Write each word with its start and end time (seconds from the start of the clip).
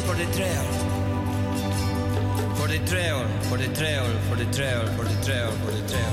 for 0.00 0.14
the 0.14 0.26
trail. 0.32 0.62
For 2.56 2.68
the 2.68 2.78
trail, 2.86 3.26
for 3.48 3.56
the 3.56 3.68
trail, 3.74 4.04
for 4.28 4.36
the 4.36 4.44
trail, 4.52 4.86
for 4.96 5.04
the 5.04 5.24
trail, 5.24 5.50
for 5.50 5.70
the 5.72 5.88
trail. 5.88 6.12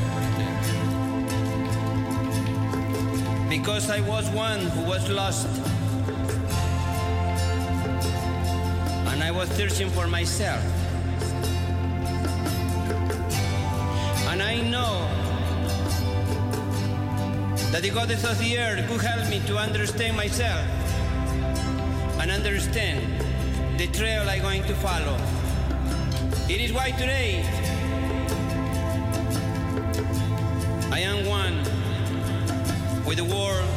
Because 3.49 3.89
I 3.89 4.01
was 4.01 4.29
one 4.29 4.59
who 4.59 4.83
was 4.83 5.09
lost. 5.09 5.47
And 9.07 9.23
I 9.23 9.31
was 9.31 9.49
searching 9.49 9.89
for 9.89 10.07
myself. 10.07 10.63
And 14.29 14.41
I 14.41 14.61
know 14.61 15.07
that 17.71 17.81
the 17.81 17.89
goddess 17.89 18.23
of 18.23 18.37
the 18.39 18.57
earth 18.57 18.87
could 18.87 19.01
help 19.01 19.29
me 19.29 19.41
to 19.47 19.57
understand 19.57 20.15
myself 20.17 20.65
and 22.19 22.31
understand 22.31 23.24
trail 23.95 24.27
I'm 24.27 24.41
going 24.41 24.63
to 24.63 24.75
follow. 24.75 25.17
It 26.49 26.59
is 26.59 26.73
why 26.73 26.91
today 26.91 27.41
I 30.91 30.99
am 30.99 31.25
one 31.25 31.57
with 33.05 33.17
the 33.17 33.23
world, 33.23 33.69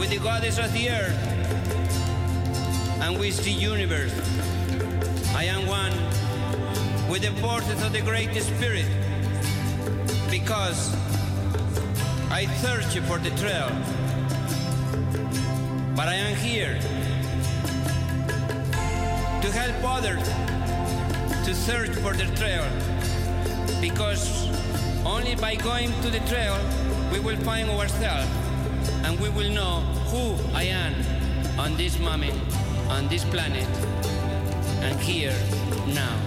with 0.00 0.08
the 0.08 0.18
goddess 0.18 0.58
of 0.58 0.72
the 0.72 0.88
earth, 0.88 1.22
and 3.02 3.18
with 3.18 3.44
the 3.44 3.50
universe. 3.50 4.14
I 5.34 5.44
am 5.44 5.66
one 5.66 5.92
with 7.10 7.20
the 7.20 7.32
forces 7.42 7.82
of 7.82 7.92
the 7.92 8.00
Great 8.00 8.34
Spirit 8.40 8.86
because 10.30 10.94
I 12.30 12.46
search 12.62 12.96
for 13.00 13.18
the 13.18 13.30
trail. 13.36 13.68
But 15.94 16.08
I 16.08 16.14
am 16.14 16.34
here 16.36 16.78
to 19.46 19.52
help 19.52 19.76
others 19.84 20.22
to 21.46 21.54
search 21.54 21.90
for 22.02 22.12
the 22.14 22.26
trail. 22.34 22.66
Because 23.80 24.48
only 25.06 25.36
by 25.36 25.54
going 25.54 25.92
to 26.02 26.10
the 26.10 26.18
trail 26.26 26.58
we 27.12 27.20
will 27.20 27.36
find 27.44 27.70
ourselves 27.70 28.28
and 29.04 29.20
we 29.20 29.28
will 29.28 29.50
know 29.50 29.82
who 30.10 30.34
I 30.52 30.64
am 30.64 30.94
on 31.60 31.76
this 31.76 31.96
moment, 32.00 32.34
on 32.88 33.06
this 33.06 33.24
planet, 33.24 33.68
and 34.82 34.98
here 34.98 35.36
now. 35.94 36.25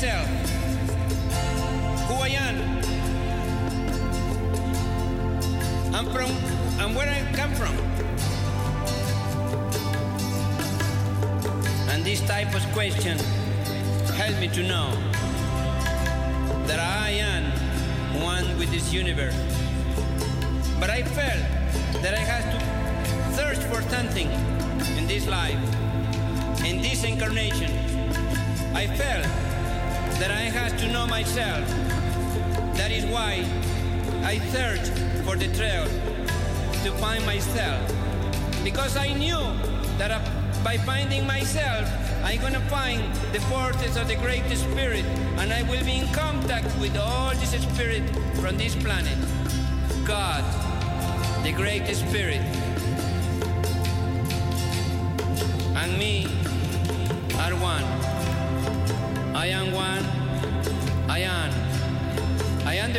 Myself 0.00 0.28
who 2.06 2.14
I 2.22 2.28
am 2.28 2.56
I'm 5.92 6.06
from 6.12 6.30
and 6.78 6.94
where 6.94 7.08
I 7.08 7.20
come 7.32 7.52
from. 7.54 7.74
And 11.90 12.04
this 12.04 12.20
type 12.28 12.54
of 12.54 12.62
question 12.72 13.18
helped 14.14 14.38
me 14.38 14.46
to 14.48 14.62
know 14.62 14.92
that 16.68 16.78
I 16.78 17.10
am 17.10 17.50
one 18.22 18.56
with 18.56 18.70
this 18.70 18.92
universe. 18.92 19.34
But 20.78 20.90
I 20.90 21.02
felt 21.02 21.42
that 22.02 22.14
I 22.14 22.22
had 22.32 22.44
to 22.54 23.34
search 23.34 23.58
for 23.64 23.82
something 23.90 24.30
in 24.96 25.08
this 25.08 25.26
life, 25.26 25.58
in 26.64 26.80
this 26.82 27.02
incarnation. 27.02 27.72
I 28.76 28.86
felt 28.86 29.47
that 30.18 30.32
I 30.32 30.50
had 30.50 30.76
to 30.78 30.88
know 30.88 31.06
myself. 31.06 31.66
That 32.76 32.90
is 32.90 33.04
why 33.06 33.44
I 34.24 34.38
searched 34.50 34.92
for 35.24 35.36
the 35.36 35.46
trail 35.54 35.84
to 36.84 36.90
find 36.98 37.24
myself. 37.24 37.80
Because 38.64 38.96
I 38.96 39.12
knew 39.12 39.38
that 39.96 40.10
uh, 40.10 40.18
by 40.64 40.76
finding 40.78 41.24
myself, 41.24 41.88
I'm 42.24 42.40
gonna 42.40 42.60
find 42.68 43.14
the 43.32 43.40
forces 43.42 43.96
of 43.96 44.08
the 44.08 44.16
Great 44.16 44.44
Spirit, 44.56 45.04
and 45.38 45.52
I 45.52 45.62
will 45.62 45.84
be 45.84 45.98
in 45.98 46.08
contact 46.08 46.66
with 46.80 46.96
all 46.98 47.30
this 47.36 47.52
spirit 47.62 48.02
from 48.40 48.58
this 48.58 48.74
planet. 48.74 49.18
God, 50.04 50.42
the 51.44 51.52
Great 51.52 51.86
Spirit, 51.94 52.42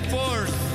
forth. 0.09 0.68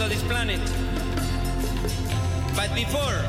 Of 0.00 0.08
this 0.08 0.22
planet. 0.22 0.60
But 2.56 2.74
before, 2.74 3.20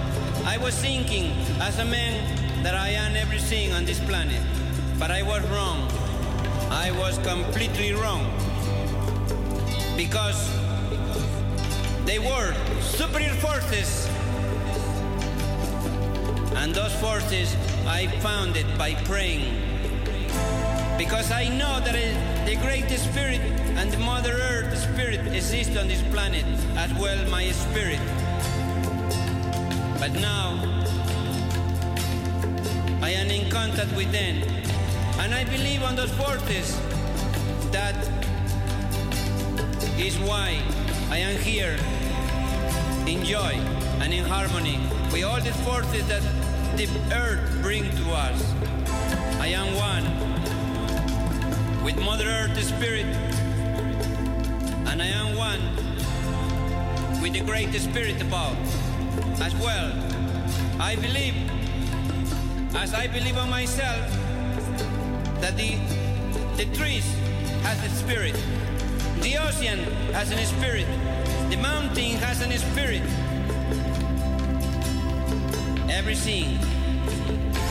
I 0.45 0.57
was 0.57 0.73
thinking 0.75 1.31
as 1.59 1.79
a 1.79 1.85
man 1.85 2.63
that 2.63 2.75
I 2.75 2.89
am 2.89 3.15
everything 3.15 3.73
on 3.73 3.83
this 3.83 3.99
planet. 3.99 4.41
But 4.97 5.11
I 5.11 5.21
was 5.21 5.41
wrong. 5.49 5.89
I 6.69 6.91
was 6.91 7.17
completely 7.19 7.93
wrong. 7.93 8.25
Because 9.97 10.49
they 12.05 12.19
were 12.19 12.53
superior 12.79 13.33
forces. 13.35 14.07
And 16.55 16.73
those 16.73 16.93
forces 17.01 17.55
I 17.85 18.07
found 18.21 18.55
it 18.55 18.77
by 18.77 18.93
praying. 19.03 19.55
Because 20.97 21.31
I 21.31 21.49
know 21.49 21.81
that 21.81 22.45
the 22.45 22.55
Great 22.57 22.89
Spirit 22.91 23.50
and 23.81 23.91
the 23.91 23.97
Mother 23.97 24.33
Earth 24.33 24.77
Spirit 24.77 25.25
exists 25.33 25.75
on 25.75 25.87
this 25.87 26.03
planet, 26.13 26.45
as 26.77 26.93
well 27.01 27.17
my 27.31 27.49
spirit. 27.49 27.97
But 29.99 30.11
now, 30.21 30.61
I 33.01 33.09
am 33.09 33.31
in 33.31 33.49
contact 33.49 33.91
with 33.95 34.11
them, 34.11 34.43
and 35.17 35.33
I 35.33 35.45
believe 35.45 35.81
on 35.81 35.95
those 35.95 36.11
forces. 36.11 36.79
That 37.71 37.95
is 39.97 40.15
why 40.19 40.61
I 41.09 41.17
am 41.17 41.35
here 41.41 41.75
in 43.07 43.25
joy 43.25 43.55
and 44.03 44.13
in 44.13 44.25
harmony 44.25 44.79
with 45.11 45.23
all 45.23 45.41
the 45.41 45.53
forces 45.65 46.07
that 46.07 46.21
the 46.77 46.87
earth 47.15 47.63
brings 47.63 47.89
to 47.99 48.11
us. 48.11 48.53
I 49.39 49.47
am 49.47 49.73
one 49.73 50.05
with 51.83 51.97
Mother 51.97 52.27
Earth 52.27 52.61
Spirit, 52.63 53.07
with 57.31 57.39
the 57.39 57.45
Great 57.45 57.73
Spirit 57.73 58.21
above 58.21 58.57
as 59.41 59.55
well. 59.55 59.91
I 60.79 60.95
believe, 60.95 61.35
as 62.75 62.93
I 62.93 63.07
believe 63.07 63.37
on 63.37 63.49
myself, 63.49 64.09
that 65.39 65.55
the, 65.55 65.77
the 66.57 66.65
trees 66.75 67.05
has 67.63 67.83
a 67.85 67.89
spirit, 67.89 68.33
the 69.21 69.37
ocean 69.37 69.79
has 70.13 70.31
a 70.31 70.45
spirit, 70.45 70.87
the 71.49 71.57
mountain 71.57 72.17
has 72.17 72.41
a 72.41 72.57
spirit. 72.57 73.03
Everything 75.89 76.55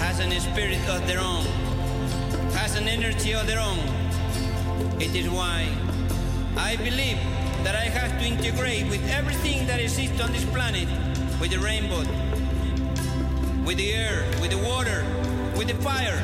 has 0.00 0.20
a 0.20 0.40
spirit 0.40 0.88
of 0.88 1.06
their 1.06 1.20
own, 1.20 1.44
has 2.52 2.76
an 2.76 2.88
energy 2.88 3.34
of 3.34 3.46
their 3.46 3.60
own. 3.60 3.78
It 5.00 5.14
is 5.14 5.28
why 5.28 5.68
I 6.56 6.76
believe 6.76 7.18
that 7.64 7.74
I 7.74 7.86
have 7.88 8.18
to 8.20 8.26
integrate 8.26 8.88
with 8.88 9.06
everything 9.10 9.66
that 9.66 9.80
exists 9.80 10.20
on 10.20 10.32
this 10.32 10.44
planet, 10.46 10.88
with 11.40 11.50
the 11.50 11.58
rainbow, 11.58 12.04
with 13.64 13.76
the 13.76 13.92
air, 13.92 14.24
with 14.40 14.50
the 14.50 14.58
water, 14.58 15.04
with 15.56 15.68
the 15.68 15.74
fire, 15.82 16.22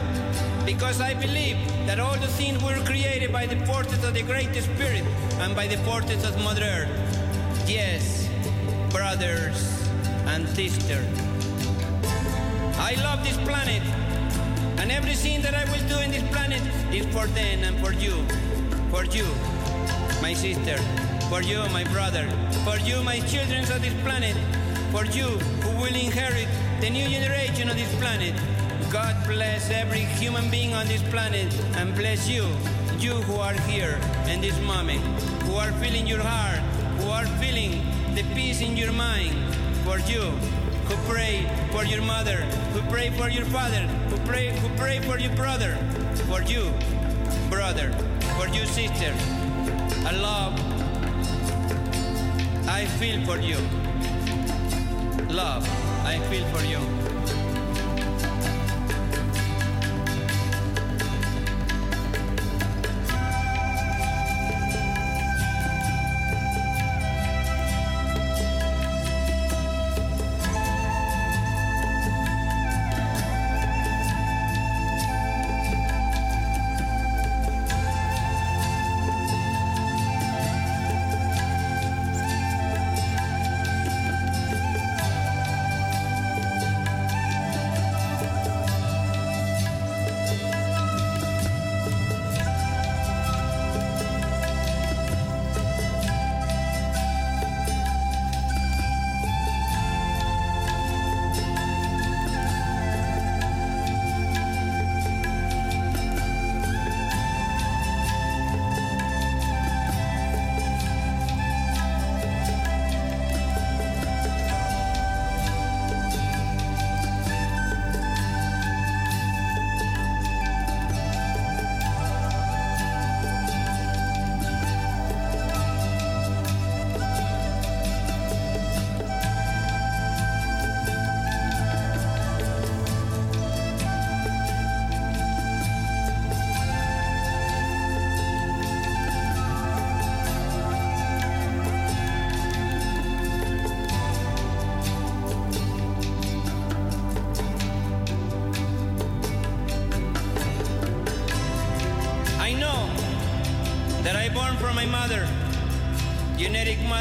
because 0.65 1.01
I 1.01 1.15
believe 1.15 1.59
that 1.87 2.01
all 2.01 2.17
the 2.19 2.27
things 2.27 2.63
were 2.63 2.75
created 2.85 3.33
by 3.33 3.47
the 3.47 3.57
forces 3.67 4.03
of 4.03 4.15
the 4.15 4.23
Great 4.23 4.55
Spirit 4.55 5.05
and 5.41 5.55
by 5.55 5.67
the 5.67 5.77
forces 5.79 6.25
of 6.25 6.37
Mother 6.43 6.65
Earth. 6.65 7.69
Yes, 7.69 8.29
brothers 8.91 9.89
and 10.27 10.49
sisters. 10.49 11.07
I 12.79 12.95
love 13.03 13.23
this 13.25 13.37
planet, 13.39 13.83
and 14.81 14.91
everything 14.91 15.43
that 15.43 15.55
I 15.55 15.65
will 15.71 15.87
do 15.89 15.99
in 16.01 16.11
this 16.11 16.27
planet 16.33 16.63
is 16.95 17.07
for 17.15 17.27
them 17.27 17.63
and 17.63 17.79
for 17.85 17.93
you. 17.93 18.25
For 18.91 19.05
you, 19.05 19.27
my 20.23 20.33
sister. 20.33 20.79
For 21.29 21.43
you, 21.43 21.59
my 21.71 21.85
brother. 21.85 22.29
For 22.65 22.79
you, 22.79 23.03
my 23.03 23.19
children 23.21 23.65
of 23.65 23.83
this 23.83 23.95
planet. 24.03 24.37
For 24.93 25.05
you, 25.07 25.27
who 25.65 25.71
will 25.77 25.95
inherit 25.95 26.49
the 26.81 26.89
new 26.89 27.09
generation 27.09 27.69
of 27.69 27.77
this 27.77 27.93
planet. 27.97 28.35
God 28.93 29.17
bless 29.27 29.69
every 29.71 30.07
human 30.21 30.49
being 30.51 30.73
on 30.73 30.87
this 30.87 31.03
planet 31.11 31.53
and 31.77 31.95
bless 31.95 32.29
you, 32.29 32.45
you 32.99 33.15
who 33.27 33.35
are 33.37 33.55
here 33.69 33.99
in 34.29 34.41
this 34.41 34.59
moment, 34.61 35.01
who 35.43 35.55
are 35.57 35.73
feeling 35.83 36.07
your 36.07 36.23
heart, 36.23 36.61
who 37.01 37.11
are 37.11 37.27
feeling 37.43 37.83
the 38.15 38.23
peace 38.35 38.61
in 38.61 38.77
your 38.77 38.93
mind. 38.93 39.35
For 39.85 39.99
you, 39.99 40.31
who 40.87 40.95
pray 41.11 41.45
for 41.73 41.85
your 41.85 42.03
mother, 42.03 42.37
who 42.73 42.81
pray 42.91 43.11
for 43.11 43.29
your 43.29 43.45
father, 43.47 43.83
who 44.11 44.17
pray, 44.19 44.57
who 44.59 44.69
pray 44.77 45.01
for 45.01 45.19
your 45.19 45.35
brother. 45.35 45.77
For 46.31 46.43
you, 46.43 46.73
brother, 47.51 47.91
for 48.39 48.47
you, 48.49 48.65
sister. 48.67 49.13
I 50.07 50.13
love, 50.13 50.55
I 52.77 52.85
feel 52.85 53.25
for 53.25 53.39
you. 53.41 53.57
Love, 55.31 55.67
I 56.05 56.19
feel 56.29 56.45
for 56.49 56.63
you. 56.67 56.96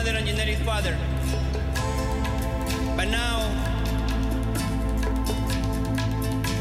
Mother 0.05 0.19
and 0.19 0.27
genetic 0.27 0.57
father. 0.57 0.95
But 2.95 3.05
now 3.05 3.39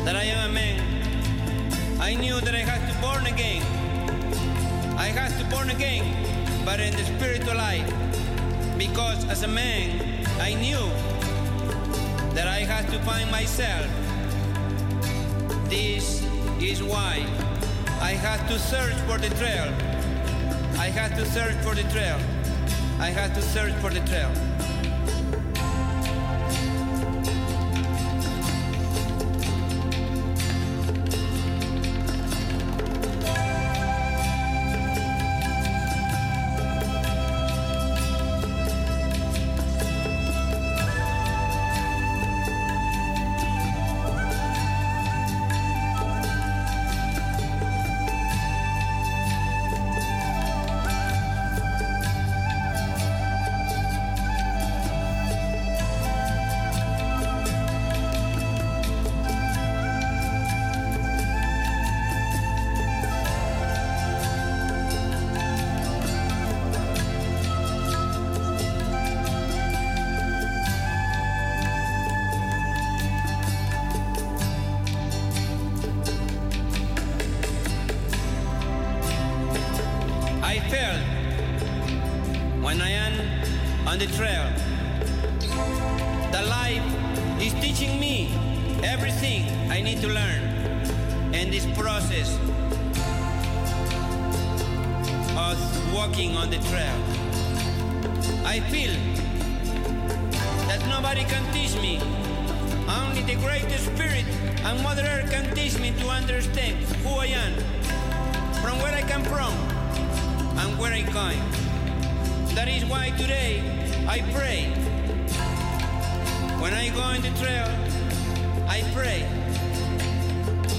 that 0.07 0.17
I 0.17 0.25
am 0.25 0.51
a 0.51 0.53
man, 0.55 2.01
I 2.01 2.15
knew 2.15 2.41
that 2.41 2.55
I 2.55 2.61
had 2.61 2.91
to 2.91 2.99
born 3.03 3.27
again. 3.27 3.63
I 4.97 5.09
had 5.09 5.31
to 5.39 5.45
born 5.55 5.69
again, 5.69 6.07
but 6.65 6.81
in 6.81 6.95
the 6.97 7.05
spiritual 7.05 7.57
life. 7.57 7.87
Because 8.79 9.29
as 9.29 9.43
a 9.43 9.49
man, 9.49 10.25
I 10.41 10.55
knew 10.55 10.89
that 12.33 12.49
I 12.49 12.61
had 12.61 12.89
to 12.93 12.99
find 13.01 13.31
myself. 13.31 13.87
This 15.69 16.25
is 16.63 16.83
why 16.83 17.27
I 18.01 18.13
had 18.13 18.49
to 18.49 18.59
search 18.59 18.97
for 19.07 19.19
the 19.19 19.29
trail. 19.37 19.69
I 20.79 20.89
had 20.89 21.15
to 21.19 21.27
search 21.27 21.57
for 21.57 21.75
the 21.75 21.83
trail. 21.93 22.19
I 22.99 23.11
had 23.11 23.35
to 23.35 23.43
search 23.43 23.73
for 23.75 23.91
the 23.91 24.01
trail. 24.07 24.54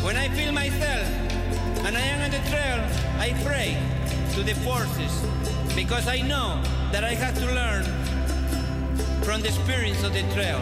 When 0.05 0.17
I 0.17 0.29
feel 0.29 0.51
myself 0.51 1.07
and 1.83 1.97
I 1.97 1.99
am 1.99 2.21
on 2.21 2.29
the 2.29 2.37
trail, 2.47 2.77
I 3.17 3.33
pray 3.43 3.75
to 4.35 4.43
the 4.43 4.53
forces 4.61 5.11
because 5.75 6.07
I 6.07 6.21
know 6.21 6.61
that 6.91 7.03
I 7.03 7.15
have 7.15 7.33
to 7.39 7.45
learn 7.47 7.85
from 9.23 9.41
the 9.41 9.47
experience 9.47 10.03
of 10.03 10.13
the 10.13 10.21
trail. 10.35 10.61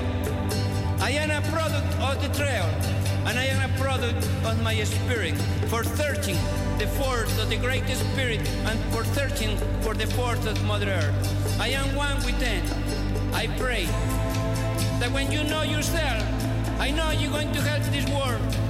I 1.01 1.11
am 1.19 1.29
a 1.29 1.45
product 1.49 1.91
of 1.99 2.21
the 2.23 2.29
trail 2.33 2.63
and 3.27 3.37
I 3.37 3.43
am 3.47 3.69
a 3.69 3.77
product 3.77 4.25
of 4.45 4.63
my 4.63 4.81
spirit 4.85 5.35
for 5.67 5.83
searching 5.83 6.37
the 6.77 6.87
force 6.87 7.37
of 7.37 7.49
the 7.49 7.57
great 7.57 7.85
spirit 7.89 8.39
and 8.63 8.79
for 8.93 9.03
searching 9.03 9.57
for 9.81 9.93
the 9.93 10.07
force 10.07 10.45
of 10.45 10.63
Mother 10.63 10.87
Earth. 10.87 11.59
I 11.59 11.67
am 11.67 11.93
one 11.95 12.15
with 12.23 12.39
them. 12.39 12.63
I 13.33 13.47
pray 13.59 13.87
that 15.01 15.11
when 15.11 15.33
you 15.33 15.43
know 15.43 15.63
yourself, 15.63 16.23
I 16.79 16.91
know 16.91 17.11
you're 17.11 17.29
going 17.29 17.51
to 17.51 17.61
help 17.61 17.83
this 17.91 18.07
world. 18.09 18.62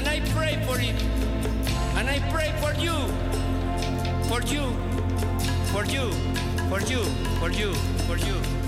And 0.00 0.08
I 0.08 0.20
pray 0.30 0.56
for 0.64 0.80
it. 0.80 0.96
And 1.94 2.08
I 2.08 2.20
pray 2.32 2.54
for 2.58 2.72
you. 2.80 2.96
For 4.30 4.40
you. 4.40 4.72
For 5.72 5.84
you. 5.84 6.10
For 6.70 6.80
you. 6.80 7.02
For 7.38 7.50
you. 7.50 7.74
For 7.74 8.16
you. 8.16 8.16
For 8.16 8.16
you. 8.16 8.59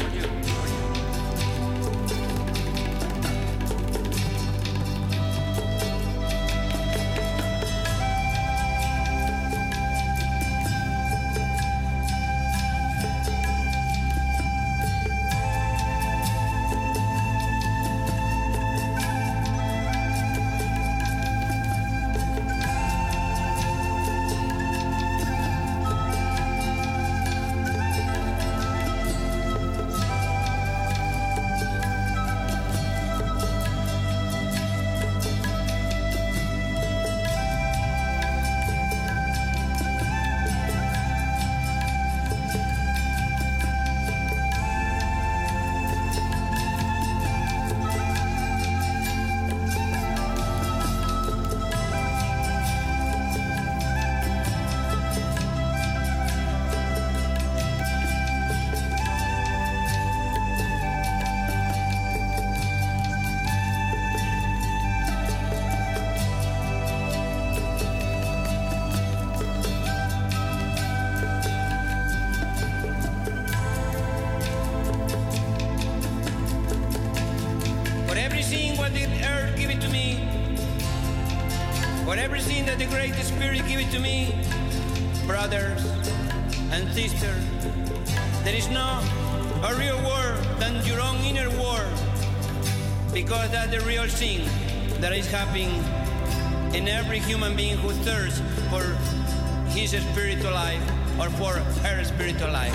The 82.83 82.89
Great 82.97 83.15
Spirit 83.15 83.63
give 83.69 83.79
it 83.79 83.91
to 83.93 84.01
me, 84.01 84.35
brothers 85.25 85.85
and 86.73 86.91
sisters, 86.93 87.45
there 88.43 88.57
is 88.57 88.69
no 88.71 88.99
a 89.63 89.75
real 89.77 89.97
world 90.03 90.43
than 90.59 90.85
your 90.85 91.01
own 91.01 91.17
inner 91.19 91.49
world, 91.63 91.95
because 93.15 93.51
that's 93.53 93.71
the 93.71 93.81
real 93.87 94.09
thing 94.09 94.43
that 95.01 95.13
is 95.13 95.31
happening 95.31 95.71
in 96.75 96.89
every 96.89 97.21
human 97.21 97.55
being 97.55 97.77
who 97.79 97.91
thirsts 98.03 98.41
for 98.69 98.83
his 99.71 99.91
spiritual 99.91 100.51
life 100.51 100.83
or 101.21 101.31
for 101.39 101.53
her 101.87 102.03
spiritual 102.03 102.51
life. 102.51 102.75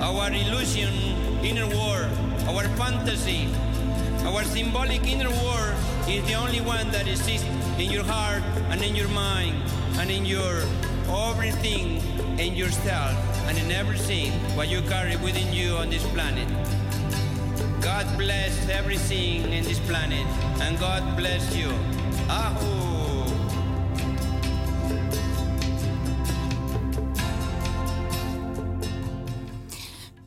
Our 0.00 0.30
illusion 0.30 0.94
inner 1.42 1.66
world, 1.66 2.12
our 2.46 2.68
fantasy, 2.78 3.48
our 4.22 4.44
symbolic 4.44 5.04
inner 5.08 5.30
world 5.42 5.74
is 6.06 6.24
the 6.26 6.34
only 6.34 6.60
one 6.60 6.88
that 6.92 7.08
exists 7.08 7.46
in 7.78 7.90
your 7.90 8.04
heart 8.04 8.42
and 8.70 8.82
in 8.82 8.94
your 8.94 9.08
mind 9.08 9.56
and 9.98 10.10
in 10.10 10.24
your 10.24 10.62
everything 11.08 12.00
in 12.38 12.54
yourself 12.54 13.12
and 13.48 13.58
in 13.58 13.70
everything 13.70 14.32
what 14.56 14.68
you 14.68 14.80
carry 14.82 15.16
within 15.16 15.52
you 15.52 15.76
on 15.76 15.90
this 15.90 16.06
planet. 16.12 16.48
God 17.80 18.06
bless 18.16 18.68
everything 18.68 19.52
in 19.52 19.64
this 19.64 19.78
planet 19.80 20.26
and 20.60 20.78
God 20.78 21.16
bless 21.16 21.54
you. 21.56 21.70
Ahu. 22.28 22.82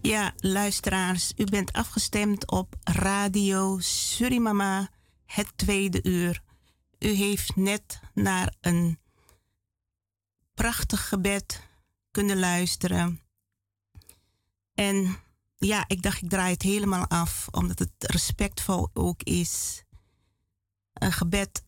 Ja, 0.01 0.33
luisteraars, 0.37 1.33
u 1.35 1.43
bent 1.43 1.73
afgestemd 1.73 2.51
op 2.51 2.75
Radio 2.83 3.77
Surimama, 3.79 4.89
het 5.25 5.51
tweede 5.55 5.99
uur. 6.03 6.44
U 7.05 7.09
heeft 7.09 7.55
net 7.55 7.99
naar 8.13 8.55
een 8.61 8.99
prachtig 10.53 11.07
gebed 11.07 11.69
kunnen 12.11 12.39
luisteren. 12.39 13.21
En 14.73 15.17
ja, 15.55 15.83
ik 15.87 16.01
dacht, 16.01 16.21
ik 16.21 16.29
draai 16.29 16.53
het 16.53 16.61
helemaal 16.61 17.07
af, 17.07 17.47
omdat 17.51 17.79
het 17.79 17.91
respectvol 17.97 18.89
ook 18.93 19.23
is. 19.23 19.83
Een 20.93 21.11
gebed 21.11 21.63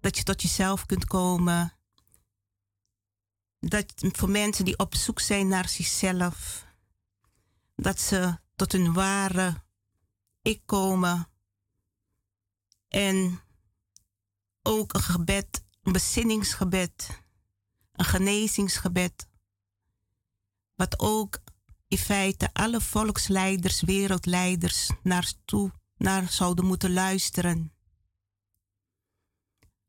dat 0.00 0.16
je 0.16 0.22
tot 0.22 0.42
jezelf 0.42 0.86
kunt 0.86 1.04
komen. 1.04 1.78
Dat 3.58 3.92
voor 3.96 4.30
mensen 4.30 4.64
die 4.64 4.78
op 4.78 4.94
zoek 4.94 5.20
zijn 5.20 5.48
naar 5.48 5.68
zichzelf 5.68 6.66
dat 7.74 8.00
ze 8.00 8.38
tot 8.56 8.72
hun 8.72 8.92
ware 8.92 9.62
ik 10.42 10.62
komen. 10.66 11.28
En 12.88 13.43
ook 14.64 14.94
een 14.94 15.02
gebed, 15.02 15.64
een 15.82 15.92
bezinningsgebed, 15.92 17.22
een 17.92 18.04
genezingsgebed. 18.04 19.28
Wat 20.74 20.98
ook 20.98 21.38
in 21.88 21.98
feite 21.98 22.50
alle 22.52 22.80
volksleiders, 22.80 23.80
wereldleiders 23.80 24.90
naar 25.02 25.32
toe 25.44 25.72
naar 25.96 26.28
zouden 26.28 26.64
moeten 26.64 26.92
luisteren. 26.92 27.72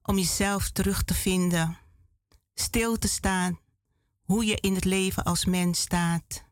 Om 0.01 0.17
jezelf 0.17 0.71
terug 0.71 1.03
te 1.03 1.13
vinden, 1.13 1.77
stil 2.53 2.97
te 2.97 3.07
staan, 3.07 3.59
hoe 4.21 4.45
je 4.45 4.55
in 4.55 4.75
het 4.75 4.85
leven 4.85 5.23
als 5.23 5.45
mens 5.45 5.79
staat 5.79 6.45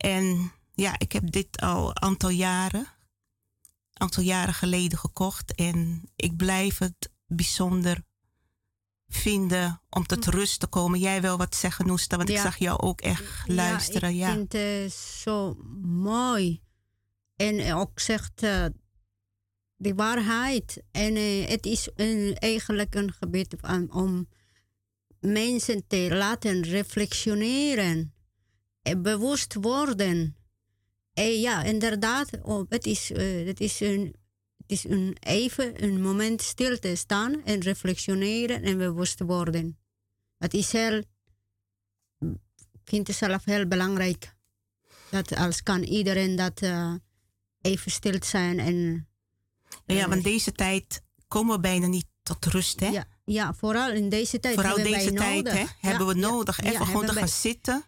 en 0.00 0.52
ja, 0.74 0.94
ik 0.98 1.12
heb 1.12 1.30
dit 1.30 1.60
al 1.60 1.88
een 1.88 2.02
aantal 2.02 2.30
jaren, 2.30 2.86
aantal 4.00 4.22
jaren 4.22 4.54
geleden 4.54 4.98
gekocht. 4.98 5.54
En 5.54 6.10
ik 6.16 6.36
blijf 6.36 6.78
het 6.78 7.10
bijzonder 7.26 8.02
vinden 9.08 9.82
om 9.90 10.06
tot 10.06 10.24
hm. 10.24 10.30
rust 10.30 10.60
te 10.60 10.66
komen. 10.66 10.98
Jij 10.98 11.20
wil 11.20 11.36
wat 11.36 11.54
zeggen, 11.54 11.86
Noesta, 11.86 12.16
want 12.16 12.28
ik 12.28 12.38
zag 12.38 12.56
jou 12.56 12.80
ook 12.80 13.00
echt 13.00 13.48
luisteren. 13.48 14.16
Ja, 14.16 14.28
ik 14.28 14.34
vind 14.34 14.52
het 14.52 14.92
zo 14.92 15.54
mooi. 15.82 16.60
En 17.36 17.74
ook 17.74 18.00
zegt 18.00 18.42
uh, 18.42 18.64
de 19.76 19.94
waarheid. 19.94 20.82
En 20.90 21.16
uh, 21.16 21.46
het 21.46 21.66
is 21.66 21.88
een, 21.94 22.36
eigenlijk 22.38 22.94
een 22.94 23.12
gebed 23.12 23.56
om 23.90 24.28
mensen 25.20 25.86
te 25.86 26.08
laten 26.12 26.62
reflectioneren. 26.62 28.14
En 28.82 29.02
bewust 29.02 29.54
worden. 29.54 30.36
En 31.12 31.40
ja, 31.40 31.62
inderdaad, 31.62 32.30
oh, 32.42 32.66
het, 32.68 32.86
is, 32.86 33.10
uh, 33.10 33.46
het, 33.46 33.60
is 33.60 33.80
een, 33.80 34.14
het 34.56 34.70
is 34.70 34.84
een 34.84 35.16
even 35.20 35.82
een 35.84 36.02
moment 36.02 36.42
stil 36.42 36.78
te 36.78 36.96
staan 36.96 37.44
en 37.44 37.60
reflectioneren 37.60 38.62
en 38.62 38.78
bewust 38.78 39.20
worden. 39.20 39.78
Het 40.38 40.54
is 40.54 40.72
heel, 40.72 41.02
ik 42.72 42.84
vind 42.84 43.06
het 43.06 43.16
zelf 43.16 43.44
heel 43.44 43.66
belangrijk. 43.66 44.34
Dat 45.10 45.36
als 45.36 45.62
kan 45.62 45.82
iedereen 45.82 46.36
dat 46.36 46.62
uh, 46.62 46.94
even 47.60 47.90
stil 47.90 48.16
zijn 48.20 48.58
en... 48.58 49.08
ja, 49.86 50.08
want 50.08 50.24
deze 50.24 50.52
tijd 50.52 51.02
komen 51.28 51.54
we 51.54 51.60
bijna 51.60 51.86
niet 51.86 52.06
tot 52.22 52.44
rust, 52.44 52.80
hè? 52.80 52.88
Ja, 52.88 53.04
ja 53.24 53.54
vooral 53.54 53.90
in 53.90 54.08
deze 54.08 54.40
tijd. 54.40 54.54
Vooral 54.54 54.74
hebben 54.74 54.92
deze 54.92 55.12
tijd 55.12 55.34
nodig. 55.34 55.52
Hè, 55.52 55.64
hebben 55.88 56.06
we 56.06 56.14
nodig. 56.14 56.60
Even 56.60 56.86
gewoon 56.86 57.06
te 57.06 57.12
gaan 57.12 57.28
zitten 57.28 57.84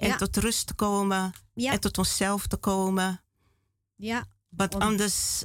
en 0.00 0.16
tot 0.16 0.36
rust 0.36 0.66
te 0.66 0.74
komen 0.74 1.32
en 1.54 1.80
tot 1.80 1.98
onszelf 1.98 2.46
te 2.46 2.56
komen. 2.56 3.22
Ja. 3.96 4.24
Want 4.48 4.74
anders 4.74 5.44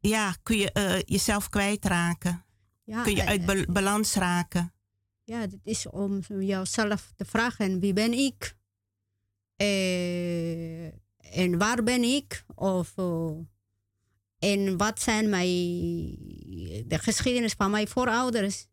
ja, 0.00 0.34
kun 0.42 0.56
je 0.56 0.70
uh, 0.74 1.00
jezelf 1.00 1.48
kwijtraken. 1.48 2.44
Ja, 2.84 3.02
kun 3.02 3.14
je 3.14 3.26
uit 3.26 3.50
uh, 3.50 3.66
balans 3.66 4.14
raken. 4.14 4.72
Ja, 5.24 5.40
het 5.40 5.58
is 5.62 5.86
om 5.86 6.20
jouzelf 6.28 7.12
te 7.16 7.24
vragen: 7.24 7.80
wie 7.80 7.92
ben 7.92 8.12
ik? 8.12 8.56
Uh, 9.56 10.84
en 11.18 11.58
waar 11.58 11.82
ben 11.82 12.02
ik? 12.02 12.44
Of 12.54 12.94
en 14.38 14.76
wat 14.76 15.00
zijn 15.00 15.28
mijn, 15.28 15.46
de 16.86 16.98
geschiedenis 16.98 17.52
van 17.52 17.70
mijn 17.70 17.88
voorouders? 17.88 18.66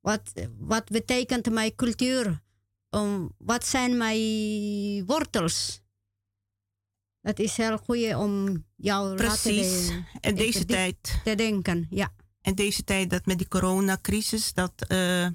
Wat, 0.00 0.32
wat 0.58 0.84
betekent 0.84 1.50
mijn 1.50 1.74
cultuur? 1.74 2.42
Um, 2.90 3.30
wat 3.38 3.66
zijn 3.66 3.96
mijn 3.96 5.06
wortels? 5.06 5.80
Dat 7.20 7.38
is 7.38 7.56
heel 7.56 7.78
goed 7.78 8.14
om 8.14 8.64
jou 8.76 9.16
Precies. 9.16 9.88
Laten 9.88 10.06
en 10.20 10.34
deze 10.34 10.58
te, 10.58 10.64
tijd. 10.64 11.20
Te 11.24 11.34
denken, 11.34 11.86
ja. 11.90 12.12
En 12.40 12.54
deze 12.54 12.84
tijd 12.84 13.10
dat 13.10 13.26
met 13.26 13.38
die 13.38 13.48
coronacrisis, 13.48 14.52
dat 14.52 14.72
uh, 14.88 15.26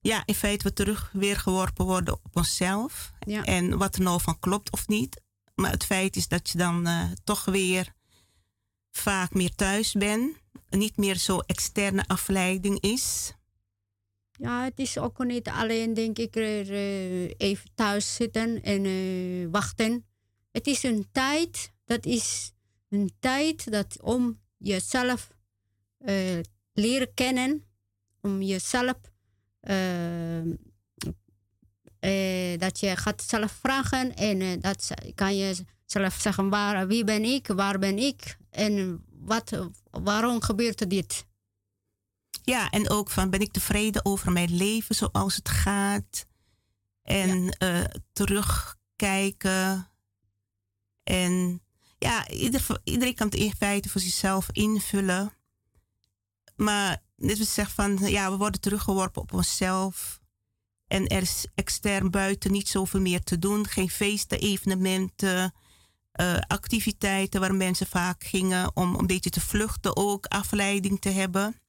ja, 0.00 0.22
in 0.24 0.34
feite 0.34 0.64
we 0.64 0.72
terug 0.72 1.10
weer 1.12 1.36
geworpen 1.36 1.84
worden 1.84 2.14
op 2.14 2.36
onszelf. 2.36 3.12
Ja. 3.18 3.44
En 3.44 3.78
wat 3.78 3.94
er 3.94 4.02
nou 4.02 4.20
van 4.20 4.38
klopt 4.38 4.72
of 4.72 4.88
niet. 4.88 5.20
Maar 5.54 5.70
het 5.70 5.84
feit 5.84 6.16
is 6.16 6.28
dat 6.28 6.50
je 6.50 6.58
dan 6.58 6.88
uh, 6.88 7.04
toch 7.24 7.44
weer 7.44 7.94
vaak 8.90 9.34
meer 9.34 9.54
thuis 9.54 9.92
ben. 9.92 10.36
Niet 10.68 10.96
meer 10.96 11.16
zo 11.16 11.38
externe 11.38 12.04
afleiding 12.06 12.80
is. 12.80 13.34
Ja, 14.42 14.64
het 14.64 14.78
is 14.78 14.98
ook 14.98 15.24
niet 15.24 15.48
alleen, 15.48 15.94
denk 15.94 16.18
ik, 16.18 16.36
uh, 16.36 17.30
even 17.36 17.70
thuis 17.74 18.14
zitten 18.14 18.62
en 18.62 18.84
uh, 18.84 19.48
wachten. 19.50 20.06
Het 20.50 20.66
is 20.66 20.82
een 20.82 21.08
tijd, 21.12 21.72
dat 21.84 22.06
is 22.06 22.52
een 22.88 23.12
tijd 23.20 23.72
dat 23.72 24.00
om 24.00 24.40
jezelf 24.56 25.30
uh, 25.98 26.38
leren 26.72 27.14
kennen, 27.14 27.64
om 28.20 28.42
jezelf, 28.42 28.96
dat 32.58 32.80
je 32.80 32.96
gaat 32.96 33.22
zelf 33.22 33.52
vragen 33.52 34.14
en 34.16 34.60
dat 34.60 34.90
kan 35.14 35.36
je 35.36 35.64
zelf 35.84 36.14
zeggen, 36.14 36.48
waar, 36.48 36.86
wie 36.86 37.04
ben 37.04 37.24
ik, 37.24 37.46
waar 37.46 37.78
ben 37.78 37.98
ik 37.98 38.36
en 38.50 39.04
wat, 39.10 39.70
waarom 39.90 40.40
gebeurt 40.40 40.90
dit? 40.90 41.26
Ja, 42.42 42.70
en 42.70 42.90
ook 42.90 43.10
van 43.10 43.30
ben 43.30 43.40
ik 43.40 43.52
tevreden 43.52 44.04
over 44.04 44.32
mijn 44.32 44.56
leven 44.56 44.94
zoals 44.94 45.36
het 45.36 45.48
gaat. 45.48 46.26
En 47.02 47.44
ja. 47.58 47.80
uh, 47.80 47.84
terugkijken. 48.12 49.88
En 51.02 51.62
ja, 51.98 52.28
ieder, 52.28 52.66
iedereen 52.84 53.14
kan 53.14 53.26
het 53.26 53.36
in 53.36 53.54
feite 53.54 53.88
voor 53.88 54.00
zichzelf 54.00 54.48
invullen. 54.52 55.32
Maar 56.56 57.02
dit 57.16 57.36
wil 57.36 57.46
zeggen 57.46 57.74
van, 57.74 58.10
ja, 58.10 58.30
we 58.30 58.36
worden 58.36 58.60
teruggeworpen 58.60 59.22
op 59.22 59.32
onszelf. 59.32 60.20
En 60.86 61.06
er 61.06 61.22
is 61.22 61.46
extern 61.54 62.10
buiten 62.10 62.52
niet 62.52 62.68
zoveel 62.68 63.00
meer 63.00 63.22
te 63.22 63.38
doen. 63.38 63.66
Geen 63.68 63.90
feesten, 63.90 64.40
evenementen, 64.40 65.54
uh, 66.20 66.38
activiteiten 66.46 67.40
waar 67.40 67.54
mensen 67.54 67.86
vaak 67.86 68.24
gingen 68.24 68.76
om 68.76 68.94
een 68.94 69.06
beetje 69.06 69.30
te 69.30 69.40
vluchten 69.40 69.96
ook, 69.96 70.26
afleiding 70.26 71.00
te 71.00 71.08
hebben. 71.08 71.61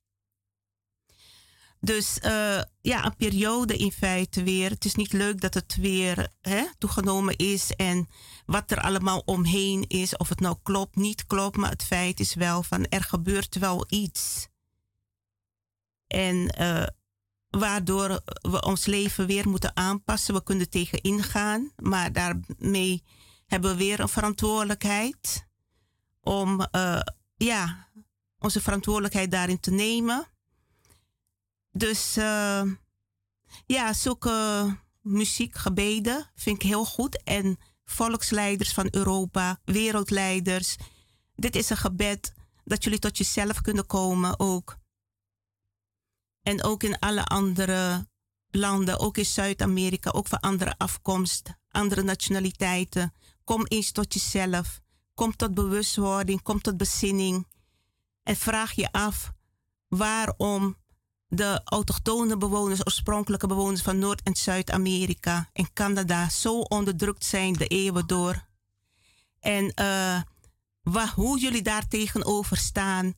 Dus 1.84 2.18
uh, 2.22 2.62
ja, 2.82 3.06
een 3.06 3.16
periode 3.16 3.78
in 3.78 3.92
feite 3.92 4.44
weer. 4.44 4.70
Het 4.70 4.86
is 4.86 4.96
niet 4.96 5.14
leuk 5.14 5.42
dat 5.42 5.54
het 5.54 5.76
weer 5.76 6.28
hè, 6.42 6.66
toegenomen 6.78 7.38
is 7.38 7.72
en 7.76 8.08
wat 8.46 8.72
er 8.72 8.82
allemaal 8.82 9.22
omheen 9.26 9.86
is. 9.88 10.18
Of 10.18 10.30
het 10.30 10.40
nou 10.40 10.58
klopt, 10.64 10.96
niet 10.96 11.26
klopt, 11.26 11.58
maar 11.58 11.70
het 11.70 11.84
feit 11.84 12.20
is 12.20 12.34
wel 12.34 12.64
van 12.64 12.88
er 12.88 13.04
gebeurt 13.04 13.56
wel 13.56 13.86
iets. 13.88 14.48
En 16.08 16.56
uh, 16.62 16.86
waardoor 17.50 18.22
we 18.42 18.62
ons 18.62 18.86
leven 18.86 19.28
weer 19.28 19.50
moeten 19.50 19.76
aanpassen. 19.76 20.34
We 20.34 20.44
kunnen 20.44 20.70
tegen 20.70 21.02
ingaan, 21.02 21.72
maar 21.76 22.12
daarmee 22.12 23.04
hebben 23.46 23.72
we 23.72 23.78
weer 23.78 24.00
een 24.00 24.10
verantwoordelijkheid 24.10 25.48
om 26.22 26.68
uh, 26.72 27.00
ja, 27.36 27.88
onze 28.40 28.62
verantwoordelijkheid 28.62 29.32
daarin 29.32 29.60
te 29.60 29.72
nemen. 29.72 30.32
Dus 31.74 32.18
uh, 32.18 32.64
ja, 33.66 33.94
zulke 33.94 34.78
muziek, 35.02 35.56
gebeden 35.56 36.32
vind 36.36 36.56
ik 36.56 36.70
heel 36.70 36.86
goed. 36.86 37.24
En 37.24 37.58
volksleiders 37.86 38.74
van 38.74 38.88
Europa, 38.92 39.60
wereldleiders. 39.66 40.76
Dit 41.36 41.56
is 41.56 41.70
een 41.70 41.78
gebed 41.78 42.34
dat 42.64 42.84
jullie 42.84 43.00
tot 43.00 43.18
jezelf 43.18 43.62
kunnen 43.62 43.86
komen 43.86 44.40
ook. 44.40 44.78
En 46.42 46.64
ook 46.64 46.84
in 46.84 47.00
alle 47.00 47.24
andere 47.24 48.08
landen, 48.50 49.00
ook 49.00 49.18
in 49.18 49.26
Zuid-Amerika, 49.26 50.10
ook 50.10 50.28
van 50.28 50.40
andere 50.40 50.78
afkomst, 50.78 51.50
andere 51.70 52.04
nationaliteiten. 52.04 53.14
Kom 53.44 53.66
eens 53.66 53.92
tot 53.92 54.14
jezelf. 54.14 54.82
Kom 55.14 55.36
tot 55.36 55.54
bewustwording, 55.54 56.42
kom 56.42 56.62
tot 56.62 56.78
bezinning. 56.78 57.48
En 58.24 58.36
vraag 58.36 58.72
je 58.72 58.92
af 58.92 59.32
waarom 59.88 60.78
de 61.36 61.62
autochtone 61.64 62.38
bewoners, 62.38 62.86
oorspronkelijke 62.86 63.48
bewoners 63.48 63.82
van 63.82 64.00
Noord- 64.00 64.24
en 64.24 64.36
Zuid-Amerika 64.36 65.50
en 65.54 65.74
Canada 65.74 66.30
zo 66.30 66.60
onderdrukt 66.60 67.26
zijn 67.26 67.54
de 67.54 67.68
eeuwen 67.68 68.08
door. 68.08 68.46
En 69.40 69.74
uh, 69.82 70.22
hoe 71.16 71.40
jullie 71.40 71.62
daar 71.62 71.88
tegenover 71.88 72.58
staan. 72.58 73.14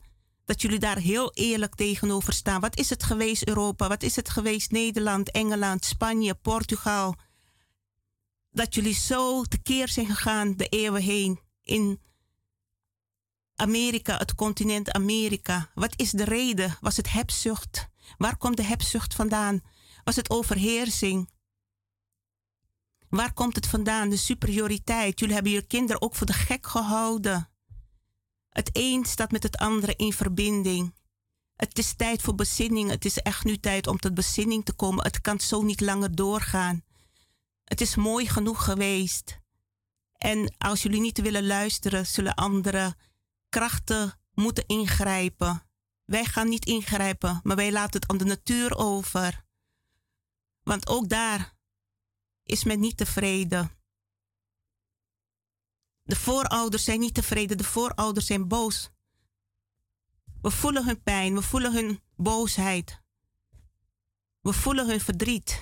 Dat 0.45 0.62
jullie 0.62 0.80
daar 0.80 0.97
heel 0.97 1.34
eerlijk 1.34 1.75
tegenover 1.75 2.34
staan. 2.34 2.62
Wat 2.62 2.78
is 2.78 2.89
het 2.89 3.04
geweest 3.04 3.47
Europa? 3.47 3.88
Wat 3.88 4.04
is 4.04 4.15
het 4.15 4.30
geweest 4.30 4.71
Nederland, 4.71 5.32
Engeland, 5.32 5.86
Spanje, 5.86 6.34
Portugal? 6.34 7.15
dat 8.56 8.75
jullie 8.75 8.93
zo 8.93 9.43
tekeer 9.43 9.89
zijn 9.89 10.06
gegaan 10.06 10.56
de 10.56 10.67
eeuwen 10.67 11.01
heen 11.01 11.39
in 11.62 12.01
Amerika, 13.56 14.17
het 14.17 14.36
continent 14.36 14.91
Amerika. 14.91 15.69
Wat 15.73 15.93
is 15.95 16.12
de 16.12 16.23
reden? 16.23 16.78
Was 16.82 16.97
het 16.97 17.12
hebzucht? 17.12 17.88
Waar 18.18 18.38
komt 18.38 18.58
de 18.58 18.63
hebzucht 18.63 19.13
vandaan? 19.13 19.62
Was 20.04 20.15
het 20.15 20.30
overheersing? 20.30 21.30
Waar 23.10 23.34
komt 23.34 23.56
het 23.56 23.68
vandaan? 23.68 24.10
De 24.10 24.18
superioriteit. 24.18 25.20
Jullie 25.20 25.34
hebben 25.34 25.52
je 25.52 25.62
kinderen 25.62 26.02
ook 26.02 26.15
voor 26.15 26.28
de 26.28 26.34
gek 26.34 26.68
gehouden. 26.68 27.50
Het 28.50 28.70
een 28.74 29.06
staat 29.06 29.32
met 29.32 29.44
het 29.44 29.58
andere 29.58 29.96
in 29.96 30.13
verbinding. 30.13 30.94
Het 31.56 31.78
is 31.78 31.96
tijd 31.96 32.22
voor 32.22 32.36
bezinning. 32.36 32.89
Het 32.89 33.06
is 33.06 33.18
echt 33.18 33.44
nu 33.44 33.58
tijd 33.58 33.88
om 33.88 33.98
tot 33.98 34.13
bezinning 34.13 34.65
te 34.65 34.74
komen. 34.74 35.04
Het 35.04 35.22
kan 35.22 35.39
zo 35.39 35.62
niet 35.62 35.82
langer 35.82 36.15
doorgaan. 36.15 36.84
Het 37.63 37.82
is 37.82 37.96
mooi 37.96 38.28
genoeg 38.28 38.63
geweest. 38.63 39.39
En 40.18 40.54
als 40.58 40.82
jullie 40.82 41.02
niet 41.02 41.22
willen 41.22 41.48
luisteren, 41.48 42.06
zullen 42.06 42.34
andere 42.36 42.96
krachten 43.50 44.20
moeten 44.34 44.65
ingrijpen. 44.68 45.63
Wij 46.06 46.26
gaan 46.26 46.50
niet 46.50 46.65
ingrijpen, 46.65 47.39
maar 47.44 47.56
wij 47.56 47.72
laten 47.72 48.00
het 48.00 48.12
aan 48.12 48.18
de 48.18 48.26
natuur 48.26 48.78
over. 48.78 49.46
Want 50.63 50.88
ook 50.88 51.10
daar 51.10 51.54
is 52.44 52.63
men 52.63 52.80
niet 52.80 52.98
tevreden. 52.98 53.72
De 56.04 56.15
voorouders 56.15 56.84
zijn 56.84 57.00
niet 57.00 57.13
tevreden, 57.13 57.58
de 57.58 57.63
voorouders 57.63 58.26
zijn 58.26 58.48
boos. 58.48 58.89
We 60.41 60.52
voelen 60.52 60.86
hun 60.86 61.04
pijn, 61.04 61.34
we 61.34 61.41
voelen 61.41 61.74
hun 61.74 62.00
boosheid. 62.15 63.02
We 64.41 64.54
voelen 64.54 64.88
hun 64.88 65.02
verdriet. 65.02 65.62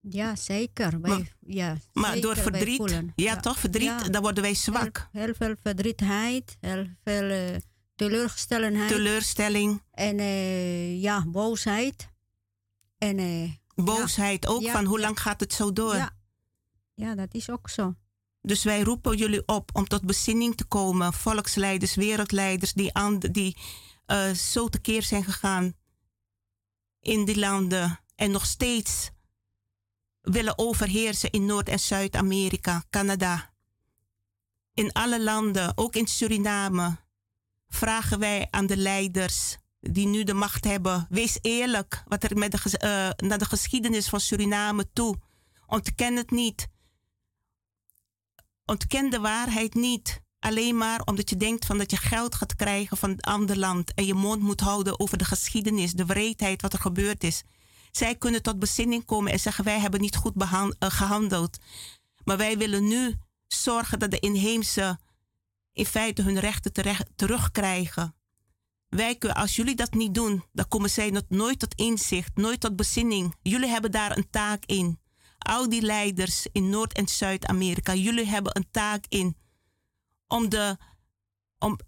Ja, 0.00 0.36
zeker. 0.36 1.00
Wij, 1.00 1.10
maar, 1.10 1.36
ja, 1.40 1.76
maar 1.92 2.20
door 2.20 2.36
verdriet, 2.36 2.90
ja, 2.90 3.02
ja, 3.14 3.36
toch, 3.36 3.58
verdriet, 3.58 4.12
dan 4.12 4.22
worden 4.22 4.42
wij 4.42 4.54
zwak. 4.54 5.08
Heel, 5.12 5.24
heel 5.24 5.34
veel 5.34 5.54
verdrietheid, 5.62 6.56
heel 6.60 6.86
veel 7.04 7.30
uh, 7.30 7.56
teleurstelling. 7.94 8.86
Teleurstelling. 8.88 9.82
En 9.90 10.18
uh, 10.18 11.02
ja, 11.02 11.26
boosheid. 11.26 12.08
En, 12.98 13.18
uh, 13.18 13.52
Boosheid 13.74 14.46
ook 14.46 14.68
van 14.70 14.84
hoe 14.84 15.00
lang 15.00 15.20
gaat 15.20 15.40
het 15.40 15.52
zo 15.52 15.72
door? 15.72 15.94
Ja. 15.94 16.16
ja, 16.94 17.14
dat 17.14 17.34
is 17.34 17.50
ook 17.50 17.68
zo. 17.68 17.94
Dus 18.40 18.64
wij 18.64 18.82
roepen 18.82 19.16
jullie 19.16 19.42
op 19.46 19.70
om 19.72 19.88
tot 19.88 20.02
bezinning 20.02 20.56
te 20.56 20.64
komen. 20.64 21.12
Volksleiders, 21.12 21.94
wereldleiders 21.94 22.72
die, 22.72 22.94
aan, 22.94 23.18
die 23.18 23.56
uh, 24.06 24.30
zo 24.30 24.68
tekeer 24.68 25.02
zijn 25.02 25.24
gegaan 25.24 25.74
in 27.00 27.24
die 27.24 27.38
landen 27.38 28.00
en 28.14 28.30
nog 28.30 28.46
steeds 28.46 29.10
willen 30.20 30.58
overheersen 30.58 31.30
in 31.30 31.46
Noord- 31.46 31.68
en 31.68 31.78
Zuid-Amerika, 31.78 32.84
Canada. 32.90 33.52
In 34.74 34.92
alle 34.92 35.22
landen, 35.22 35.76
ook 35.76 35.94
in 35.94 36.06
Suriname, 36.06 36.96
vragen 37.74 38.18
wij 38.18 38.48
aan 38.50 38.66
de 38.66 38.76
leiders 38.76 39.56
die 39.80 40.06
nu 40.06 40.24
de 40.24 40.34
macht 40.34 40.64
hebben: 40.64 41.06
wees 41.10 41.38
eerlijk 41.40 42.02
wat 42.08 42.24
er 42.24 42.38
met 42.38 42.52
de, 42.52 42.58
uh, 42.84 43.28
naar 43.28 43.38
de 43.38 43.44
geschiedenis 43.44 44.08
van 44.08 44.20
Suriname 44.20 44.90
toe. 44.92 45.16
Ontken 45.66 46.16
het 46.16 46.30
niet. 46.30 46.68
Ontken 48.64 49.10
de 49.10 49.20
waarheid 49.20 49.74
niet. 49.74 50.22
Alleen 50.38 50.76
maar 50.76 51.00
omdat 51.00 51.30
je 51.30 51.36
denkt 51.36 51.66
van 51.66 51.78
dat 51.78 51.90
je 51.90 51.96
geld 51.96 52.34
gaat 52.34 52.56
krijgen 52.56 52.96
van 52.96 53.10
een 53.10 53.20
ander 53.20 53.58
land 53.58 53.94
en 53.94 54.06
je 54.06 54.14
mond 54.14 54.42
moet 54.42 54.60
houden 54.60 55.00
over 55.00 55.18
de 55.18 55.24
geschiedenis, 55.24 55.92
de 55.92 56.04
wreedheid, 56.04 56.62
wat 56.62 56.72
er 56.72 56.78
gebeurd 56.78 57.24
is. 57.24 57.42
Zij 57.90 58.14
kunnen 58.14 58.42
tot 58.42 58.58
bezinning 58.58 59.04
komen 59.04 59.32
en 59.32 59.40
zeggen: 59.40 59.64
wij 59.64 59.80
hebben 59.80 60.00
niet 60.00 60.16
goed 60.16 60.42
uh, 60.42 60.66
gehandeld. 60.78 61.58
Maar 62.24 62.36
wij 62.36 62.58
willen 62.58 62.88
nu 62.88 63.14
zorgen 63.46 63.98
dat 63.98 64.10
de 64.10 64.18
inheemse 64.18 64.98
in 65.74 65.86
feite 65.86 66.22
hun 66.22 66.38
rechten 66.38 66.72
terecht, 66.72 67.06
terugkrijgen. 67.16 68.14
Wij, 68.88 69.18
als 69.18 69.56
jullie 69.56 69.74
dat 69.74 69.94
niet 69.94 70.14
doen, 70.14 70.44
dan 70.52 70.68
komen 70.68 70.90
zij 70.90 71.22
nooit 71.28 71.58
tot 71.58 71.74
inzicht, 71.74 72.36
nooit 72.36 72.60
tot 72.60 72.76
bezinning. 72.76 73.34
Jullie 73.42 73.68
hebben 73.68 73.90
daar 73.90 74.16
een 74.16 74.30
taak 74.30 74.64
in. 74.64 75.00
Al 75.38 75.68
die 75.68 75.82
leiders 75.82 76.46
in 76.52 76.70
Noord- 76.70 76.92
en 76.92 77.08
Zuid-Amerika, 77.08 77.94
jullie 77.94 78.26
hebben 78.26 78.56
een 78.56 78.70
taak 78.70 79.04
in 79.08 79.36
om, 80.26 80.48
de, 80.48 80.76
om 81.58 81.78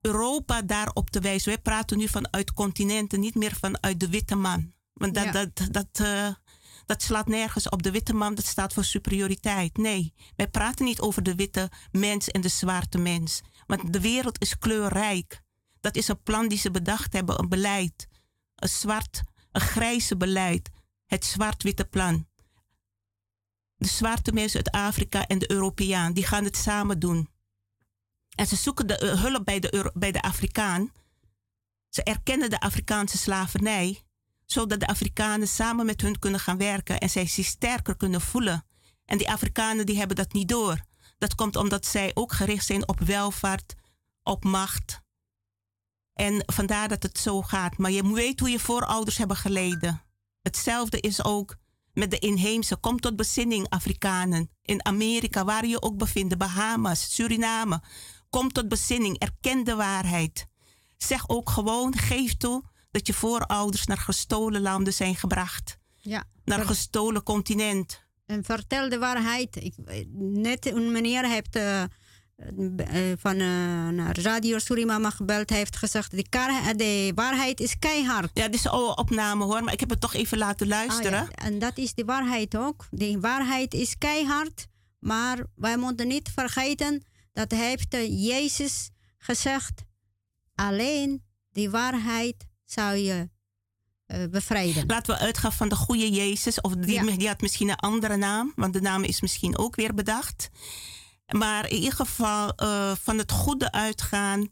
Europa 0.00 0.62
daarop 0.62 1.10
te 1.10 1.20
wijzen. 1.20 1.48
Wij 1.48 1.62
praten 1.62 1.98
nu 1.98 2.08
vanuit 2.08 2.52
continenten, 2.52 3.20
niet 3.20 3.34
meer 3.34 3.56
vanuit 3.56 4.00
de 4.00 4.08
witte 4.08 4.34
man. 4.34 4.72
Want 4.92 5.14
dat, 5.14 5.32
dat, 5.32 5.68
dat, 5.70 6.00
uh, 6.00 6.28
dat 6.86 7.02
slaat 7.02 7.26
nergens 7.26 7.68
op. 7.68 7.82
De 7.82 7.90
witte 7.90 8.14
man, 8.14 8.34
dat 8.34 8.44
staat 8.44 8.72
voor 8.72 8.84
superioriteit. 8.84 9.76
Nee, 9.76 10.14
wij 10.36 10.48
praten 10.48 10.84
niet 10.84 11.00
over 11.00 11.22
de 11.22 11.34
witte 11.34 11.70
mens 11.90 12.28
en 12.28 12.40
de 12.40 12.48
zwarte 12.48 12.98
mens. 12.98 13.42
Want 13.66 13.92
de 13.92 14.00
wereld 14.00 14.40
is 14.40 14.58
kleurrijk. 14.58 15.42
Dat 15.80 15.96
is 15.96 16.08
een 16.08 16.22
plan 16.22 16.48
die 16.48 16.58
ze 16.58 16.70
bedacht 16.70 17.12
hebben, 17.12 17.38
een 17.38 17.48
beleid. 17.48 18.08
Een 18.56 18.68
zwart, 18.68 19.22
een 19.52 19.60
grijze 19.60 20.16
beleid. 20.16 20.70
Het 21.06 21.24
zwart-witte 21.24 21.84
plan. 21.84 22.26
De 23.76 23.88
zwarte 23.88 24.32
mensen 24.32 24.56
uit 24.56 24.70
Afrika 24.70 25.26
en 25.26 25.38
de 25.38 25.50
Europeaan, 25.50 26.12
die 26.12 26.26
gaan 26.26 26.44
het 26.44 26.56
samen 26.56 26.98
doen. 26.98 27.28
En 28.34 28.46
ze 28.46 28.56
zoeken 28.56 28.86
de 28.86 29.00
uh, 29.02 29.22
hulp 29.22 29.44
bij 29.44 29.60
de, 29.60 29.90
bij 29.94 30.12
de 30.12 30.22
Afrikaan. 30.22 30.92
Ze 31.88 32.02
erkennen 32.02 32.50
de 32.50 32.60
Afrikaanse 32.60 33.18
slavernij, 33.18 34.02
zodat 34.46 34.80
de 34.80 34.86
Afrikanen 34.86 35.48
samen 35.48 35.86
met 35.86 36.00
hun 36.00 36.18
kunnen 36.18 36.40
gaan 36.40 36.58
werken 36.58 36.98
en 36.98 37.10
zij 37.10 37.26
zich 37.26 37.46
sterker 37.46 37.96
kunnen 37.96 38.20
voelen. 38.20 38.64
En 39.04 39.18
die 39.18 39.30
Afrikanen 39.30 39.86
die 39.86 39.98
hebben 39.98 40.16
dat 40.16 40.32
niet 40.32 40.48
door. 40.48 40.84
Dat 41.18 41.34
komt 41.34 41.56
omdat 41.56 41.86
zij 41.86 42.10
ook 42.14 42.32
gericht 42.32 42.66
zijn 42.66 42.88
op 42.88 43.00
welvaart, 43.00 43.74
op 44.22 44.44
macht. 44.44 45.00
En 46.12 46.42
vandaar 46.46 46.88
dat 46.88 47.02
het 47.02 47.18
zo 47.18 47.42
gaat. 47.42 47.78
Maar 47.78 47.90
je 47.90 48.12
weet 48.12 48.40
hoe 48.40 48.50
je 48.50 48.58
voorouders 48.58 49.18
hebben 49.18 49.36
geleden. 49.36 50.02
Hetzelfde 50.42 51.00
is 51.00 51.24
ook 51.24 51.56
met 51.92 52.10
de 52.10 52.18
inheemse. 52.18 52.76
Kom 52.76 53.00
tot 53.00 53.16
bezinning, 53.16 53.68
Afrikanen. 53.68 54.50
In 54.62 54.84
Amerika, 54.84 55.44
waar 55.44 55.66
je 55.66 55.82
ook 55.82 55.96
bevindt, 55.96 56.38
Bahamas, 56.38 57.14
Suriname. 57.14 57.82
Kom 58.30 58.52
tot 58.52 58.68
bezinning, 58.68 59.18
erken 59.18 59.64
de 59.64 59.74
waarheid. 59.74 60.46
Zeg 60.96 61.28
ook 61.28 61.50
gewoon, 61.50 61.96
geef 61.96 62.36
toe 62.36 62.64
dat 62.96 63.06
je 63.06 63.14
voorouders 63.14 63.86
naar 63.86 63.98
gestolen 63.98 64.60
landen 64.60 64.92
zijn 64.92 65.16
gebracht. 65.16 65.78
Ja. 65.94 66.24
Naar 66.44 66.60
een 66.60 66.66
gestolen 66.66 67.22
continent. 67.22 68.04
En 68.26 68.44
vertel 68.44 68.88
de 68.88 68.98
waarheid. 68.98 69.56
Ik, 69.56 69.74
net 70.18 70.66
een 70.66 70.92
meneer 70.92 71.28
heeft 71.28 71.56
uh, 71.56 71.82
van 73.16 73.34
uh, 73.34 73.88
naar 73.88 74.18
Radio 74.18 74.58
Suriname 74.58 75.10
gebeld. 75.10 75.50
heeft 75.50 75.76
gezegd, 75.76 76.10
de, 76.10 76.24
de 76.76 77.12
waarheid 77.14 77.60
is 77.60 77.78
keihard. 77.78 78.30
Ja, 78.34 78.44
dit 78.44 78.54
is 78.54 78.64
een 78.64 78.72
opname 78.72 79.44
hoor, 79.44 79.64
maar 79.64 79.72
ik 79.72 79.80
heb 79.80 79.90
het 79.90 80.00
toch 80.00 80.14
even 80.14 80.38
laten 80.38 80.68
luisteren. 80.68 81.20
Ah, 81.20 81.28
ja. 81.28 81.44
En 81.44 81.58
dat 81.58 81.78
is 81.78 81.94
de 81.94 82.04
waarheid 82.04 82.56
ook. 82.56 82.86
De 82.90 83.20
waarheid 83.20 83.74
is 83.74 83.98
keihard. 83.98 84.66
Maar 84.98 85.46
wij 85.54 85.76
moeten 85.76 86.08
niet 86.08 86.30
vergeten 86.34 87.04
dat 87.32 87.50
heeft 87.50 87.96
Jezus 88.08 88.90
gezegd. 89.18 89.84
Alleen 90.54 91.24
die 91.50 91.70
waarheid 91.70 92.46
zou 92.66 92.96
je 92.96 93.28
uh, 94.06 94.24
bevrijden. 94.30 94.86
Laten 94.86 95.14
we 95.14 95.20
uitgaan 95.20 95.52
van 95.52 95.68
de 95.68 95.76
goede 95.76 96.10
Jezus. 96.10 96.60
Of 96.60 96.74
die, 96.74 97.04
ja. 97.04 97.16
die 97.16 97.28
had 97.28 97.40
misschien 97.40 97.68
een 97.68 97.76
andere 97.76 98.16
naam, 98.16 98.52
want 98.56 98.72
de 98.72 98.80
naam 98.80 99.02
is 99.02 99.20
misschien 99.20 99.58
ook 99.58 99.76
weer 99.76 99.94
bedacht. 99.94 100.50
Maar 101.26 101.70
in 101.70 101.76
ieder 101.76 101.92
geval 101.92 102.52
uh, 102.62 102.92
van 103.02 103.18
het 103.18 103.32
goede 103.32 103.72
uitgaan. 103.72 104.50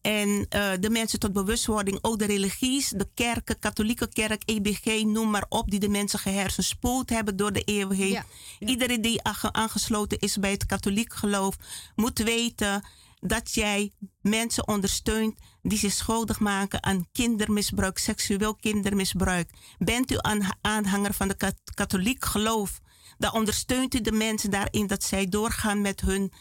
En 0.00 0.28
uh, 0.28 0.70
de 0.80 0.90
mensen 0.90 1.18
tot 1.18 1.32
bewustwording, 1.32 1.98
ook 2.02 2.18
de 2.18 2.24
religies, 2.24 2.88
de 2.88 3.08
kerken, 3.14 3.58
katholieke 3.58 4.08
kerk, 4.08 4.42
EBG, 4.44 5.02
noem 5.04 5.30
maar 5.30 5.46
op, 5.48 5.70
die 5.70 5.80
de 5.80 5.88
mensen 5.88 6.18
gehersenspoeld 6.18 7.10
hebben 7.10 7.36
door 7.36 7.52
de 7.52 7.60
eeuwen 7.60 7.96
heen. 7.96 8.10
Ja, 8.10 8.24
ja. 8.58 8.66
Iedereen 8.66 9.00
die 9.00 9.22
aangesloten 9.52 10.18
is 10.18 10.36
bij 10.36 10.50
het 10.50 10.66
katholiek 10.66 11.14
geloof, 11.14 11.56
moet 11.94 12.18
weten 12.18 12.84
dat 13.26 13.54
jij 13.54 13.92
mensen 14.20 14.68
ondersteunt 14.68 15.38
die 15.62 15.78
zich 15.78 15.92
schuldig 15.92 16.40
maken 16.40 16.82
aan 16.82 17.08
kindermisbruik, 17.12 17.98
seksueel 17.98 18.54
kindermisbruik. 18.54 19.50
Bent 19.78 20.10
u 20.10 20.16
een 20.18 20.44
aanhanger 20.60 21.14
van 21.14 21.28
de 21.28 21.54
katholiek 21.74 22.24
geloof, 22.24 22.80
dan 23.18 23.32
ondersteunt 23.32 23.94
u 23.94 24.00
de 24.00 24.12
mensen 24.12 24.50
daarin 24.50 24.86
dat 24.86 25.02
zij 25.02 25.28
doorgaan 25.28 25.80
met 25.80 26.00
hun, 26.00 26.32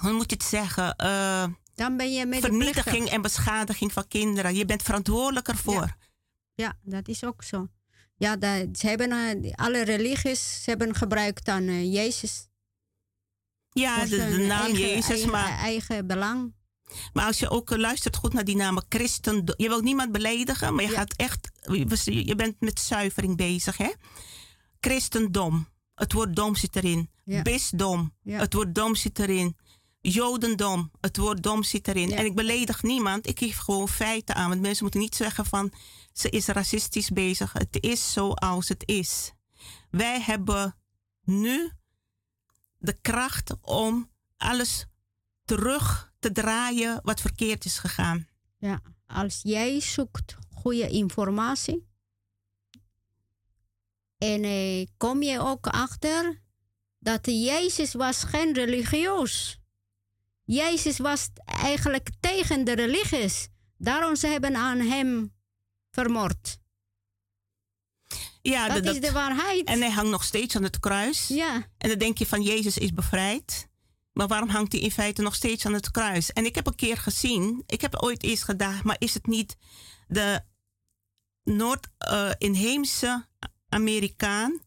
hoe 0.00 0.12
moet 0.12 0.30
je 0.30 0.36
het 0.36 0.44
zeggen, 0.44 0.94
uh, 1.04 1.44
dan 1.74 1.96
ben 1.96 2.12
je 2.12 2.40
vernietiging 2.40 3.08
en 3.08 3.22
beschadiging 3.22 3.92
van 3.92 4.08
kinderen. 4.08 4.54
Je 4.54 4.64
bent 4.64 4.82
verantwoordelijk 4.82 5.48
ervoor. 5.48 5.82
Ja, 5.82 5.96
ja 6.54 6.76
dat 6.82 7.08
is 7.08 7.24
ook 7.24 7.42
zo. 7.42 7.68
Ja, 8.16 8.36
dat, 8.36 8.78
ze 8.78 8.86
hebben, 8.88 9.10
uh, 9.42 9.52
alle 9.54 9.82
religies 9.82 10.62
ze 10.62 10.70
hebben 10.70 10.94
gebruikt 10.94 11.44
dan 11.44 11.62
uh, 11.62 11.92
Jezus. 11.94 12.48
Ja, 13.80 14.04
de, 14.04 14.16
de, 14.16 14.44
naam 14.46 14.60
eigen, 14.60 14.80
Jezus, 14.80 15.08
eigen, 15.08 15.30
maar... 15.30 15.58
Eigen 15.58 16.06
belang. 16.06 16.54
Maar 17.12 17.26
als 17.26 17.38
je 17.38 17.50
ook 17.50 17.76
luistert 17.76 18.16
goed 18.16 18.32
naar 18.32 18.44
die 18.44 18.56
namen 18.56 18.84
christen... 18.88 19.54
Je 19.56 19.68
wilt 19.68 19.82
niemand 19.82 20.12
beledigen, 20.12 20.74
maar 20.74 20.84
je 20.84 20.90
ja. 20.90 20.96
gaat 20.96 21.14
echt... 21.16 21.50
Je 22.04 22.34
bent 22.36 22.60
met 22.60 22.80
zuivering 22.80 23.36
bezig, 23.36 23.76
hè? 23.76 23.92
Christendom. 24.80 25.68
Het 25.94 26.12
woord 26.12 26.36
dom 26.36 26.56
zit 26.56 26.76
erin. 26.76 27.10
Ja. 27.24 27.42
Bisdom. 27.42 28.14
Ja. 28.22 28.38
Het 28.38 28.52
woord 28.52 28.74
dom 28.74 28.94
zit 28.94 29.18
erin. 29.18 29.56
Jodendom. 30.00 30.90
Het 31.00 31.16
woord 31.16 31.42
dom 31.42 31.62
zit 31.62 31.88
erin. 31.88 32.12
En 32.12 32.24
ik 32.24 32.34
beledig 32.34 32.82
niemand. 32.82 33.26
Ik 33.26 33.38
geef 33.38 33.58
gewoon 33.58 33.88
feiten 33.88 34.34
aan. 34.34 34.48
Want 34.48 34.60
mensen 34.60 34.82
moeten 34.82 35.00
niet 35.00 35.16
zeggen 35.16 35.46
van... 35.46 35.72
Ze 36.12 36.30
is 36.30 36.46
racistisch 36.46 37.10
bezig. 37.10 37.52
Het 37.52 37.76
is 37.80 38.12
zoals 38.12 38.68
het 38.68 38.82
is. 38.86 39.32
Wij 39.90 40.20
hebben 40.20 40.76
nu 41.24 41.72
de 42.86 43.00
kracht 43.00 43.60
om 43.60 44.10
alles 44.36 44.86
terug 45.44 46.12
te 46.18 46.32
draaien 46.32 47.00
wat 47.02 47.20
verkeerd 47.20 47.64
is 47.64 47.78
gegaan. 47.78 48.28
Ja, 48.58 48.80
als 49.06 49.40
jij 49.42 49.80
zoekt 49.80 50.36
goede 50.50 50.88
informatie 50.88 51.86
en 54.18 54.44
eh, 54.44 54.86
kom 54.96 55.22
je 55.22 55.40
ook 55.40 55.66
achter 55.66 56.42
dat 56.98 57.26
Jezus 57.26 57.94
was 57.94 58.24
geen 58.24 58.54
religieus. 58.54 59.60
Jezus 60.44 60.98
was 60.98 61.28
eigenlijk 61.44 62.10
tegen 62.20 62.64
de 62.64 62.72
religies. 62.72 63.48
Daarom 63.78 64.16
ze 64.16 64.26
hebben 64.26 64.56
aan 64.56 64.78
hem 64.78 65.34
vermoord. 65.90 66.58
Ja, 68.48 68.68
dat, 68.68 68.84
dat, 68.84 68.94
is 68.94 69.00
de 69.00 69.12
waarheid. 69.12 69.68
En 69.68 69.80
hij 69.80 69.90
hangt 69.90 70.10
nog 70.10 70.24
steeds 70.24 70.56
aan 70.56 70.62
het 70.62 70.80
kruis. 70.80 71.28
Ja. 71.28 71.66
En 71.78 71.88
dan 71.88 71.98
denk 71.98 72.18
je 72.18 72.26
van 72.26 72.42
Jezus 72.42 72.78
is 72.78 72.92
bevrijd. 72.94 73.68
Maar 74.12 74.26
waarom 74.26 74.48
hangt 74.48 74.72
hij 74.72 74.80
in 74.80 74.90
feite 74.90 75.22
nog 75.22 75.34
steeds 75.34 75.66
aan 75.66 75.72
het 75.72 75.90
kruis? 75.90 76.32
En 76.32 76.44
ik 76.44 76.54
heb 76.54 76.66
een 76.66 76.74
keer 76.74 76.96
gezien, 76.96 77.62
ik 77.66 77.80
heb 77.80 78.02
ooit 78.02 78.22
eens 78.22 78.42
gedacht, 78.42 78.84
maar 78.84 78.96
is 78.98 79.14
het 79.14 79.26
niet 79.26 79.56
de 80.06 80.40
Noord-inheemse 81.42 83.06
uh, 83.06 83.48
Amerikaan 83.68 84.60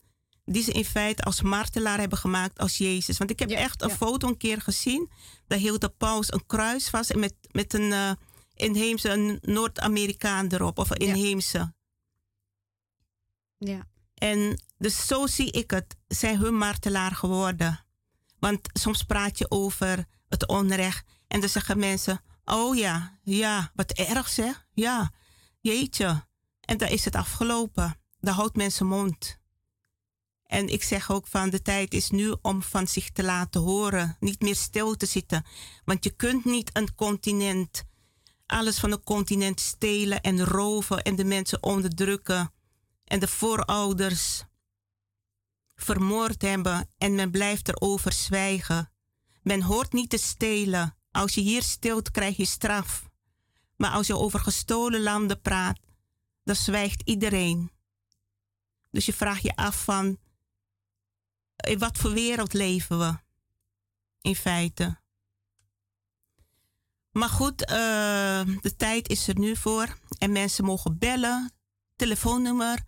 die 0.45 0.63
ze 0.63 0.71
in 0.71 0.85
feite 0.85 1.23
als 1.23 1.41
martelaar 1.41 1.99
hebben 1.99 2.17
gemaakt 2.17 2.59
als 2.59 2.77
Jezus? 2.77 3.17
Want 3.17 3.29
ik 3.29 3.39
heb 3.39 3.49
ja, 3.49 3.57
echt 3.57 3.81
een 3.81 3.89
ja. 3.89 3.95
foto 3.95 4.27
een 4.27 4.37
keer 4.37 4.61
gezien, 4.61 5.09
daar 5.47 5.59
hield 5.59 5.81
de 5.81 5.89
paus 5.89 6.33
een 6.33 6.45
kruis 6.45 6.89
vast 6.89 7.09
en 7.09 7.19
met, 7.19 7.33
met 7.51 7.73
een 7.73 7.91
uh, 7.91 8.11
inheemse 8.53 9.39
Noord-Amerikaan 9.41 10.47
erop, 10.47 10.77
of 10.77 10.89
een 10.89 10.97
inheemse. 10.97 11.73
Ja. 13.59 13.87
En 14.13 14.61
dus 14.77 15.07
zo 15.07 15.27
zie 15.27 15.51
ik 15.51 15.71
het. 15.71 15.97
Zijn 16.07 16.37
hun 16.37 16.57
martelaar 16.57 17.11
geworden. 17.11 17.85
Want 18.39 18.59
soms 18.73 19.03
praat 19.03 19.37
je 19.37 19.51
over 19.51 20.05
het 20.29 20.47
onrecht. 20.47 21.07
En 21.27 21.39
dan 21.39 21.49
zeggen 21.49 21.79
mensen: 21.79 22.21
Oh 22.45 22.77
ja, 22.77 23.19
ja, 23.23 23.71
wat 23.75 23.91
erg 23.91 24.29
zeg. 24.29 24.65
Ja, 24.73 25.11
jeetje. 25.59 26.27
En 26.61 26.77
dan 26.77 26.87
is 26.87 27.05
het 27.05 27.15
afgelopen. 27.15 27.99
Dan 28.19 28.33
houdt 28.33 28.55
mensen 28.55 28.87
mond. 28.87 29.39
En 30.43 30.67
ik 30.67 30.83
zeg 30.83 31.11
ook 31.11 31.27
van 31.27 31.49
de 31.49 31.61
tijd 31.61 31.93
is 31.93 32.09
nu 32.09 32.35
om 32.41 32.61
van 32.61 32.87
zich 32.87 33.09
te 33.09 33.23
laten 33.23 33.61
horen. 33.61 34.17
Niet 34.19 34.41
meer 34.41 34.55
stil 34.55 34.95
te 34.95 35.05
zitten. 35.05 35.45
Want 35.85 36.03
je 36.03 36.09
kunt 36.09 36.45
niet 36.45 36.69
een 36.73 36.95
continent, 36.95 37.83
alles 38.45 38.79
van 38.79 38.91
een 38.91 39.03
continent 39.03 39.59
stelen 39.59 40.21
en 40.21 40.45
roven 40.45 41.01
en 41.01 41.15
de 41.15 41.23
mensen 41.23 41.63
onderdrukken. 41.63 42.53
En 43.09 43.19
de 43.19 43.27
voorouders 43.27 44.43
vermoord 45.75 46.41
hebben 46.41 46.89
en 46.97 47.15
men 47.15 47.31
blijft 47.31 47.67
erover 47.67 48.13
zwijgen. 48.13 48.91
Men 49.41 49.61
hoort 49.61 49.93
niet 49.93 50.09
te 50.09 50.17
stelen. 50.17 50.97
Als 51.11 51.33
je 51.33 51.41
hier 51.41 51.63
stilt, 51.63 52.11
krijg 52.11 52.37
je 52.37 52.45
straf. 52.45 53.09
Maar 53.75 53.91
als 53.91 54.07
je 54.07 54.17
over 54.17 54.39
gestolen 54.39 55.01
landen 55.01 55.41
praat, 55.41 55.79
dan 56.43 56.55
zwijgt 56.55 57.01
iedereen. 57.05 57.71
Dus 58.91 59.05
je 59.05 59.13
vraagt 59.13 59.41
je 59.41 59.55
af 59.55 59.83
van, 59.83 60.17
in 61.55 61.79
wat 61.79 61.97
voor 61.97 62.11
wereld 62.11 62.53
leven 62.53 62.99
we? 62.99 63.17
In 64.21 64.35
feite. 64.35 64.99
Maar 67.11 67.29
goed, 67.29 67.61
uh, 67.61 67.67
de 68.61 68.73
tijd 68.77 69.09
is 69.09 69.27
er 69.27 69.39
nu 69.39 69.55
voor. 69.55 69.97
En 70.17 70.31
mensen 70.31 70.65
mogen 70.65 70.97
bellen. 70.97 71.51
Telefoonnummer 71.95 72.83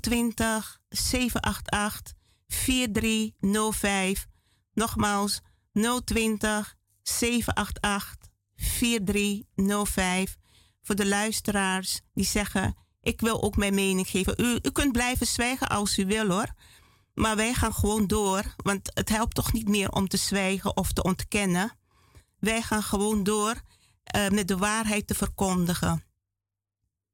020 0.00 0.80
788 0.88 2.12
4305. 2.48 4.26
Nogmaals 4.72 5.40
020 6.04 6.76
788 7.02 8.28
4305. 8.56 10.36
Voor 10.82 10.94
de 10.94 11.06
luisteraars 11.06 12.00
die 12.14 12.24
zeggen: 12.24 12.76
Ik 13.00 13.20
wil 13.20 13.42
ook 13.42 13.56
mijn 13.56 13.74
mening 13.74 14.08
geven. 14.08 14.34
U, 14.36 14.58
u 14.62 14.70
kunt 14.70 14.92
blijven 14.92 15.26
zwijgen 15.26 15.68
als 15.68 15.98
u 15.98 16.06
wil 16.06 16.28
hoor. 16.28 16.54
Maar 17.14 17.36
wij 17.36 17.54
gaan 17.54 17.74
gewoon 17.74 18.06
door, 18.06 18.54
want 18.56 18.90
het 18.94 19.08
helpt 19.08 19.34
toch 19.34 19.52
niet 19.52 19.68
meer 19.68 19.90
om 19.90 20.08
te 20.08 20.16
zwijgen 20.16 20.76
of 20.76 20.92
te 20.92 21.02
ontkennen. 21.02 21.78
Wij 22.38 22.62
gaan 22.62 22.82
gewoon 22.82 23.22
door 23.22 23.54
uh, 24.16 24.28
met 24.28 24.48
de 24.48 24.56
waarheid 24.56 25.06
te 25.06 25.14
verkondigen. 25.14 26.04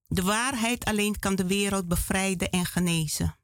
De 0.07 0.23
waarheid 0.23 0.85
alleen 0.85 1.19
kan 1.19 1.35
de 1.35 1.47
wereld 1.47 1.89
bevrijden 1.89 2.51
en 2.51 2.67
genezen. 2.67 3.39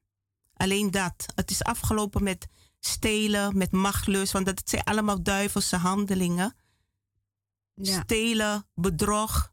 Alleen 0.55 0.91
dat. 0.91 1.27
Het 1.35 1.51
is 1.51 1.63
afgelopen 1.63 2.23
met 2.23 2.49
stelen, 2.81 3.57
met 3.57 3.73
machtlust, 3.73 4.33
want 4.33 4.47
dat 4.47 4.63
zijn 4.65 4.85
allemaal 4.85 5.23
duivelse 5.23 5.77
handelingen. 5.77 6.55
Ja. 7.75 8.01
Stelen, 8.03 8.67
bedrog, 8.75 9.53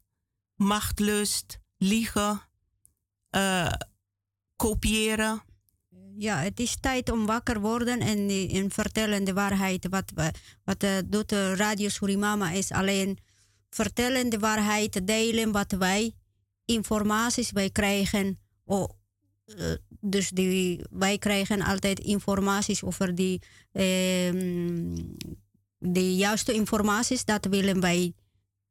machtlust, 0.54 1.60
liegen, 1.76 2.40
uh, 3.30 3.72
kopiëren 4.56 5.42
ja, 6.20 6.38
het 6.38 6.60
is 6.60 6.76
tijd 6.80 7.10
om 7.10 7.26
wakker 7.26 7.60
worden 7.60 8.00
en, 8.00 8.28
en 8.50 8.70
vertellen 8.70 9.24
de 9.24 9.32
waarheid. 9.32 9.86
Wat, 9.88 10.12
wat 10.64 10.84
uh, 10.84 10.98
doet 11.06 11.28
de 11.28 11.54
Radio 11.56 11.88
Surimama 11.88 12.50
is 12.50 12.70
alleen 12.70 13.18
vertellen 13.70 14.28
de 14.28 14.38
waarheid, 14.38 15.06
delen 15.06 15.52
wat 15.52 15.72
wij, 15.72 16.14
informaties 16.72 17.50
wij 17.50 17.70
krijgen. 17.70 18.38
Oh, 18.64 18.88
uh, 19.46 19.74
dus 20.00 20.30
die, 20.30 20.84
wij 20.90 21.18
krijgen 21.18 21.62
altijd 21.62 21.98
informaties 22.00 22.82
over 22.82 23.14
die, 23.14 23.42
uh, 23.72 23.82
de 25.78 26.14
juiste 26.14 26.52
informaties. 26.52 27.24
Dat 27.24 27.46
willen 27.46 27.80
wij, 27.80 28.14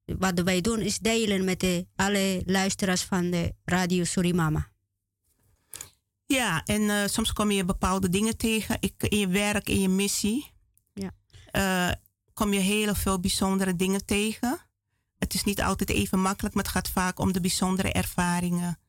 wat 0.05 0.41
wij 0.41 0.62
doen 0.62 0.79
is 0.79 0.99
delen 0.99 1.43
met 1.43 1.59
de, 1.59 1.88
alle 1.95 2.41
luisteraars 2.45 3.03
van 3.03 3.29
de 3.29 3.53
Radio 3.65 4.03
Surimama. 4.03 4.71
Ja, 6.25 6.63
en 6.65 6.81
uh, 6.81 7.05
soms 7.05 7.33
kom 7.33 7.51
je 7.51 7.65
bepaalde 7.65 8.09
dingen 8.09 8.38
tegen 8.38 8.77
ik, 8.79 9.03
in 9.03 9.17
je 9.17 9.27
werk, 9.27 9.69
in 9.69 9.81
je 9.81 9.89
missie. 9.89 10.51
Ja. 10.93 11.12
Uh, 11.51 11.95
kom 12.33 12.53
je 12.53 12.59
heel 12.59 12.95
veel 12.95 13.19
bijzondere 13.19 13.75
dingen 13.75 14.05
tegen. 14.05 14.68
Het 15.19 15.34
is 15.34 15.43
niet 15.43 15.62
altijd 15.62 15.89
even 15.89 16.21
makkelijk, 16.21 16.55
maar 16.55 16.63
het 16.63 16.73
gaat 16.73 16.89
vaak 16.89 17.19
om 17.19 17.32
de 17.32 17.41
bijzondere 17.41 17.91
ervaringen. 17.91 18.79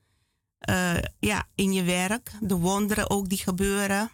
Uh, 0.71 0.99
ja, 1.19 1.47
in 1.55 1.73
je 1.73 1.83
werk, 1.83 2.33
de 2.41 2.55
wonderen 2.55 3.11
ook 3.11 3.29
die 3.29 3.39
gebeuren. 3.39 4.11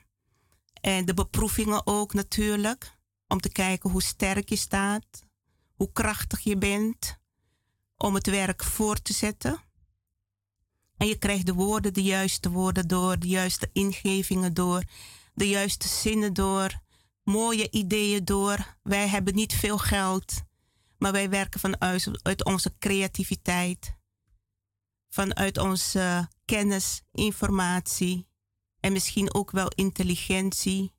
En 0.80 1.04
de 1.04 1.14
beproevingen 1.14 1.86
ook 1.86 2.14
natuurlijk. 2.14 2.94
Om 3.28 3.40
te 3.40 3.48
kijken 3.48 3.90
hoe 3.90 4.02
sterk 4.02 4.48
je 4.48 4.56
staat, 4.56 5.26
hoe 5.74 5.92
krachtig 5.92 6.40
je 6.40 6.56
bent. 6.56 7.18
Om 7.96 8.14
het 8.14 8.26
werk 8.26 8.64
voor 8.64 9.02
te 9.02 9.12
zetten. 9.12 9.60
En 10.96 11.06
je 11.06 11.18
krijgt 11.18 11.46
de 11.46 11.52
woorden, 11.52 11.94
de 11.94 12.02
juiste 12.02 12.50
woorden 12.50 12.88
door, 12.88 13.18
de 13.18 13.28
juiste 13.28 13.70
ingevingen 13.72 14.54
door, 14.54 14.82
de 15.34 15.48
juiste 15.48 15.88
zinnen 15.88 16.32
door, 16.32 16.80
mooie 17.22 17.70
ideeën 17.70 18.24
door. 18.24 18.76
Wij 18.82 19.08
hebben 19.08 19.34
niet 19.34 19.54
veel 19.54 19.78
geld, 19.78 20.42
maar 20.98 21.12
wij 21.12 21.30
werken 21.30 21.60
vanuit 21.60 22.10
uit 22.22 22.44
onze 22.44 22.74
creativiteit, 22.78 23.96
vanuit 25.08 25.58
onze 25.58 26.28
kennis, 26.44 27.02
informatie 27.12 28.28
en 28.80 28.92
misschien 28.92 29.34
ook 29.34 29.50
wel 29.50 29.68
intelligentie. 29.68 30.94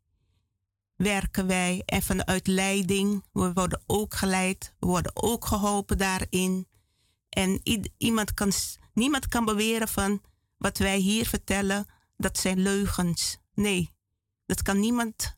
Werken 0.96 1.48
wij 1.48 1.82
en 1.86 2.02
vanuit 2.02 2.48
leiding, 2.48 3.26
we 3.32 3.54
worden 3.54 3.84
ook 3.86 4.14
geleid, 4.14 4.76
we 4.80 4.88
worden 4.88 5.12
ook 5.16 5.46
geholpen 5.46 5.98
daarin. 5.98 6.68
En 7.30 7.62
iemand 7.98 8.34
kan 8.34 8.52
Niemand 8.98 9.28
kan 9.28 9.46
beweren 9.46 9.88
van 9.88 10.22
wat 10.58 10.78
wij 10.78 10.98
hier 10.98 11.28
vertellen, 11.28 11.86
dat 12.16 12.38
zijn 12.38 12.60
leugens. 12.60 13.38
Nee, 13.54 13.94
dat 14.46 14.62
kan 14.62 14.80
niemand 14.80 15.38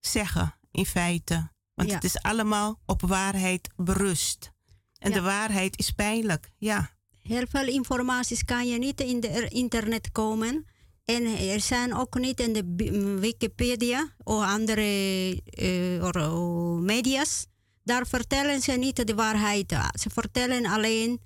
zeggen 0.00 0.58
in 0.70 0.86
feite. 0.86 1.50
Want 1.76 1.92
het 1.92 2.04
is 2.04 2.22
allemaal 2.22 2.80
op 2.86 3.02
waarheid 3.02 3.68
berust. 3.76 4.52
En 4.98 5.12
de 5.12 5.20
waarheid 5.20 5.78
is 5.78 5.90
pijnlijk, 5.90 6.50
ja. 6.58 6.90
Heel 7.22 7.46
veel 7.48 7.66
informaties 7.66 8.44
kan 8.44 8.68
je 8.68 8.78
niet 8.78 9.00
in 9.00 9.20
de 9.20 9.48
internet 9.48 10.12
komen. 10.12 10.66
En 11.04 11.24
er 11.24 11.60
zijn 11.60 11.94
ook 11.94 12.18
niet 12.18 12.40
in 12.40 12.52
de 12.52 13.18
Wikipedia 13.20 14.14
of 14.22 14.42
andere 14.42 15.42
uh, 15.58 16.78
media's. 16.80 17.46
Daar 17.84 18.06
vertellen 18.06 18.60
ze 18.60 18.72
niet 18.72 19.06
de 19.06 19.14
waarheid. 19.14 19.70
Ze 20.00 20.10
vertellen 20.10 20.66
alleen 20.66 21.20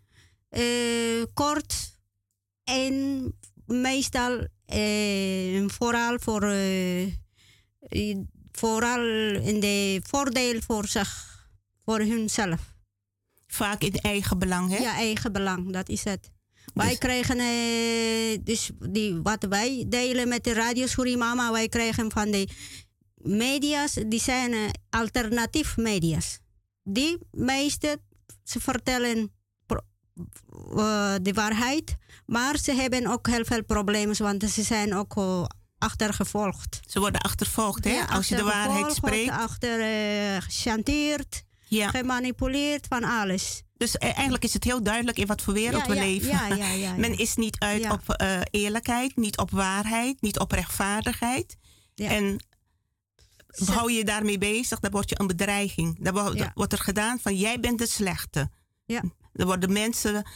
uh, 0.51 1.25
kort 1.35 1.99
en 2.65 3.25
meestal 3.67 4.47
uh, 4.75 5.69
vooral 5.69 6.19
voor 6.19 6.43
vooral 8.61 9.05
in 9.51 9.61
de 9.61 10.01
voordeel 10.03 10.61
voor 10.61 10.87
zich, 10.87 11.11
voor 11.85 11.99
hunzelf. 11.99 12.61
Vaak 13.47 13.82
in 13.82 13.95
eigen 13.95 14.39
belang, 14.39 14.70
hè? 14.70 14.76
Ja, 14.76 14.95
eigen 14.95 15.32
belang, 15.32 15.72
dat 15.72 15.89
is 15.89 16.05
het. 16.05 16.30
Wij 16.74 16.89
dus- 16.89 16.99
krijgen, 16.99 17.39
dus 18.45 18.70
die, 18.78 19.20
wat 19.22 19.47
wij 19.49 19.85
delen 19.89 20.28
met 20.28 20.45
de 20.45 20.53
Radio 20.53 20.87
Surimama, 20.87 21.53
wij 21.53 21.68
krijgen 21.68 22.12
van 22.12 22.30
de 22.30 22.49
media's, 23.14 23.93
die 24.07 24.20
zijn 24.20 24.55
alternatief 24.91 25.76
media's. 25.76 26.39
Die 26.82 27.18
meeste, 27.30 28.01
ze 28.45 28.61
vertellen 28.61 29.32
uh, 30.76 31.14
de 31.22 31.32
waarheid. 31.32 31.97
Maar 32.26 32.59
ze 32.59 32.72
hebben 32.72 33.07
ook 33.07 33.26
heel 33.26 33.45
veel 33.45 33.64
problemen, 33.64 34.22
want 34.22 34.51
ze 34.51 34.62
zijn 34.62 34.95
ook 34.95 35.14
achtergevolgd. 35.81 36.81
Ze 36.87 37.01
worden 37.01 37.20
achtervolgd, 37.20 37.85
hè? 37.85 38.01
Als 38.09 38.28
je 38.28 38.37
de 38.37 38.43
waarheid 38.43 38.95
spreekt. 38.95 39.31
Achter 39.31 39.81
uh, 39.81 40.37
gechanteerd, 40.41 41.43
ja. 41.68 41.89
gemanipuleerd, 41.89 42.87
van 42.87 43.05
alles. 43.05 43.62
Dus 43.76 43.97
eigenlijk 43.99 44.45
is 44.45 44.53
het 44.53 44.64
heel 44.64 44.83
duidelijk 44.83 45.18
in 45.18 45.26
wat 45.26 45.43
voor 45.43 45.55
wereld 45.55 45.87
we 45.87 45.95
leven. 45.95 46.39
Men 47.01 47.18
is 47.18 47.35
niet 47.35 47.59
uit 47.59 47.91
op 47.91 48.20
uh, 48.22 48.41
eerlijkheid, 48.51 49.16
niet 49.16 49.39
op 49.39 49.51
waarheid, 49.51 50.20
niet 50.20 50.39
op 50.39 50.53
rechtvaardigheid. 50.53 51.57
En 51.95 52.39
hou 53.64 53.93
je 53.93 54.05
daarmee 54.05 54.39
bezig, 54.39 54.81
dan 54.81 54.91
word 54.91 55.09
je 55.09 55.20
een 55.20 55.26
bedreiging. 55.26 55.97
Dan 56.01 56.14
wordt, 56.55 56.72
er 56.72 56.78
gedaan 56.78 57.18
van 57.18 57.37
jij 57.37 57.61
bent 57.61 57.78
de 57.78 57.87
slechte. 57.87 58.51
Ja. 58.85 59.03
Er 59.33 59.47
worden 59.47 59.72
mensen, 59.72 60.26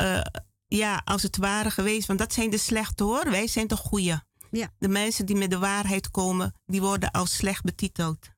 uh, 0.00 0.20
ja, 0.68 1.02
als 1.04 1.22
het 1.22 1.36
ware 1.36 1.70
geweest, 1.70 2.06
want 2.06 2.18
dat 2.18 2.32
zijn 2.32 2.50
de 2.50 2.58
slechte 2.58 3.04
hoor. 3.04 3.30
Wij 3.30 3.46
zijn 3.46 3.66
de 3.66 3.76
goede. 3.76 4.22
Ja. 4.52 4.70
De 4.78 4.88
mensen 4.88 5.26
die 5.26 5.36
met 5.36 5.50
de 5.50 5.58
waarheid 5.58 6.10
komen, 6.10 6.54
die 6.66 6.80
worden 6.80 7.10
als 7.10 7.36
slecht 7.36 7.62
betiteld. 7.62 8.30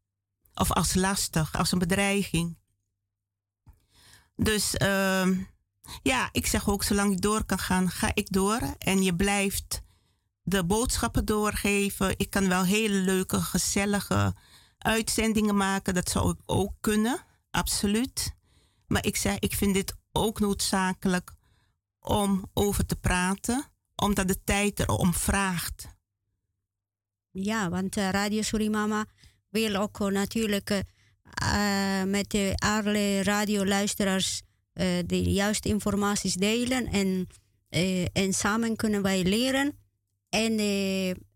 Of 0.55 0.73
als 0.73 0.95
lastig, 0.95 1.55
als 1.55 1.73
een 1.73 1.79
bedreiging. 1.79 2.59
Dus 4.37 4.75
uh, 4.75 5.29
ja, 6.03 6.29
ik 6.33 6.47
zeg 6.47 6.69
ook, 6.69 6.83
zolang 6.83 7.13
je 7.13 7.21
door 7.21 7.45
kan 7.45 7.59
gaan, 7.59 7.91
ga 7.91 8.11
ik 8.15 8.33
door. 8.33 8.61
En 8.79 9.03
je 9.03 9.15
blijft 9.17 9.83
de 10.43 10.65
boodschappen 10.65 11.25
doorgeven. 11.25 12.15
Ik 12.19 12.31
kan 12.31 12.49
wel 12.49 12.65
hele 12.65 12.99
leuke, 12.99 13.41
gezellige 13.41 14.35
uitzendingen 14.79 15.57
maken. 15.57 15.95
Dat 15.95 16.11
zou 16.11 16.31
ik 16.31 16.39
ook 16.47 16.73
kunnen, 16.81 17.25
absoluut. 17.51 18.35
Maar 18.87 19.07
ik 19.07 19.17
zeg, 19.17 19.39
ik 19.39 19.55
vind 19.55 19.75
dit 19.75 19.95
ook 20.13 20.41
noodzakelijk 20.41 21.35
om 21.99 22.51
over 22.53 22.87
te 22.87 22.97
praten, 22.97 23.65
omdat 23.95 24.29
de 24.29 24.45
tijd 24.45 24.81
erom 24.81 25.15
vraagt. 25.15 25.94
Ja, 27.37 27.69
want 27.69 27.97
uh, 27.97 28.11
Radio 28.11 28.43
Surimama 28.43 29.05
wil 29.49 29.75
ook 29.75 29.99
natuurlijk 29.99 30.71
uh, 30.71 32.03
met 32.03 32.31
de 32.31 32.53
alle 32.57 33.23
radioluisteraars 33.23 34.43
de 35.07 35.23
juiste 35.23 35.69
informaties 35.69 36.35
delen. 36.35 36.87
En, 36.87 37.27
en 38.13 38.33
samen 38.33 38.77
kunnen 38.77 39.03
wij 39.03 39.23
leren 39.23 39.79
en, 40.29 40.59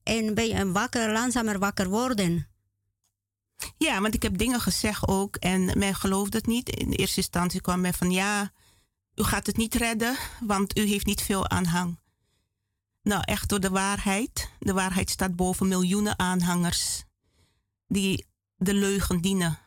en 0.03 0.32
een 0.34 0.72
wakker, 0.72 1.12
langzamer 1.12 1.59
wakker 1.59 1.88
worden. 1.88 2.49
Ja, 3.76 4.01
want 4.01 4.14
ik 4.14 4.22
heb 4.22 4.38
dingen 4.38 4.61
gezegd 4.61 5.09
ook 5.09 5.36
en 5.36 5.78
men 5.78 5.94
geloofde 5.94 6.36
het 6.36 6.46
niet. 6.46 6.68
In 6.68 6.90
eerste 6.90 7.16
instantie 7.16 7.61
kwam 7.61 7.80
men 7.80 7.94
van 7.94 8.11
ja, 8.11 8.53
u 9.14 9.22
gaat 9.22 9.46
het 9.46 9.57
niet 9.57 9.74
redden, 9.74 10.16
want 10.40 10.78
u 10.78 10.82
heeft 10.82 11.07
niet 11.07 11.22
veel 11.22 11.49
aanhang. 11.49 11.99
Nou, 13.09 13.23
echt 13.25 13.49
door 13.49 13.61
de 13.61 13.71
waarheid. 13.71 14.51
De 14.59 14.73
waarheid 14.73 15.11
staat 15.11 15.37
boven 15.37 15.69
miljoenen 15.69 16.19
aanhangers 16.19 17.05
die 17.87 18.27
de 18.57 18.75
leugen 18.75 19.21
dienen. 19.21 19.59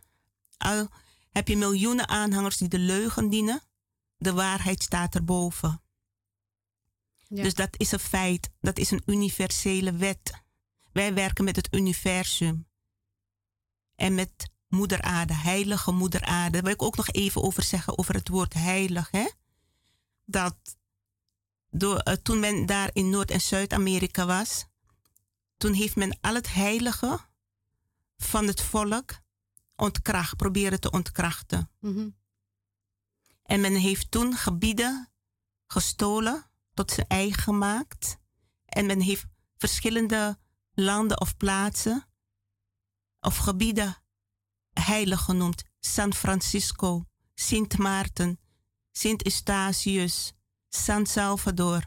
Al 0.58 0.88
heb 1.32 1.48
je 1.48 1.58
miljoenen 1.58 2.08
aanhangers 2.08 2.58
die 2.58 2.68
de 2.68 2.80
leugen 2.80 3.30
dienen, 3.30 3.62
de 4.18 4.34
waarheid 4.34 4.84
staat 4.84 5.16
erboven. 5.16 5.82
Ja. 7.28 7.44
Dus 7.44 7.54
dat 7.54 7.70
is 7.80 7.92
een 7.92 8.00
feit, 8.00 8.50
dat 8.60 8.78
is 8.78 8.92
een 8.92 9.04
universele 9.06 9.92
wet. 9.92 10.42
Wij 10.92 11.14
werken 11.14 11.44
met 11.44 11.56
het 11.56 11.74
universum 11.74 12.68
en 13.96 14.16
met 14.16 14.52
moeder 14.68 15.02
aarde, 15.02 15.34
heilige 15.34 15.92
moeder 15.92 16.24
aarde. 16.24 16.52
Daar 16.52 16.64
wil 16.64 16.74
ik 16.74 16.82
ook 16.82 16.98
nog 16.98 17.10
even 17.10 17.44
over 17.44 17.64
zeggen, 17.64 17.98
over 17.98 18.14
het 18.14 18.28
woord 18.28 18.54
heilig. 18.54 19.12
Hè? 19.12 19.28
Dat 20.26 20.80
door, 21.72 22.02
uh, 22.08 22.14
toen 22.14 22.40
men 22.40 22.66
daar 22.66 22.90
in 22.94 23.10
Noord- 23.10 23.32
en 23.32 23.42
Zuid-Amerika 23.42 24.26
was, 24.26 24.66
toen 25.58 25.74
heeft 25.74 25.96
men 25.96 26.18
al 26.22 26.34
het 26.34 26.54
heilige 26.54 27.20
van 28.18 28.48
het 28.48 28.62
volk 28.62 29.20
ontkracht, 29.76 30.36
proberen 30.36 30.80
te 30.80 30.92
ontkrachten. 30.92 31.70
Mm 31.80 31.94
-hmm. 31.94 32.20
En 33.44 33.62
men 33.62 33.76
heeft 33.76 34.12
toen 34.12 34.36
gebieden 34.36 35.12
gestolen, 35.68 36.52
tot 36.74 36.92
zijn 36.92 37.08
eigen 37.08 37.42
gemaakt. 37.42 38.18
En 38.66 38.86
men 38.86 39.02
heeft 39.02 39.26
verschillende 39.58 40.40
landen 40.74 41.22
of 41.22 41.38
plaatsen 41.38 42.08
of 43.20 43.38
gebieden 43.38 43.98
heilig 44.74 45.22
genoemd. 45.22 45.64
San 45.80 46.14
Francisco, 46.14 47.06
Sint 47.34 47.78
Maarten, 47.78 48.40
Sint 48.92 49.26
Eustatius, 49.26 50.34
San 50.74 51.06
Salvador. 51.06 51.86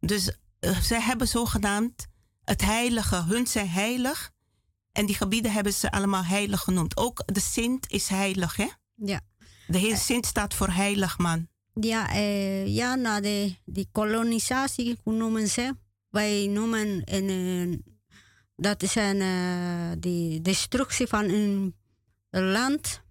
Dus 0.00 0.30
uh, 0.60 0.80
zij 0.80 1.00
hebben 1.00 1.28
zogenaamd 1.28 2.06
het 2.44 2.64
heilige, 2.64 3.22
hun 3.22 3.46
zijn 3.46 3.68
heilig. 3.68 4.30
En 4.92 5.06
die 5.06 5.14
gebieden 5.14 5.52
hebben 5.52 5.72
ze 5.72 5.90
allemaal 5.90 6.24
heilig 6.24 6.60
genoemd. 6.60 6.96
Ook 6.96 7.22
de 7.26 7.40
Sint 7.40 7.90
is 7.90 8.08
heilig, 8.08 8.56
hè? 8.56 8.68
Ja. 8.94 9.20
De 9.66 9.78
hele 9.78 9.96
Sint 9.96 10.26
staat 10.26 10.54
voor 10.54 10.68
heilig 10.68 11.18
man. 11.18 11.48
Ja, 11.80 12.08
eh, 12.10 12.66
ja 12.66 12.94
na 12.94 13.20
de 13.20 13.54
die 13.64 13.88
kolonisatie, 13.92 14.98
hoe 15.02 15.14
noemen 15.14 15.48
ze? 15.48 15.74
Wij 16.10 16.46
noemen 16.46 17.02
een, 17.04 17.84
dat 18.56 18.82
is 18.82 18.94
een 18.94 19.20
uh, 19.20 19.92
die 19.98 20.40
destructie 20.40 21.06
van 21.06 21.24
een 21.24 21.74
land. 22.30 23.02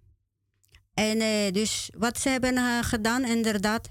En 0.94 1.20
uh, 1.20 1.52
dus 1.52 1.90
wat 1.98 2.20
ze 2.20 2.28
hebben 2.28 2.84
gedaan, 2.84 3.24
inderdaad, 3.24 3.88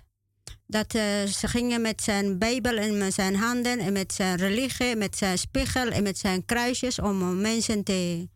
dat 0.68 0.91
ze 0.91 1.47
gingen 1.47 1.82
met 1.82 2.01
zijn 2.01 2.38
Bijbel 2.38 2.78
en 2.78 2.97
met 2.97 3.13
zijn 3.13 3.36
handen 3.36 3.80
en 3.80 3.93
met 3.93 4.13
zijn 4.13 4.38
religie, 4.38 4.95
met 4.95 5.18
zijn 5.18 5.38
spiegel 5.38 5.88
en 5.88 6.03
met 6.03 6.18
zijn 6.18 6.45
kruisjes 6.45 6.99
om 6.99 7.41
mensen 7.41 7.84
te, 7.84 8.30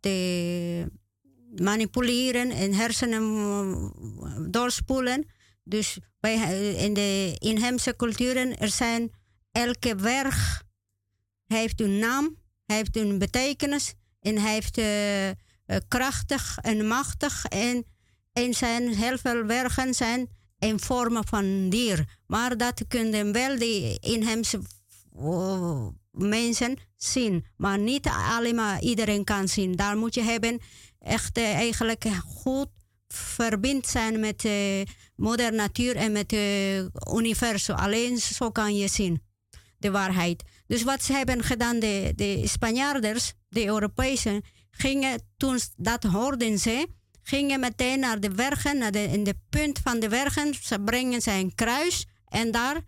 te 0.00 0.90
manipuleren 1.56 2.50
en 2.50 2.74
hersenen 2.74 4.50
doorspoelen. 4.50 5.26
Dus 5.64 5.98
bij, 6.20 6.34
in 6.74 6.94
de 6.94 7.36
inheemse 7.38 7.96
culturen, 7.96 8.58
er 8.58 8.68
zijn 8.70 9.10
elke 9.52 9.94
werk 9.94 10.62
heeft 11.46 11.80
een 11.80 11.98
naam 11.98 12.42
heeft 12.66 12.96
een 12.96 13.18
betekenis 13.18 13.94
en 14.20 14.38
heeft 14.38 14.78
uh, 14.78 15.30
krachtig 15.88 16.58
en 16.60 16.86
machtig. 16.86 17.44
En, 17.44 17.84
en 18.32 18.54
zijn 18.54 18.94
heel 18.94 19.18
veel 19.18 19.44
werken 19.44 19.94
zijn 19.94 20.28
in 20.58 20.80
vormen 20.80 21.26
van 21.26 21.68
dier. 21.68 22.18
Maar 22.26 22.56
dat 22.56 22.84
kunnen 22.88 23.32
wel 23.32 23.58
die 23.58 23.98
inheemse 24.00 24.60
uh, 25.18 25.86
mensen 26.10 26.76
zien. 26.96 27.44
Maar 27.56 27.78
niet 27.78 28.06
allemaal 28.06 28.80
iedereen 28.80 29.24
kan 29.24 29.48
zien. 29.48 29.76
Daar 29.76 29.96
moet 29.96 30.14
je 30.14 30.22
hebben 30.22 30.60
echt 30.98 31.38
eigenlijk 31.38 32.04
goed 32.26 32.68
verbind 33.08 33.86
zijn 33.86 34.20
met 34.20 34.40
de 34.40 34.86
moeder 35.16 35.52
natuur 35.52 35.96
en 35.96 36.12
met 36.12 36.30
het 36.30 36.90
universum. 37.16 37.74
Alleen 37.74 38.18
zo 38.18 38.50
kan 38.50 38.76
je 38.76 38.88
zien 38.88 39.22
de 39.78 39.90
waarheid. 39.90 40.42
Dus 40.66 40.82
wat 40.82 41.02
ze 41.02 41.12
hebben 41.12 41.42
gedaan, 41.42 41.78
de, 41.78 42.12
de 42.16 42.42
Spanjaarders, 42.44 43.32
de 43.48 43.66
Europese, 43.66 44.42
gingen 44.70 45.20
toen 45.36 45.58
dat 45.76 46.02
hoorden 46.02 46.58
ze, 46.58 46.86
gingen 47.24 47.60
meteen 47.60 48.00
naar 48.00 48.20
de 48.20 48.30
werken, 48.30 48.78
naar 48.78 48.92
de, 48.92 49.02
in 49.02 49.24
de 49.24 49.36
punt 49.50 49.78
van 49.78 50.00
de 50.00 50.08
werken. 50.08 50.54
Ze 50.62 50.80
brengen 50.80 51.20
een 51.24 51.54
kruis 51.54 52.06
en 52.28 52.50
daar 52.50 52.80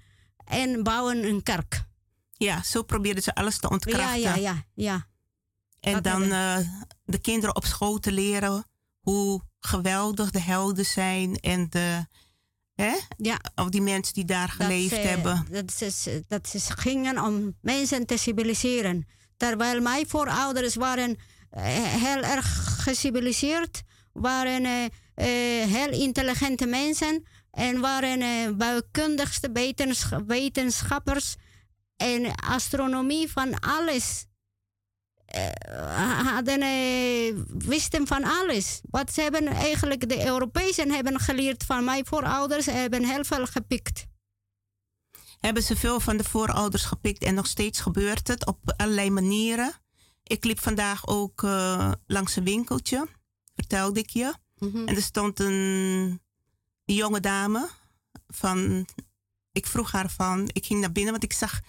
en 0.45 0.82
bouwen 0.82 1.24
een 1.24 1.43
kerk. 1.43 1.84
Ja, 2.32 2.62
zo 2.62 2.82
probeerden 2.82 3.22
ze 3.22 3.34
alles 3.34 3.59
te 3.59 3.68
ontkrachten. 3.68 4.20
Ja, 4.20 4.34
ja, 4.34 4.41
ja. 4.41 4.64
ja. 4.74 5.07
En 5.80 5.93
dat 5.93 6.05
dan 6.05 6.22
uh, 6.22 6.59
de 7.05 7.18
kinderen 7.18 7.57
op 7.57 7.64
school 7.64 7.99
te 7.99 8.12
leren 8.12 8.64
hoe 9.01 9.43
geweldig 9.61 10.30
de 10.30 10.41
helden 10.41 10.87
zijn 10.87 11.37
en 11.37 11.66
de, 11.70 12.07
Hè? 12.76 12.97
Ja. 13.16 13.41
Of 13.55 13.68
die 13.68 13.82
mensen 13.82 14.14
die 14.14 14.24
daar 14.24 14.49
geleefd 14.49 14.91
dat 14.91 15.03
hebben. 15.03 15.47
Dat 15.51 15.72
ze, 15.72 16.24
dat 16.28 16.49
ze 16.49 16.59
gingen 16.59 17.22
om 17.24 17.57
mensen 17.61 18.07
te 18.07 18.16
civiliseren. 18.16 19.07
Terwijl 19.37 19.80
mijn 19.80 20.09
voorouders 20.09 20.74
waren 20.74 21.11
uh, 21.11 21.62
heel 21.82 22.22
erg 22.22 22.82
geciviliseerd, 22.82 23.82
waren 24.17 24.64
uh, 24.64 24.83
uh, 24.83 24.89
heel 25.75 25.91
intelligente 25.91 26.67
mensen 26.67 27.25
en 27.51 27.81
waren 27.81 28.21
uh, 28.21 28.57
bouwkundigste 28.57 29.51
wetenschappers 30.27 31.37
en 31.97 32.35
astronomie 32.35 33.33
van 33.33 33.61
alles. 33.61 34.27
Eh, 35.27 35.51
hadden, 36.33 36.61
wisten 37.59 38.07
van 38.07 38.25
alles. 38.25 38.81
Wat 38.91 39.12
ze 39.12 39.21
hebben 39.21 39.47
eigenlijk, 39.47 40.09
de 40.09 40.27
Europese 40.27 40.87
hebben 40.89 41.21
geleerd 41.21 41.64
van 41.64 41.85
mijn 41.85 42.07
voorouders, 42.07 42.67
hebben 42.67 43.05
heel 43.05 43.25
veel 43.25 43.47
gepikt. 43.47 44.07
Hebben 45.39 45.62
ze 45.62 45.77
veel 45.77 46.01
van 46.01 46.17
de 46.17 46.25
voorouders 46.25 46.85
gepikt 46.85 47.25
en 47.25 47.35
nog 47.35 47.47
steeds 47.47 47.81
gebeurt 47.81 48.29
het 48.29 48.47
op 48.47 48.59
allerlei 48.77 49.11
manieren. 49.11 49.73
Ik 50.23 50.45
liep 50.45 50.61
vandaag 50.61 51.07
ook 51.07 51.43
langs 52.07 52.37
een 52.37 52.45
winkeltje, 52.45 53.09
vertelde 53.57 54.01
ik 54.01 54.11
je. 54.11 54.35
Mm 54.59 54.71
-hmm. 54.71 54.89
En 54.89 54.97
er 54.97 55.03
stond 55.03 55.41
een 55.41 56.21
jonge 56.85 57.21
dame 57.21 57.69
van, 58.29 58.87
ik 59.53 59.67
vroeg 59.67 59.93
haar 59.93 60.11
van, 60.11 60.49
ik 60.53 60.67
ging 60.67 60.81
naar 60.81 60.93
binnen, 60.93 61.13
want 61.13 61.25
ik 61.25 61.33
zag 61.33 61.61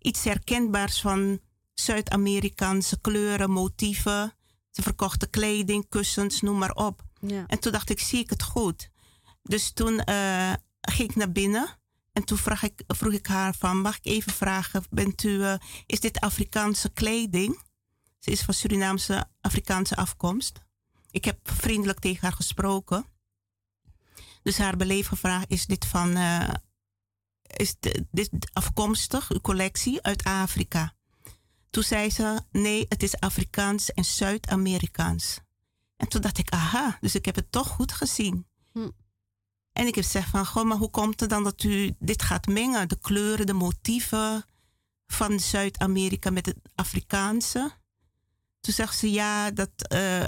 iets 0.00 0.24
herkenbaars 0.24 1.00
van 1.00 1.40
Zuid-Amerikaanse 1.74 3.00
kleuren, 3.00 3.50
motieven. 3.50 4.34
Ze 4.70 4.82
verkochten 4.82 5.30
kleding, 5.30 5.88
kussens, 5.88 6.40
noem 6.40 6.58
maar 6.58 6.74
op. 6.74 7.02
Ja. 7.20 7.44
En 7.46 7.58
toen 7.58 7.72
dacht 7.72 7.90
ik, 7.90 8.00
zie 8.00 8.18
ik 8.18 8.30
het 8.30 8.42
goed? 8.42 8.90
Dus 9.42 9.72
toen 9.72 10.02
uh, 10.08 10.52
ging 10.80 11.08
ik 11.10 11.16
naar 11.16 11.32
binnen. 11.32 11.78
En 12.12 12.24
toen 12.24 12.38
vroeg 12.38 12.62
ik, 12.62 12.82
vroeg 12.86 13.12
ik 13.12 13.26
haar 13.26 13.54
van, 13.54 13.80
mag 13.80 13.96
ik 13.96 14.06
even 14.06 14.32
vragen, 14.32 14.84
bent 14.90 15.22
u, 15.22 15.30
uh, 15.30 15.54
is 15.86 16.00
dit 16.00 16.20
Afrikaanse 16.20 16.88
kleding? 16.92 17.62
Ze 18.18 18.30
is 18.30 18.42
van 18.42 18.54
Surinaamse 18.54 19.26
Afrikaanse 19.40 19.96
afkomst. 19.96 20.63
Ik 21.14 21.24
heb 21.24 21.38
vriendelijk 21.42 21.98
tegen 21.98 22.22
haar 22.22 22.32
gesproken. 22.32 23.06
Dus 24.42 24.58
haar 24.58 24.76
beleefde 24.76 25.16
vraag, 25.16 25.46
is 25.46 25.66
dit 25.66 25.86
van, 25.86 26.16
uh, 26.16 26.54
is 27.42 27.74
dit 28.10 28.50
afkomstig, 28.52 29.30
uw 29.30 29.40
collectie, 29.40 30.02
uit 30.02 30.24
Afrika? 30.24 30.94
Toen 31.70 31.82
zei 31.82 32.10
ze, 32.10 32.40
nee, 32.50 32.86
het 32.88 33.02
is 33.02 33.20
Afrikaans 33.20 33.92
en 33.92 34.04
Zuid-Amerikaans. 34.04 35.40
En 35.96 36.08
toen 36.08 36.20
dacht 36.20 36.38
ik, 36.38 36.50
aha, 36.50 36.98
dus 37.00 37.14
ik 37.14 37.24
heb 37.24 37.34
het 37.34 37.52
toch 37.52 37.68
goed 37.68 37.92
gezien. 37.92 38.46
Hm. 38.72 38.90
En 39.72 39.86
ik 39.86 39.94
heb 39.94 40.04
gezegd 40.04 40.28
van, 40.28 40.46
goh, 40.46 40.64
maar 40.64 40.76
hoe 40.76 40.90
komt 40.90 41.20
het 41.20 41.30
dan 41.30 41.44
dat 41.44 41.62
u 41.62 41.94
dit 41.98 42.22
gaat 42.22 42.46
mengen? 42.46 42.88
De 42.88 42.98
kleuren, 42.98 43.46
de 43.46 43.52
motieven 43.52 44.44
van 45.06 45.40
Zuid-Amerika 45.40 46.30
met 46.30 46.46
het 46.46 46.58
Afrikaanse. 46.74 47.72
Toen 48.60 48.74
zegt 48.74 48.98
ze 48.98 49.10
ja, 49.10 49.50
dat 49.50 49.70
uh, 49.92 50.26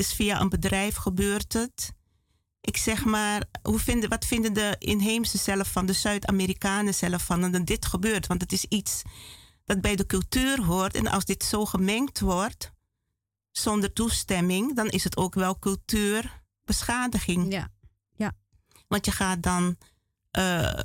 is 0.00 0.12
via 0.12 0.40
een 0.40 0.48
bedrijf 0.48 0.96
gebeurd 0.96 1.52
het. 1.52 1.92
Ik 2.60 2.76
zeg 2.76 3.04
maar, 3.04 3.44
hoe 3.62 3.78
vinden, 3.78 4.08
wat 4.08 4.24
vinden 4.24 4.52
de 4.52 4.76
inheemse 4.78 5.38
zelf 5.38 5.72
van, 5.72 5.86
de 5.86 5.92
Zuid-Amerikanen 5.92 6.94
zelf 6.94 7.24
van 7.24 7.52
dat 7.52 7.66
dit 7.66 7.86
gebeurt? 7.86 8.26
Want 8.26 8.40
het 8.40 8.52
is 8.52 8.64
iets 8.64 9.02
dat 9.64 9.80
bij 9.80 9.96
de 9.96 10.06
cultuur 10.06 10.64
hoort. 10.64 10.94
En 10.94 11.06
als 11.06 11.24
dit 11.24 11.44
zo 11.44 11.66
gemengd 11.66 12.20
wordt, 12.20 12.72
zonder 13.50 13.92
toestemming, 13.92 14.76
dan 14.76 14.88
is 14.88 15.04
het 15.04 15.16
ook 15.16 15.34
wel 15.34 15.58
cultuurbeschadiging. 15.58 17.52
Ja, 17.52 17.68
ja. 18.16 18.32
Want 18.88 19.04
je 19.04 19.12
gaat 19.12 19.42
dan, 19.42 19.76
uh, 20.38 20.80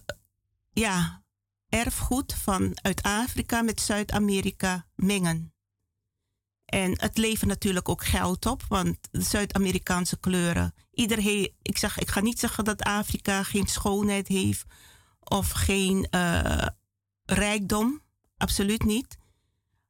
ja, 0.71 1.23
erfgoed 1.69 2.33
van 2.33 2.71
uit 2.81 3.01
Afrika 3.01 3.61
met 3.61 3.81
Zuid-Amerika 3.81 4.87
mengen. 4.95 5.54
En 6.65 6.99
het 7.01 7.17
levert 7.17 7.49
natuurlijk 7.49 7.89
ook 7.89 8.05
geld 8.05 8.45
op, 8.45 8.63
want 8.67 8.97
Zuid-Amerikaanse 9.11 10.19
kleuren. 10.19 10.73
Iedereen, 10.91 11.53
ik, 11.61 11.77
zeg, 11.77 11.99
ik 11.99 12.09
ga 12.09 12.21
niet 12.21 12.39
zeggen 12.39 12.63
dat 12.63 12.81
Afrika 12.81 13.43
geen 13.43 13.67
schoonheid 13.67 14.27
heeft 14.27 14.65
of 15.19 15.51
geen 15.51 16.07
uh, 16.11 16.67
rijkdom. 17.23 18.01
Absoluut 18.37 18.83
niet. 18.83 19.17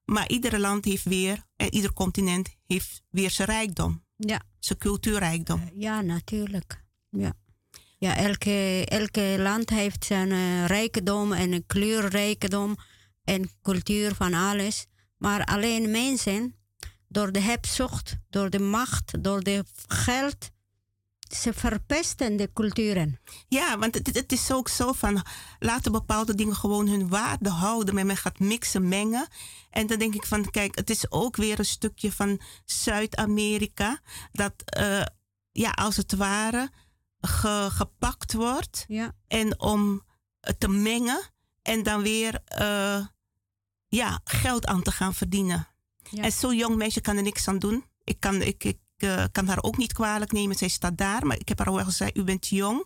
Maar 0.05 0.29
ieder 0.29 0.59
land 0.59 0.85
heeft 0.85 1.03
weer, 1.03 1.43
en 1.55 1.73
ieder 1.73 1.93
continent 1.93 2.55
heeft 2.67 3.01
weer 3.09 3.31
zijn 3.31 3.47
rijkdom. 3.47 4.03
Ja. 4.17 4.41
Zijn 4.59 4.79
cultuurrijkdom. 4.79 5.59
Uh, 5.59 5.81
ja, 5.81 6.01
natuurlijk. 6.01 6.83
Ja. 7.09 7.33
Ja, 7.97 8.15
elke, 8.15 8.85
elke 8.85 9.35
land 9.37 9.69
heeft 9.69 10.05
zijn 10.05 10.29
uh, 10.29 10.65
rijkdom 10.65 11.33
en 11.33 11.65
kleurrijkdom 11.65 12.75
en 13.23 13.49
cultuur 13.61 14.15
van 14.15 14.33
alles. 14.33 14.85
Maar 15.17 15.45
alleen 15.45 15.91
mensen 15.91 16.55
door 17.07 17.31
de 17.31 17.39
hebzucht, 17.39 18.17
door 18.29 18.49
de 18.49 18.59
macht, 18.59 19.23
door 19.23 19.43
de 19.43 19.65
geld. 19.87 20.49
Ze 21.35 21.53
verpesten 21.53 22.37
de 22.37 22.49
culturen. 22.53 23.19
Ja, 23.47 23.77
want 23.77 23.93
het, 23.95 24.13
het, 24.13 24.31
is 24.31 24.51
ook 24.51 24.69
zo 24.69 24.93
van 24.93 25.25
laten 25.59 25.91
bepaalde 25.91 26.35
dingen 26.35 26.55
gewoon 26.55 26.87
hun 26.87 27.09
waarde 27.09 27.49
houden. 27.49 27.95
Maar 27.95 28.05
men 28.05 28.17
gaat 28.17 28.39
mixen, 28.39 28.87
mengen. 28.87 29.27
En 29.69 29.87
dan 29.87 29.99
denk 29.99 30.15
ik 30.15 30.25
van, 30.25 30.49
kijk, 30.49 30.75
het 30.75 30.89
is 30.89 31.11
ook 31.11 31.35
weer 31.35 31.59
een 31.59 31.65
stukje 31.65 32.11
van 32.11 32.41
Zuid-Amerika. 32.65 33.99
Dat, 34.31 34.53
uh, 34.79 35.05
ja, 35.51 35.69
als 35.69 35.97
het 35.97 36.15
ware, 36.15 36.69
ge, 37.21 37.67
gepakt 37.71 38.33
wordt. 38.33 38.85
Ja. 38.87 39.11
En 39.27 39.59
om 39.59 40.03
te 40.57 40.67
mengen 40.67 41.21
en 41.61 41.83
dan 41.83 42.01
weer 42.01 42.41
uh, 42.59 43.05
ja, 43.87 44.19
geld 44.23 44.65
aan 44.65 44.81
te 44.81 44.91
gaan 44.91 45.13
verdienen. 45.13 45.67
En 46.11 46.31
zo'n 46.31 46.55
jong 46.55 46.75
meisje 46.75 47.01
kan 47.01 47.17
er 47.17 47.23
niks 47.23 47.47
aan 47.47 47.59
doen. 47.59 47.85
Ik 48.03 48.19
kan, 48.19 48.41
ik, 48.41 48.63
ik 48.63 48.77
uh, 48.97 49.23
kan 49.31 49.47
haar 49.47 49.63
ook 49.63 49.77
niet 49.77 49.93
kwalijk 49.93 50.31
nemen. 50.31 50.55
Zij 50.55 50.67
staat 50.67 50.97
daar. 50.97 51.25
Maar 51.25 51.39
ik 51.39 51.47
heb 51.47 51.57
haar 51.57 51.73
wel 51.73 51.83
gezegd, 51.83 52.17
u 52.17 52.23
bent 52.23 52.47
jong. 52.47 52.85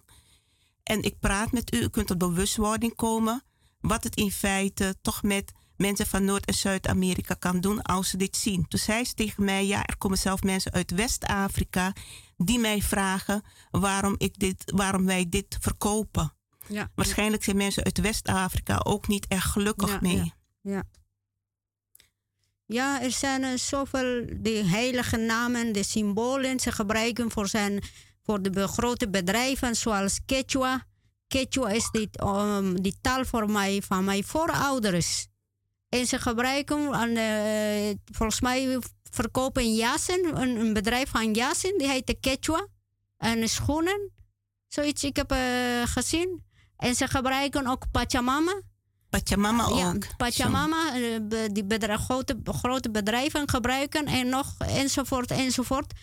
En 0.83 1.01
ik 1.01 1.19
praat 1.19 1.51
met 1.51 1.73
u. 1.73 1.77
U 1.77 1.89
kunt 1.89 2.07
tot 2.07 2.17
bewustwording 2.17 2.95
komen. 2.95 3.43
Wat 3.79 4.03
het 4.03 4.15
in 4.15 4.31
feite 4.31 4.95
toch 5.01 5.23
met 5.23 5.51
mensen 5.75 6.07
van 6.07 6.25
Noord- 6.25 6.45
en 6.45 6.53
Zuid-Amerika 6.53 7.33
kan 7.33 7.59
doen 7.59 7.81
als 7.81 8.09
ze 8.09 8.17
dit 8.17 8.37
zien. 8.37 8.67
Toen 8.67 8.79
zei 8.79 9.05
ze 9.05 9.13
tegen 9.13 9.43
mij, 9.43 9.67
ja, 9.67 9.85
er 9.85 9.97
komen 9.97 10.17
zelf 10.17 10.43
mensen 10.43 10.71
uit 10.71 10.91
West-Afrika 10.91 11.93
die 12.37 12.59
mij 12.59 12.81
vragen 12.81 13.41
waarom, 13.71 14.15
ik 14.17 14.39
dit, 14.39 14.71
waarom 14.75 15.05
wij 15.05 15.25
dit 15.29 15.57
verkopen. 15.59 16.33
Ja, 16.67 16.91
Waarschijnlijk 16.95 17.43
zijn 17.43 17.57
mensen 17.57 17.83
uit 17.83 17.97
West-Afrika 17.97 18.81
ook 18.83 19.07
niet 19.07 19.27
echt 19.27 19.45
gelukkig 19.45 19.89
ja, 19.89 19.99
mee. 20.01 20.15
Ja, 20.15 20.33
ja. 20.61 20.83
Ja, 22.71 23.01
er 23.01 23.11
zijn 23.11 23.41
uh, 23.41 23.53
zoveel 23.55 24.25
de 24.37 24.63
heilige 24.65 25.17
namen, 25.17 25.71
de 25.71 25.83
symbolen. 25.83 26.59
Ze 26.59 26.71
gebruiken 26.71 27.31
voor, 27.31 27.47
zijn, 27.47 27.83
voor 28.23 28.41
de 28.41 28.67
grote 28.67 29.09
bedrijven 29.09 29.75
zoals 29.75 30.19
Quechua. 30.25 30.85
Quechua 31.27 31.69
is 31.69 31.89
die, 31.91 32.09
die 32.81 32.97
taal 33.01 33.25
voor 33.25 33.49
mij, 33.51 33.81
van 33.81 34.03
mijn 34.03 34.23
voorouders. 34.23 35.27
En 35.89 36.05
ze 36.05 36.19
gebruiken, 36.19 36.93
aan, 36.93 37.09
uh, 37.09 37.95
volgens 38.11 38.41
mij 38.41 38.79
verkopen 39.11 39.75
jassen, 39.75 40.41
een, 40.41 40.55
een, 40.55 40.73
bedrijf 40.73 41.09
van 41.09 41.33
jassen, 41.33 41.77
die 41.77 41.87
heet 41.87 42.07
de 42.07 42.19
Quechua. 42.19 42.67
En 43.17 43.49
schoenen, 43.49 44.11
zoiets 44.67 45.03
ik 45.03 45.15
heb 45.15 45.31
uh, 45.31 45.39
gezien. 45.85 46.43
En 46.77 46.95
ze 46.95 47.07
gebruiken 47.07 47.67
ook 47.67 47.91
Pachamama. 47.91 48.61
Pachamama 49.09 49.65
ook. 49.65 49.77
Ja, 49.77 49.95
Pachamama, 50.17 50.91
die 51.51 51.65
bedrijf, 51.65 51.99
grote, 51.99 52.37
grote 52.43 52.91
bedrijven 52.91 53.49
gebruiken 53.49 54.05
en 54.05 54.29
nog 54.29 54.55
enzovoort 54.57 55.31
enzovoort. 55.31 55.93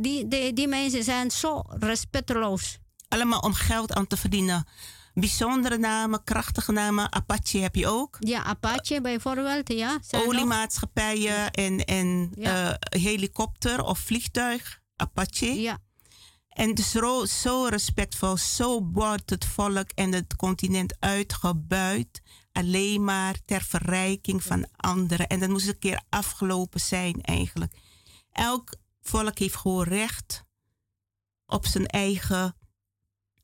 Die, 0.00 0.28
die, 0.28 0.52
die 0.52 0.68
mensen 0.68 1.04
zijn 1.04 1.30
zo 1.30 1.62
respectloos. 1.68 2.78
Allemaal 3.08 3.40
om 3.40 3.54
geld 3.54 3.92
aan 3.92 4.06
te 4.06 4.16
verdienen. 4.16 4.66
Bijzondere 5.14 5.78
namen, 5.78 6.24
krachtige 6.24 6.72
namen. 6.72 7.12
Apache 7.12 7.58
heb 7.58 7.74
je 7.74 7.86
ook. 7.86 8.16
Ja, 8.20 8.44
Apache 8.44 9.00
bijvoorbeeld, 9.00 9.72
ja. 9.72 9.98
Oliemaatschappijen 10.10 11.50
en, 11.50 11.84
en 11.84 12.32
ja. 12.34 12.68
uh, 12.70 13.02
helikopter 13.02 13.84
of 13.84 13.98
vliegtuig. 13.98 14.80
Apache. 14.96 15.60
Ja. 15.60 15.78
En 16.48 16.74
dus 16.74 16.90
zo, 16.90 17.24
zo 17.24 17.64
respectvol, 17.64 18.36
zo 18.36 18.88
wordt 18.92 19.30
het 19.30 19.44
volk 19.44 19.90
en 19.94 20.12
het 20.12 20.36
continent 20.36 20.96
uitgebuit 20.98 22.22
alleen 22.58 23.04
maar 23.04 23.38
ter 23.44 23.62
verrijking 23.62 24.42
van 24.42 24.66
anderen. 24.76 25.26
En 25.26 25.40
dat 25.40 25.48
moest 25.48 25.68
een 25.68 25.78
keer 25.78 26.02
afgelopen 26.08 26.80
zijn 26.80 27.22
eigenlijk. 27.22 27.74
Elk 28.32 28.74
volk 29.00 29.38
heeft 29.38 29.56
gewoon 29.56 29.84
recht 29.84 30.44
op 31.46 31.66
zijn 31.66 31.86
eigen 31.86 32.56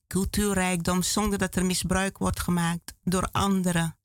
cultuurrijkdom 0.07 1.03
zonder 1.03 1.39
dat 1.39 1.57
er 1.57 1.65
misbruik 1.65 2.19
wordt 2.19 2.41
gemaakt 2.41 2.95
door 3.03 3.29
anderen. 3.33 3.99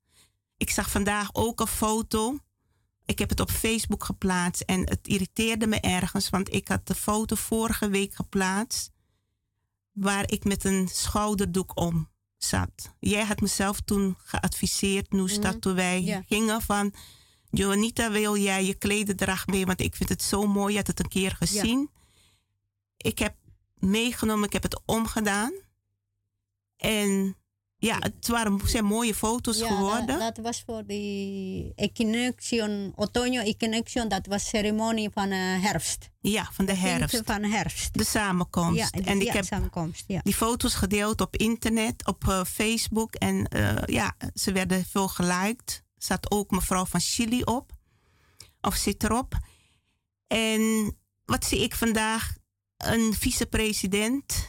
Ik 0.56 0.70
zag 0.70 0.90
vandaag 0.90 1.28
ook 1.32 1.60
een 1.60 1.66
foto. 1.66 2.38
Ik 3.04 3.18
heb 3.18 3.28
het 3.28 3.40
op 3.40 3.50
Facebook 3.50 4.04
geplaatst 4.04 4.62
en 4.62 4.80
het 4.88 5.08
irriteerde 5.08 5.66
me 5.66 5.80
ergens, 5.80 6.28
want 6.28 6.54
ik 6.54 6.68
had 6.68 6.86
de 6.86 6.94
foto 6.94 7.36
vorige 7.36 7.88
week 7.88 8.14
geplaatst 8.14 8.90
waar 9.92 10.30
ik 10.30 10.44
met 10.44 10.64
een 10.64 10.88
schouderdoek 10.88 11.80
om 11.80 12.09
zat. 12.44 12.94
Jij 12.98 13.24
had 13.24 13.40
mezelf 13.40 13.80
toen 13.80 14.16
geadviseerd, 14.18 15.12
Noesta, 15.12 15.52
mm. 15.52 15.60
toen 15.60 15.74
wij 15.74 16.24
gingen 16.28 16.62
van... 16.62 16.94
Joanita, 17.50 18.10
wil 18.10 18.36
jij 18.36 18.64
je 18.64 18.74
klededracht 18.74 19.46
mee? 19.46 19.66
Want 19.66 19.80
ik 19.80 19.96
vind 19.96 20.08
het 20.08 20.22
zo 20.22 20.46
mooi. 20.46 20.72
Je 20.72 20.78
had 20.78 20.86
het 20.86 21.00
een 21.00 21.08
keer 21.08 21.36
gezien. 21.36 21.90
Ik 22.96 23.18
heb 23.18 23.34
meegenomen, 23.74 24.46
ik 24.46 24.52
heb 24.52 24.62
het 24.62 24.80
omgedaan. 24.84 25.52
En 26.76 27.36
ja, 27.80 27.96
het 27.98 28.28
waren, 28.28 28.60
zijn 28.64 28.84
mooie 28.84 29.14
foto's 29.14 29.58
ja, 29.58 29.66
geworden. 29.66 30.06
Dat, 30.06 30.18
dat, 30.18 30.44
was 30.44 30.62
voor 30.66 30.86
de 30.86 31.72
Equinoxion, 31.76 32.94
Otoño 32.94 33.42
Equinoxion, 33.42 34.08
dat 34.08 34.26
was 34.26 34.48
ceremonie 34.48 35.10
van 35.10 35.32
uh, 35.32 35.62
herfst. 35.62 36.10
Ja, 36.20 36.48
van 36.52 36.64
de 36.64 36.74
herfst. 36.74 37.22
Van 37.24 37.42
herfst. 37.42 37.94
De 37.94 38.04
samenkomst. 38.04 38.78
Ja, 38.78 38.88
de, 38.90 39.02
en 39.02 39.20
ik 39.20 39.26
ja, 39.26 39.32
heb 39.32 39.44
samenkomst, 39.44 40.04
ja. 40.06 40.20
die 40.22 40.34
foto's 40.34 40.74
gedeeld 40.74 41.20
op 41.20 41.36
internet, 41.36 42.06
op 42.06 42.24
uh, 42.24 42.44
Facebook. 42.44 43.14
En 43.14 43.46
uh, 43.56 43.76
ja, 43.84 44.16
ze 44.34 44.52
werden 44.52 44.84
veel 44.84 45.08
geliked. 45.08 45.84
Er 45.96 46.04
zat 46.04 46.30
ook 46.30 46.50
mevrouw 46.50 46.86
van 46.86 47.00
Chili 47.00 47.42
op. 47.42 47.72
Of 48.60 48.74
zit 48.74 49.04
erop. 49.04 49.38
En 50.26 50.96
wat 51.24 51.44
zie 51.44 51.62
ik 51.62 51.74
vandaag? 51.74 52.34
Een 52.76 53.14
vicepresident 53.14 54.48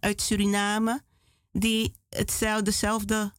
uit 0.00 0.22
Suriname 0.22 1.02
die 1.52 1.98
hetzelfde, 2.10 2.62
dezelfde 2.64 3.32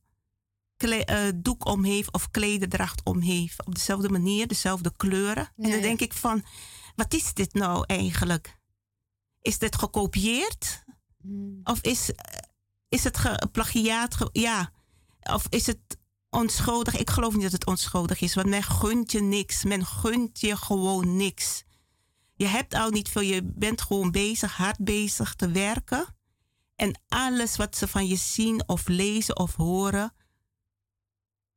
kle- 0.78 1.05
uh, 1.09 1.32
doek 1.36 1.65
om 1.65 1.84
heeft 1.84 2.13
of 2.13 2.32
klederdracht 2.32 3.01
om 3.03 3.22
heeft. 3.22 3.65
Op 3.65 3.76
dezelfde 3.76 4.09
manier, 4.09 4.47
dezelfde 4.47 4.93
kleuren. 4.95 5.51
En 5.57 5.72
dan 5.72 5.82
denk 5.82 5.99
ik 5.99 6.13
van, 6.13 6.43
wat 6.95 7.13
is 7.13 7.34
dit 7.34 7.53
nou 7.53 7.84
eigenlijk? 7.88 8.59
Is 9.41 9.57
dit 9.57 9.76
gekopieerd? 9.76 10.84
Mm. 11.22 11.59
Of 11.63 11.82
is, 11.82 12.11
is 12.89 13.03
het 13.03 13.17
geplagiaat? 13.17 14.15
Ge 14.15 14.30
ja. 14.32 14.72
Of 15.22 15.45
is 15.49 15.67
het 15.67 15.97
onschuldig? 16.30 16.97
Ik 16.97 17.09
geloof 17.09 17.34
niet 17.34 17.41
dat 17.41 17.51
het 17.51 17.65
onschuldig 17.65 18.22
is, 18.22 18.36
want 18.36 18.47
men 18.47 18.63
gunt 18.63 19.11
je 19.11 19.22
niks. 19.22 19.63
Men 19.63 19.86
gunt 19.86 20.39
je 20.39 20.57
gewoon 20.57 21.15
niks. 21.15 21.63
Je 22.36 22.45
hebt 22.47 22.74
al 22.74 22.89
niet 22.89 23.09
veel, 23.09 23.22
je 23.22 23.43
bent 23.43 23.82
gewoon 23.82 24.11
bezig, 24.11 24.57
hard 24.57 24.78
bezig 24.78 25.36
te 25.36 25.51
werken. 25.51 26.05
En 26.82 26.99
alles 27.07 27.55
wat 27.55 27.77
ze 27.77 27.88
van 27.88 28.07
je 28.07 28.15
zien 28.15 28.67
of 28.67 28.88
lezen 28.88 29.38
of 29.38 29.55
horen, 29.55 30.13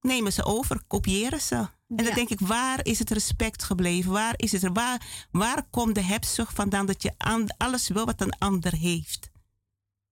nemen 0.00 0.32
ze 0.32 0.44
over, 0.44 0.82
kopiëren 0.86 1.40
ze. 1.40 1.54
En 1.88 2.04
dan 2.04 2.14
denk 2.14 2.28
ik, 2.28 2.40
waar 2.40 2.80
is 2.82 2.98
het 2.98 3.10
respect 3.10 3.62
gebleven? 3.62 4.12
Waar, 4.12 4.34
is 4.36 4.52
het, 4.52 4.62
er? 4.62 4.72
waar, 4.72 5.26
waar 5.30 5.66
komt 5.70 5.94
de 5.94 6.02
hebzucht 6.02 6.54
vandaan 6.54 6.86
dat 6.86 7.02
je 7.02 7.12
aan, 7.16 7.56
alles 7.56 7.88
wil 7.88 8.04
wat 8.04 8.20
een 8.20 8.38
ander 8.38 8.74
heeft? 8.74 9.30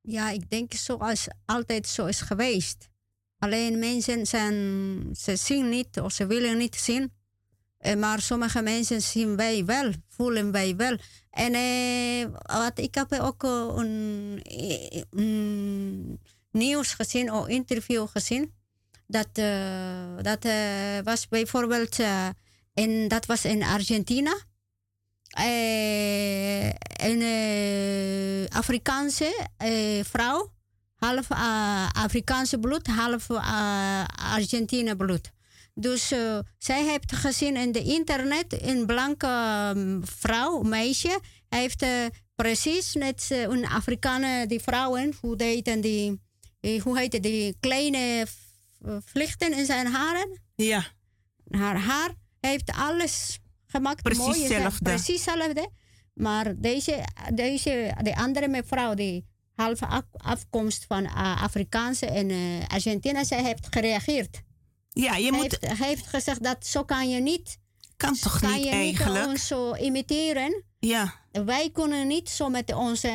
Ja, 0.01 0.31
ik 0.31 0.51
denk 0.51 0.73
zoals 0.75 1.29
altijd 1.45 1.89
zo 1.89 2.07
is 2.07 2.21
geweest. 2.21 2.89
Alleen 3.39 3.79
mensen 3.79 4.27
zijn, 4.27 4.57
ze 5.17 5.37
zien 5.37 5.69
niet 5.69 6.01
of 6.01 6.13
ze 6.13 6.27
willen 6.27 6.59
niet 6.59 6.77
zien. 6.77 7.13
Eh, 7.83 7.97
maar 7.97 8.21
sommige 8.21 8.63
mensen 8.63 9.03
zien 9.03 9.37
wij 9.37 9.65
wel, 9.65 9.93
voelen 10.09 10.53
wij 10.53 10.77
wel. 10.77 10.97
En 11.31 11.55
uh, 11.55 12.27
wat, 12.43 12.79
ik 12.79 12.95
heb 12.95 13.13
ook 13.13 13.43
een, 13.43 14.41
een, 15.11 16.21
nieuws 16.51 16.95
gezien, 16.95 17.33
of 17.33 17.49
interview 17.49 18.07
gezien. 18.09 18.53
Dat, 19.07 19.29
uh, 19.39 20.17
dat 20.23 20.47
was 21.05 21.29
bijvoorbeeld, 21.29 21.99
in, 22.75 23.09
dat 23.09 23.27
was 23.27 23.45
in 23.45 23.63
Argentina. 23.63 24.39
een 26.97 27.23
Afrikaanse 28.49 29.49
vrouw 30.03 30.53
half 31.03 31.31
uh, 31.31 31.89
Afrikaanse 31.93 32.59
bloed, 32.59 32.87
half 32.87 33.29
uh, 33.29 34.05
Argentine 34.35 34.97
bloed. 34.97 35.31
Dus 35.75 36.13
uh, 36.13 36.39
zij 36.59 36.85
heeft 36.85 37.13
gezien 37.13 37.57
in 37.57 37.73
de 37.73 37.83
internet 37.83 38.63
een 38.63 38.87
blanke 38.87 39.73
um, 39.77 40.07
vrouw, 40.07 40.63
meisje, 40.63 41.21
heeft 41.49 41.87
precies 42.35 42.95
net 42.95 43.27
een 43.31 43.67
Afrikaanse 43.67 44.47
die 44.47 44.61
vrouwen, 44.61 45.15
hoe 45.21 45.35
heet 45.43 45.83
die, 45.83 46.21
hoe 46.83 46.99
heet 46.99 47.23
die 47.23 47.57
kleine 47.61 48.27
vlichten 49.05 49.53
in 49.59 49.65
zijn 49.65 49.87
haren? 49.87 50.41
Ja. 50.55 50.85
Haar 51.51 51.79
haar 51.79 52.15
heeft 52.41 52.73
alles 52.73 53.39
gemaakt. 53.67 54.03
Precies 54.03 54.27
mooi, 54.27 54.43
hetzelfde. 54.43 54.85
Precies 54.85 55.25
hetzelfde. 55.25 55.71
Maar 56.15 56.61
deze, 56.61 57.05
deze, 57.35 57.97
de 58.03 58.17
andere 58.17 58.49
mevrouw 58.49 58.95
die 58.95 59.27
halve 59.55 59.87
afkomst 60.13 60.85
van 60.85 61.03
uh, 61.05 61.43
Afrikaanse 61.43 62.07
en 62.07 62.31
uh, 62.31 62.67
Argentinië, 62.67 63.25
zij 63.25 63.43
heeft 63.43 63.67
gereageerd. 63.71 64.43
Ja, 64.93 65.17
je 65.17 65.33
moet... 65.33 65.59
Heeft, 65.61 65.79
heeft 65.83 66.07
gezegd 66.07 66.43
dat 66.43 66.67
zo 66.67 66.85
kan 66.85 67.11
je 67.11 67.21
niet... 67.21 67.59
Kan 67.97 68.17
toch 68.17 68.41
kan 68.41 68.53
niet 68.53 68.65
je 68.65 68.71
eigenlijk? 68.71 69.21
Niet 69.21 69.29
ons 69.29 69.47
zo 69.47 69.75
imiteren. 69.75 70.65
Ja. 70.79 71.15
Wij 71.33 71.71
kunnen 71.73 72.07
niet 72.07 72.29
zo 72.29 72.49
met 72.49 72.75
onze 72.75 73.13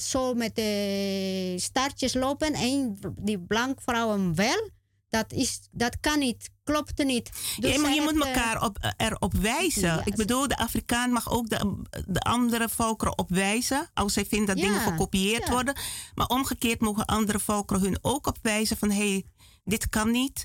zo 0.00 0.34
met 0.34 0.56
de 0.56 1.54
startjes 1.56 2.14
lopen 2.14 2.52
en 2.52 2.98
die 3.16 3.38
blank 3.38 3.80
vrouwen 3.82 4.34
wel. 4.34 4.70
Dat, 5.08 5.32
is, 5.32 5.60
dat 5.70 6.00
kan 6.00 6.18
niet, 6.18 6.50
klopt 6.64 7.04
niet. 7.04 7.30
Dus 7.60 7.74
ja, 7.74 7.80
maar 7.80 7.94
je 7.94 8.00
moet 8.00 8.24
elkaar 8.24 8.62
op, 8.62 8.94
erop 8.96 9.34
wijzen. 9.34 10.02
ik 10.04 10.14
bedoel, 10.16 10.48
de 10.48 10.56
Afrikaan 10.56 11.10
mag 11.10 11.30
ook 11.30 11.48
de, 11.48 11.82
de 12.06 12.20
andere 12.20 12.68
volkeren 12.68 13.18
opwijzen. 13.18 13.90
Als 13.94 14.12
zij 14.12 14.26
vinden 14.26 14.54
dat 14.54 14.64
dingen 14.64 14.80
gekopieerd 14.80 15.48
worden. 15.48 15.76
Maar 16.14 16.26
omgekeerd 16.26 16.80
mogen 16.80 17.04
andere 17.04 17.38
volkeren 17.38 17.82
hun 17.82 17.98
ook 18.00 18.26
opwijzen 18.26 18.76
van 18.76 18.90
hé, 18.90 19.10
hey, 19.10 19.24
dit 19.64 19.88
kan 19.88 20.10
niet. 20.10 20.44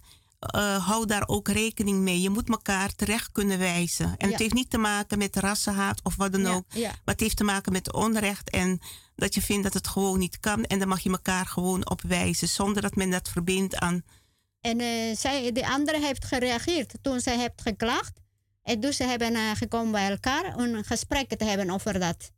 Uh, 0.55 0.87
hou 0.87 1.05
daar 1.05 1.27
ook 1.27 1.47
rekening 1.47 1.99
mee. 1.99 2.21
Je 2.21 2.29
moet 2.29 2.49
elkaar 2.49 2.95
terecht 2.95 3.31
kunnen 3.31 3.59
wijzen. 3.59 4.15
En 4.17 4.29
het 4.29 4.39
heeft 4.39 4.53
niet 4.53 4.69
te 4.69 4.77
maken 4.77 5.17
met 5.17 5.35
rassenhaat 5.35 5.99
of 6.03 6.15
wat 6.15 6.31
dan 6.31 6.47
ook. 6.47 6.65
Maar 6.73 6.99
het 7.05 7.19
heeft 7.19 7.37
te 7.37 7.43
maken 7.43 7.71
met 7.71 7.93
onrecht 7.93 8.49
en 8.49 8.79
dat 9.15 9.33
je 9.33 9.41
vindt 9.41 9.63
dat 9.63 9.73
het 9.73 9.87
gewoon 9.87 10.19
niet 10.19 10.39
kan. 10.39 10.63
En 10.63 10.79
dan 10.79 10.87
mag 10.87 10.99
je 10.99 11.09
elkaar 11.09 11.45
gewoon 11.45 11.89
opwijzen 11.89 12.47
zonder 12.47 12.81
dat 12.81 12.95
men 12.95 13.09
dat 13.09 13.29
verbindt 13.29 13.75
aan 13.75 14.03
en 14.61 14.79
uh, 14.79 15.15
zij, 15.15 15.51
de 15.51 15.67
andere 15.67 15.99
heeft 15.99 16.25
gereageerd 16.25 16.93
toen 17.01 17.19
zij 17.19 17.37
heeft 17.37 17.61
geklaagd. 17.61 18.19
En 18.63 18.79
dus 18.79 18.95
ze 18.95 19.03
hebben 19.03 19.33
uh, 19.33 19.51
gekomen 19.51 19.91
bij 19.91 20.09
elkaar 20.09 20.55
om 20.55 20.63
een 20.63 20.83
gesprek 20.83 21.37
te 21.37 21.45
hebben 21.45 21.69
over 21.69 21.99
dat. 21.99 22.31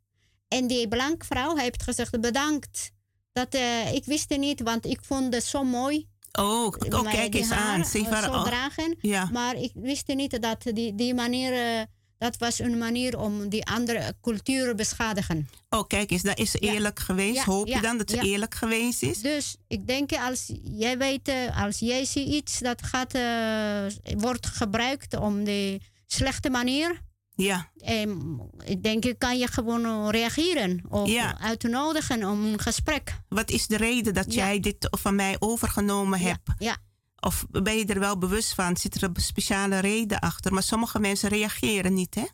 En 0.48 0.66
die 0.66 0.88
blanke 0.88 1.26
vrouw 1.26 1.56
heeft 1.56 1.82
gezegd 1.82 2.20
bedankt. 2.20 2.92
Dat, 3.32 3.54
ik 3.92 4.04
wist 4.04 4.28
het 4.28 4.38
niet, 4.38 4.60
want 4.60 4.86
ik 4.86 4.98
vond 5.02 5.34
het 5.34 5.44
zo 5.44 5.64
mooi. 5.64 6.08
Oh, 6.38 6.74
oh 6.90 7.10
kijk 7.10 7.34
eens 7.34 7.50
aan. 7.50 7.84
Ze 7.84 8.04
zo 8.22 8.42
dragen. 8.42 8.96
Ja. 9.00 9.28
Maar 9.32 9.56
ik 9.56 9.72
wist 9.74 10.06
niet 10.06 10.42
dat 10.42 10.62
die, 10.74 10.94
die 10.94 11.14
manier 11.14 11.86
dat 12.24 12.36
was 12.38 12.58
een 12.58 12.78
manier 12.78 13.18
om 13.18 13.48
die 13.48 13.66
andere 13.66 14.14
culturen 14.22 14.76
beschadigen. 14.76 15.48
Oh, 15.68 15.86
kijk 15.86 16.10
eens, 16.10 16.22
dat 16.22 16.38
is 16.38 16.54
eerlijk 16.54 16.98
geweest. 16.98 17.42
Hoop 17.42 17.66
je 17.66 17.80
dan 17.80 17.98
dat 17.98 18.10
het 18.10 18.24
eerlijk 18.24 18.54
geweest 18.54 19.02
is? 19.02 19.20
Dus 19.20 19.56
ik 19.68 19.86
denk, 19.86 20.12
als 20.12 20.52
jij 20.62 20.98
weet, 20.98 21.28
eh, 21.28 21.62
als 21.62 21.78
jij 21.78 22.04
ziet 22.04 22.28
iets 22.28 22.58
dat 22.58 22.82
gaat, 22.82 23.14
uh, 23.14 24.18
wordt 24.18 24.46
gebruikt 24.46 25.16
om 25.16 25.44
de 25.44 25.80
slechte 26.06 26.50
manier. 26.50 27.02
Ja. 27.36 27.70
En 27.76 28.40
ik 28.64 28.82
denk, 28.82 29.14
kan 29.18 29.38
je 29.38 29.46
gewoon 29.46 30.10
reageren 30.10 30.82
of 30.88 31.16
uitnodigen 31.38 32.24
om 32.24 32.44
een 32.44 32.58
gesprek. 32.58 33.20
Wat 33.28 33.50
is 33.50 33.66
de 33.66 33.76
reden 33.76 34.14
dat 34.14 34.34
jij 34.34 34.60
dit 34.60 34.88
van 34.90 35.14
mij 35.14 35.36
overgenomen 35.38 36.20
hebt? 36.20 36.50
Ja. 36.58 36.76
Of 37.20 37.46
ben 37.50 37.76
je 37.76 37.86
er 37.86 37.98
wel 37.98 38.18
bewust 38.18 38.54
van? 38.54 38.76
Zit 38.76 38.94
er 38.94 39.02
een 39.02 39.16
speciale 39.16 39.78
reden 39.78 40.20
achter? 40.20 40.52
Maar 40.52 40.62
sommige 40.62 40.98
mensen 40.98 41.28
reageren 41.28 41.94
niet, 41.94 42.14
hè? 42.14 42.24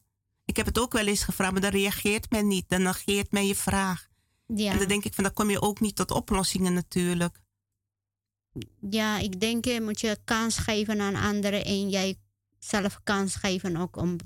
Ik 0.44 0.57
heb 0.57 0.66
het 0.66 0.78
ook 0.78 0.92
wel 0.92 1.07
eens 1.07 1.22
gevraagd, 1.22 1.53
maar 1.53 1.61
dan 1.61 1.70
reageert 1.70 2.30
men 2.30 2.46
niet. 2.46 2.68
Dan 2.68 2.82
negeert 2.82 3.32
men 3.32 3.46
je 3.46 3.55
vraag. 3.55 4.09
Ja. 4.46 4.72
En 4.72 4.78
dan 4.78 4.88
denk 4.88 5.05
ik 5.05 5.14
van, 5.14 5.24
dan 5.24 5.32
kom 5.32 5.51
je 5.51 5.61
ook 5.61 5.80
niet 5.80 5.96
tot 5.96 6.11
oplossingen 6.11 6.72
natuurlijk. 6.72 7.40
Ja, 8.90 9.18
ik 9.18 9.40
denk, 9.40 9.64
je 9.64 9.80
moet 9.80 10.01
je 10.01 10.18
kans 10.24 10.59
geven 10.59 11.01
aan 11.01 11.14
anderen 11.14 11.64
en 11.64 11.88
jij 11.88 12.18
zelf 12.59 13.01
kans 13.05 13.34
geven 13.34 13.76
ook 13.76 13.96
om... 13.96 14.16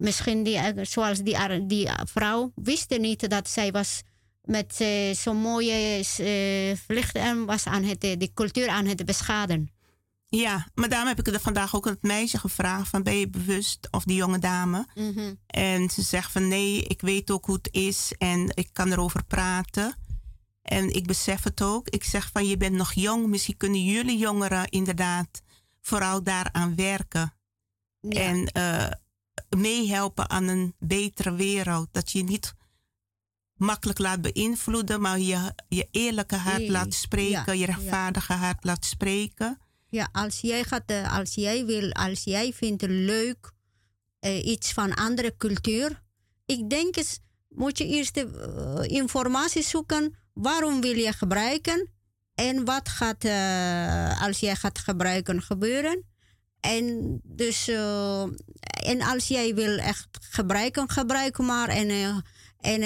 misschien 0.00 0.42
die, 0.42 0.56
eh, 0.56 0.84
zoals 0.84 1.18
die, 1.18 1.66
die 1.66 1.88
vrouw 2.04 2.52
wist 2.54 2.98
niet 2.98 3.30
dat 3.30 3.48
zij 3.48 3.72
was 3.72 4.02
met 4.44 4.78
uh, 4.80 5.14
zo'n 5.14 5.36
mooie 5.36 6.04
uh, 6.20 7.14
en 7.14 7.44
was 7.44 7.66
aan 7.66 7.82
het, 7.82 8.00
de 8.00 8.30
cultuur 8.34 8.68
aan 8.68 8.86
het 8.86 9.04
beschaden. 9.04 9.70
Ja, 10.26 10.68
maar 10.74 10.88
daarom 10.88 11.08
heb 11.08 11.18
ik 11.18 11.26
er 11.26 11.40
vandaag 11.40 11.76
ook 11.76 11.86
aan 11.86 11.92
het 11.92 12.02
meisje 12.02 12.38
gevraagd: 12.38 12.88
van 12.88 13.02
ben 13.02 13.16
je 13.16 13.28
bewust 13.28 13.88
of 13.90 14.04
die 14.04 14.16
jonge 14.16 14.38
dame? 14.38 14.86
Mhm. 14.94 15.34
En 15.46 15.90
ze 15.90 16.02
zegt 16.02 16.32
van 16.32 16.48
nee, 16.48 16.82
ik 16.82 17.00
weet 17.00 17.30
ook 17.30 17.44
hoe 17.44 17.54
het 17.54 17.68
is 17.72 18.12
en 18.18 18.52
ik 18.54 18.68
kan 18.72 18.92
erover 18.92 19.24
praten. 19.24 19.94
En 20.62 20.94
ik 20.94 21.06
besef 21.06 21.42
het 21.42 21.62
ook. 21.62 21.88
Ik 21.88 22.04
zeg 22.04 22.30
van 22.32 22.46
je 22.46 22.56
bent 22.56 22.74
nog 22.74 22.92
jong, 22.92 23.26
misschien 23.26 23.56
kunnen 23.56 23.84
jullie 23.84 24.18
jongeren 24.18 24.68
inderdaad 24.68 25.42
vooral 25.80 26.22
daaraan 26.22 26.74
werken. 26.74 27.34
En 28.08 28.50
uh, 28.56 28.86
meehelpen 29.48 30.30
aan 30.30 30.48
een 30.48 30.74
betere 30.78 31.34
wereld. 31.34 31.88
Dat 31.92 32.10
je 32.10 32.22
niet 32.22 32.54
makkelijk 33.60 33.98
laat 33.98 34.20
beïnvloeden, 34.20 35.00
maar 35.00 35.18
je, 35.18 35.52
je 35.68 35.88
eerlijke 35.90 36.36
hart 36.36 36.68
laat 36.68 36.94
spreken, 36.94 37.58
je 37.58 37.66
rechtvaardige 37.66 38.32
hart 38.32 38.64
laat 38.64 38.84
spreken. 38.84 39.58
Ja, 39.88 40.08
als 40.12 40.40
jij, 40.40 40.64
gaat, 40.64 40.86
eh, 40.86 41.18
als 41.18 41.34
jij 41.34 41.64
wil, 41.64 41.92
als 41.92 42.24
jij 42.24 42.52
vindt 42.52 42.82
leuk 42.82 43.52
uh, 44.20 44.44
iets 44.44 44.72
van 44.72 44.94
andere 44.94 45.36
cultuur, 45.36 46.02
ik 46.46 46.70
denk 46.70 46.96
eens, 46.96 47.18
moet 47.48 47.78
je 47.78 47.86
eerst 47.86 48.16
uh, 48.16 48.26
informatie 48.82 49.62
zoeken. 49.62 50.14
Waarom 50.32 50.80
wil 50.80 50.96
je 50.96 51.12
gebruiken? 51.12 51.88
En 52.34 52.64
wat 52.64 52.88
gaat, 52.88 53.24
als 54.20 54.40
jij 54.40 54.56
gaat 54.56 54.78
gebruiken, 54.78 55.42
gebeuren? 55.42 56.09
En 56.60 57.20
dus, 57.24 57.68
en 58.84 59.02
als 59.02 59.28
jij 59.28 59.54
wil 59.54 59.78
echt 59.78 60.08
gebruiken, 60.20 60.90
gebruik 60.90 61.38
maar. 61.38 61.68
En, 61.68 62.22
en 62.60 62.80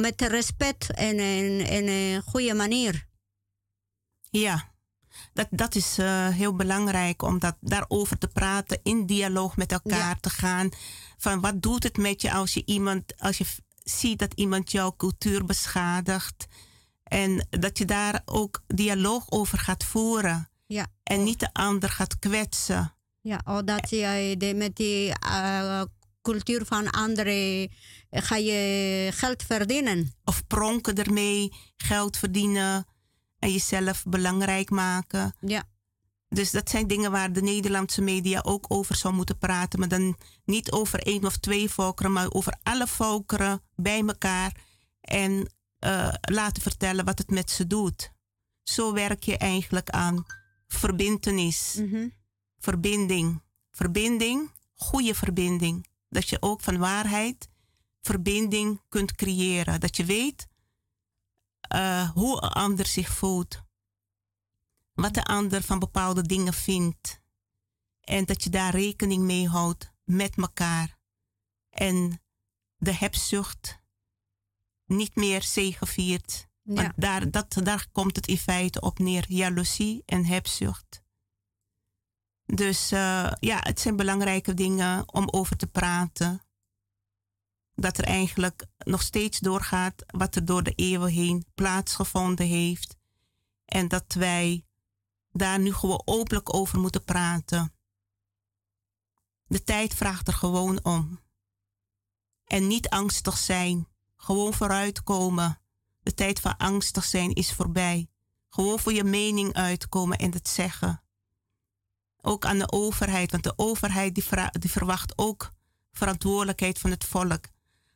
met 0.00 0.22
respect 0.22 0.92
en 0.92 1.18
een 1.88 2.22
goede 2.22 2.54
manier. 2.54 3.06
Ja, 4.30 4.70
dat, 5.32 5.46
dat 5.50 5.74
is 5.74 5.96
heel 6.30 6.56
belangrijk 6.56 7.22
om 7.22 7.38
dat, 7.38 7.56
daarover 7.60 8.18
te 8.18 8.28
praten, 8.28 8.80
in 8.82 9.06
dialoog 9.06 9.56
met 9.56 9.72
elkaar 9.72 10.20
te 10.20 10.30
gaan. 10.30 10.68
Van 11.18 11.40
wat 11.40 11.62
doet 11.62 11.82
het 11.82 11.96
met 11.96 12.22
je 12.22 12.32
als 12.32 12.54
je 12.54 12.62
iemand, 12.64 13.18
als 13.18 13.38
je 13.38 13.44
ziet 13.84 14.18
dat 14.18 14.32
iemand 14.34 14.72
jouw 14.72 14.94
cultuur 14.96 15.44
beschadigt. 15.44 16.46
En 17.02 17.46
dat 17.50 17.78
je 17.78 17.84
daar 17.84 18.22
ook 18.24 18.62
dialoog 18.66 19.30
over 19.30 19.58
gaat 19.58 19.84
voeren. 19.84 20.48
Ja. 20.72 20.86
En 21.02 21.18
oh. 21.18 21.24
niet 21.24 21.40
de 21.40 21.52
ander 21.52 21.88
gaat 21.88 22.18
kwetsen. 22.18 22.94
Ja, 23.20 23.40
of 23.44 23.62
dat 23.62 23.90
je 23.90 24.34
de, 24.38 24.54
met 24.54 24.76
die 24.76 25.08
uh, 25.24 25.82
cultuur 26.22 26.64
van 26.64 26.90
anderen 26.90 27.70
ga 28.10 28.36
je 28.36 29.08
geld 29.12 29.42
verdienen. 29.42 30.14
Of 30.24 30.46
pronken 30.46 30.94
ermee, 30.94 31.52
geld 31.76 32.16
verdienen 32.16 32.86
en 33.38 33.52
jezelf 33.52 34.04
belangrijk 34.04 34.70
maken. 34.70 35.34
Ja. 35.40 35.62
Dus 36.28 36.50
dat 36.50 36.70
zijn 36.70 36.86
dingen 36.86 37.10
waar 37.10 37.32
de 37.32 37.42
Nederlandse 37.42 38.02
media 38.02 38.40
ook 38.40 38.64
over 38.68 38.96
zou 38.96 39.14
moeten 39.14 39.38
praten. 39.38 39.78
Maar 39.78 39.88
dan 39.88 40.16
niet 40.44 40.70
over 40.70 40.98
één 40.98 41.24
of 41.24 41.36
twee 41.36 41.70
volkeren, 41.70 42.12
maar 42.12 42.30
over 42.30 42.58
alle 42.62 42.86
volkeren 42.86 43.62
bij 43.76 44.02
elkaar. 44.06 44.56
En 45.00 45.52
uh, 45.84 46.12
laten 46.20 46.62
vertellen 46.62 47.04
wat 47.04 47.18
het 47.18 47.30
met 47.30 47.50
ze 47.50 47.66
doet. 47.66 48.12
Zo 48.62 48.92
werk 48.92 49.22
je 49.22 49.38
eigenlijk 49.38 49.90
aan 49.90 50.24
verbindenis. 50.74 51.74
Mm 51.74 52.18
Verbinding. 52.58 53.42
Verbinding, 53.70 54.50
goede 54.74 55.14
verbinding. 55.14 55.86
Dat 56.08 56.28
je 56.28 56.42
ook 56.42 56.60
van 56.60 56.78
waarheid 56.78 57.48
verbinding 58.00 58.80
kunt 58.88 59.14
creëren. 59.14 59.80
Dat 59.80 59.96
je 59.96 60.04
weet 60.04 60.48
uh, 61.74 62.10
hoe 62.10 62.42
een 62.42 62.48
ander 62.48 62.86
zich 62.86 63.08
voelt. 63.08 63.62
wat 64.94 65.14
de 65.14 65.24
ander 65.24 65.62
van 65.62 65.78
bepaalde 65.78 66.22
dingen 66.22 66.52
vindt. 66.52 67.20
En 68.00 68.24
dat 68.24 68.42
je 68.44 68.50
daar 68.50 68.74
rekening 68.74 69.22
mee 69.22 69.48
houdt 69.48 69.92
met 70.04 70.36
elkaar. 70.36 70.98
En 71.70 72.22
de 72.76 72.92
hebzucht 72.94 73.78
niet 74.86 75.14
meer 75.14 75.42
zegeviert. 75.42 76.48
Ja. 76.62 76.74
Want 76.74 76.92
daar, 76.96 77.30
dat, 77.30 77.56
daar 77.62 77.86
komt 77.92 78.16
het 78.16 78.26
in 78.26 78.38
feite 78.38 78.80
op 78.80 78.98
neer. 78.98 79.24
Jaloezie 79.28 80.02
en 80.06 80.24
hebzucht. 80.24 81.02
Dus 82.44 82.92
uh, 82.92 83.32
ja, 83.40 83.58
het 83.60 83.80
zijn 83.80 83.96
belangrijke 83.96 84.54
dingen 84.54 85.12
om 85.12 85.28
over 85.30 85.56
te 85.56 85.66
praten. 85.66 86.42
Dat 87.74 87.98
er 87.98 88.04
eigenlijk 88.04 88.66
nog 88.78 89.02
steeds 89.02 89.38
doorgaat 89.38 90.04
wat 90.06 90.36
er 90.36 90.44
door 90.44 90.62
de 90.62 90.72
eeuwen 90.74 91.10
heen 91.10 91.44
plaatsgevonden 91.54 92.46
heeft. 92.46 92.96
En 93.64 93.88
dat 93.88 94.12
wij 94.12 94.64
daar 95.32 95.58
nu 95.58 95.72
gewoon 95.72 96.02
openlijk 96.04 96.54
over 96.54 96.78
moeten 96.78 97.04
praten. 97.04 97.74
De 99.46 99.64
tijd 99.64 99.94
vraagt 99.94 100.28
er 100.28 100.34
gewoon 100.34 100.84
om. 100.84 101.20
En 102.44 102.66
niet 102.66 102.88
angstig 102.88 103.38
zijn, 103.38 103.88
gewoon 104.16 104.54
vooruitkomen. 104.54 105.59
De 106.10 106.16
tijd 106.16 106.40
van 106.40 106.56
angstig 106.56 107.04
zijn 107.04 107.32
is 107.32 107.52
voorbij. 107.52 108.08
Gewoon 108.48 108.78
voor 108.78 108.92
je 108.92 109.04
mening 109.04 109.52
uitkomen 109.52 110.18
en 110.18 110.32
het 110.32 110.48
zeggen. 110.48 111.02
Ook 112.20 112.44
aan 112.44 112.58
de 112.58 112.72
overheid, 112.72 113.30
want 113.30 113.42
de 113.42 113.52
overheid 113.56 114.14
die, 114.14 114.70
verwacht 114.70 115.18
ook 115.18 115.50
verantwoordelijkheid 115.92 116.78
van 116.78 116.90
het 116.90 117.04
volk. 117.04 117.48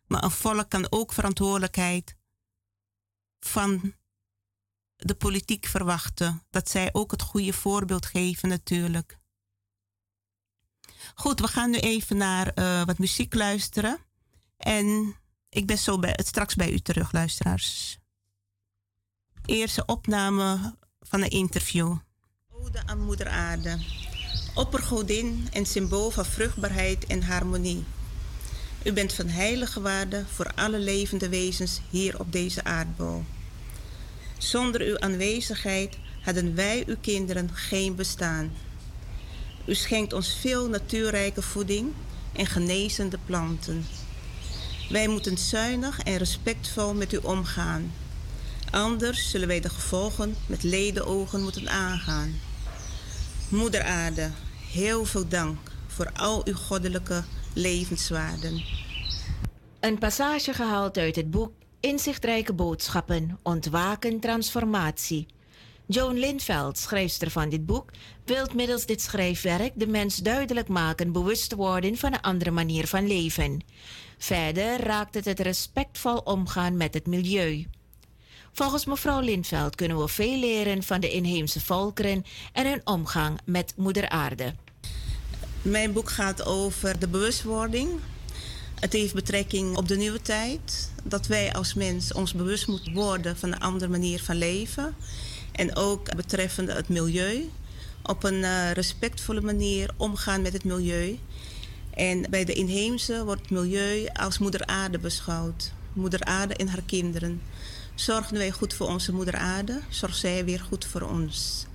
Maar 0.06 0.22
een 0.22 0.30
volk 0.30 0.70
kan 0.70 0.86
ook 0.90 1.12
verantwoordelijkheid 1.12 2.16
van 3.40 3.94
de 4.96 5.14
politiek 5.14 5.66
verwachten. 5.66 6.42
Dat 6.50 6.70
zij 6.70 6.88
ook 6.92 7.10
het 7.10 7.22
goede 7.22 7.52
voorbeeld 7.52 8.06
geven 8.06 8.48
natuurlijk. 8.48 9.18
Goed, 11.14 11.40
we 11.40 11.48
gaan 11.48 11.70
nu 11.70 11.78
even 11.78 12.16
naar 12.16 12.52
uh, 12.54 12.84
wat 12.84 12.98
muziek 12.98 13.34
luisteren. 13.34 13.98
En 14.56 15.16
ik 15.48 15.66
ben 15.66 15.78
zo 15.78 15.98
bij, 15.98 16.18
straks 16.24 16.54
bij 16.54 16.72
u 16.72 16.78
terug, 16.78 17.12
luisteraars. 17.12 18.02
Eerste 19.46 19.84
opname 19.86 20.74
van 21.00 21.22
een 21.22 21.30
interview. 21.30 21.96
Ode 22.52 22.82
aan 22.86 23.00
Moeder 23.00 23.28
Aarde. 23.28 23.78
Oppergodin 24.54 25.48
en 25.52 25.66
symbool 25.66 26.10
van 26.10 26.24
vruchtbaarheid 26.24 27.06
en 27.06 27.22
harmonie. 27.22 27.84
U 28.84 28.92
bent 28.92 29.12
van 29.12 29.28
heilige 29.28 29.80
waarde 29.80 30.24
voor 30.32 30.52
alle 30.54 30.78
levende 30.78 31.28
wezens 31.28 31.80
hier 31.90 32.20
op 32.20 32.32
deze 32.32 32.64
aardbol. 32.64 33.24
Zonder 34.38 34.80
uw 34.80 34.98
aanwezigheid 34.98 35.98
hadden 36.22 36.54
wij, 36.54 36.82
uw 36.86 36.96
kinderen, 37.00 37.50
geen 37.52 37.94
bestaan. 37.94 38.52
U 39.66 39.74
schenkt 39.74 40.12
ons 40.12 40.36
veel 40.40 40.68
natuurrijke 40.68 41.42
voeding 41.42 41.92
en 42.32 42.46
genezende 42.46 43.18
planten. 43.26 43.86
Wij 44.90 45.08
moeten 45.08 45.38
zuinig 45.38 46.00
en 46.00 46.16
respectvol 46.16 46.94
met 46.94 47.12
u 47.12 47.16
omgaan. 47.16 47.92
Anders 48.74 49.30
zullen 49.30 49.48
wij 49.48 49.60
de 49.60 49.68
gevolgen 49.68 50.36
met 50.46 50.62
ledenogen 50.62 51.42
moeten 51.42 51.68
aangaan. 51.68 52.40
Moeder 53.48 53.82
Aarde, 53.82 54.30
heel 54.72 55.04
veel 55.04 55.28
dank 55.28 55.58
voor 55.86 56.10
al 56.12 56.46
uw 56.46 56.54
goddelijke 56.54 57.24
levenswaarden. 57.52 58.62
Een 59.80 59.98
passage 59.98 60.52
gehaald 60.52 60.98
uit 60.98 61.16
het 61.16 61.30
boek 61.30 61.52
Inzichtrijke 61.80 62.52
boodschappen, 62.52 63.38
ontwaken, 63.42 64.20
transformatie. 64.20 65.26
Joan 65.86 66.18
Lindveld, 66.18 66.78
schrijfster 66.78 67.30
van 67.30 67.48
dit 67.48 67.66
boek, 67.66 67.90
wil 68.24 68.46
middels 68.54 68.86
dit 68.86 69.00
schrijfwerk 69.00 69.72
de 69.74 69.86
mens 69.86 70.16
duidelijk 70.16 70.68
maken 70.68 71.12
bewust 71.12 71.48
te 71.48 71.56
worden 71.56 71.96
van 71.96 72.12
een 72.12 72.20
andere 72.20 72.50
manier 72.50 72.86
van 72.86 73.06
leven. 73.06 73.64
Verder 74.18 74.80
raakt 74.80 75.14
het 75.14 75.24
het 75.24 75.40
respectvol 75.40 76.18
omgaan 76.18 76.76
met 76.76 76.94
het 76.94 77.06
milieu. 77.06 77.66
Volgens 78.56 78.84
mevrouw 78.84 79.20
Lindveld 79.20 79.74
kunnen 79.74 79.98
we 79.98 80.08
veel 80.08 80.38
leren 80.38 80.82
van 80.82 81.00
de 81.00 81.10
inheemse 81.10 81.60
volkeren 81.60 82.24
en 82.52 82.66
hun 82.66 82.80
omgang 82.84 83.38
met 83.44 83.72
Moeder 83.76 84.08
Aarde. 84.08 84.54
Mijn 85.62 85.92
boek 85.92 86.10
gaat 86.10 86.44
over 86.44 86.98
de 86.98 87.08
bewustwording. 87.08 87.88
Het 88.80 88.92
heeft 88.92 89.14
betrekking 89.14 89.76
op 89.76 89.88
de 89.88 89.96
nieuwe 89.96 90.22
tijd. 90.22 90.90
Dat 91.04 91.26
wij 91.26 91.52
als 91.52 91.74
mens 91.74 92.12
ons 92.12 92.34
bewust 92.34 92.66
moeten 92.66 92.92
worden 92.92 93.36
van 93.36 93.52
een 93.52 93.60
andere 93.60 93.90
manier 93.90 94.22
van 94.22 94.36
leven. 94.36 94.94
En 95.52 95.76
ook 95.76 96.16
betreffende 96.16 96.72
het 96.72 96.88
milieu. 96.88 97.50
Op 98.02 98.24
een 98.24 98.40
uh, 98.40 98.70
respectvolle 98.70 99.40
manier 99.40 99.90
omgaan 99.96 100.42
met 100.42 100.52
het 100.52 100.64
milieu. 100.64 101.18
En 101.90 102.26
bij 102.30 102.44
de 102.44 102.52
inheemse 102.52 103.24
wordt 103.24 103.40
het 103.40 103.50
milieu 103.50 104.08
als 104.12 104.38
moeder 104.38 104.66
aarde 104.66 104.98
beschouwd. 104.98 105.72
Moeder 105.92 106.24
aarde 106.24 106.54
en 106.54 106.68
haar 106.68 106.82
kinderen. 106.86 107.40
Zorgen 107.94 108.36
wij 108.36 108.50
goed 108.50 108.74
voor 108.74 108.88
onze 108.88 109.12
moeder 109.12 109.36
aarde, 109.36 109.80
zorgt 109.88 110.16
zij 110.16 110.44
weer 110.44 110.60
goed 110.60 110.84
voor 110.84 111.02
ons. 111.02 111.66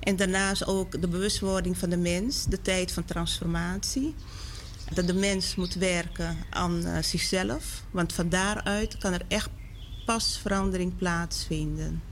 En 0.00 0.16
daarnaast 0.16 0.66
ook 0.66 1.00
de 1.00 1.08
bewustwording 1.08 1.78
van 1.78 1.90
de 1.90 1.96
mens, 1.96 2.44
de 2.44 2.62
tijd 2.62 2.92
van 2.92 3.04
transformatie. 3.04 4.14
Dat 4.94 5.06
de 5.06 5.14
mens 5.14 5.54
moet 5.54 5.74
werken 5.74 6.36
aan 6.50 6.86
uh, 6.86 6.98
zichzelf, 7.02 7.82
want 7.90 8.12
van 8.12 8.28
daaruit 8.28 8.98
kan 8.98 9.12
er 9.12 9.24
echt 9.28 9.48
pas 10.04 10.38
verandering 10.42 10.96
plaatsvinden. 10.96 12.02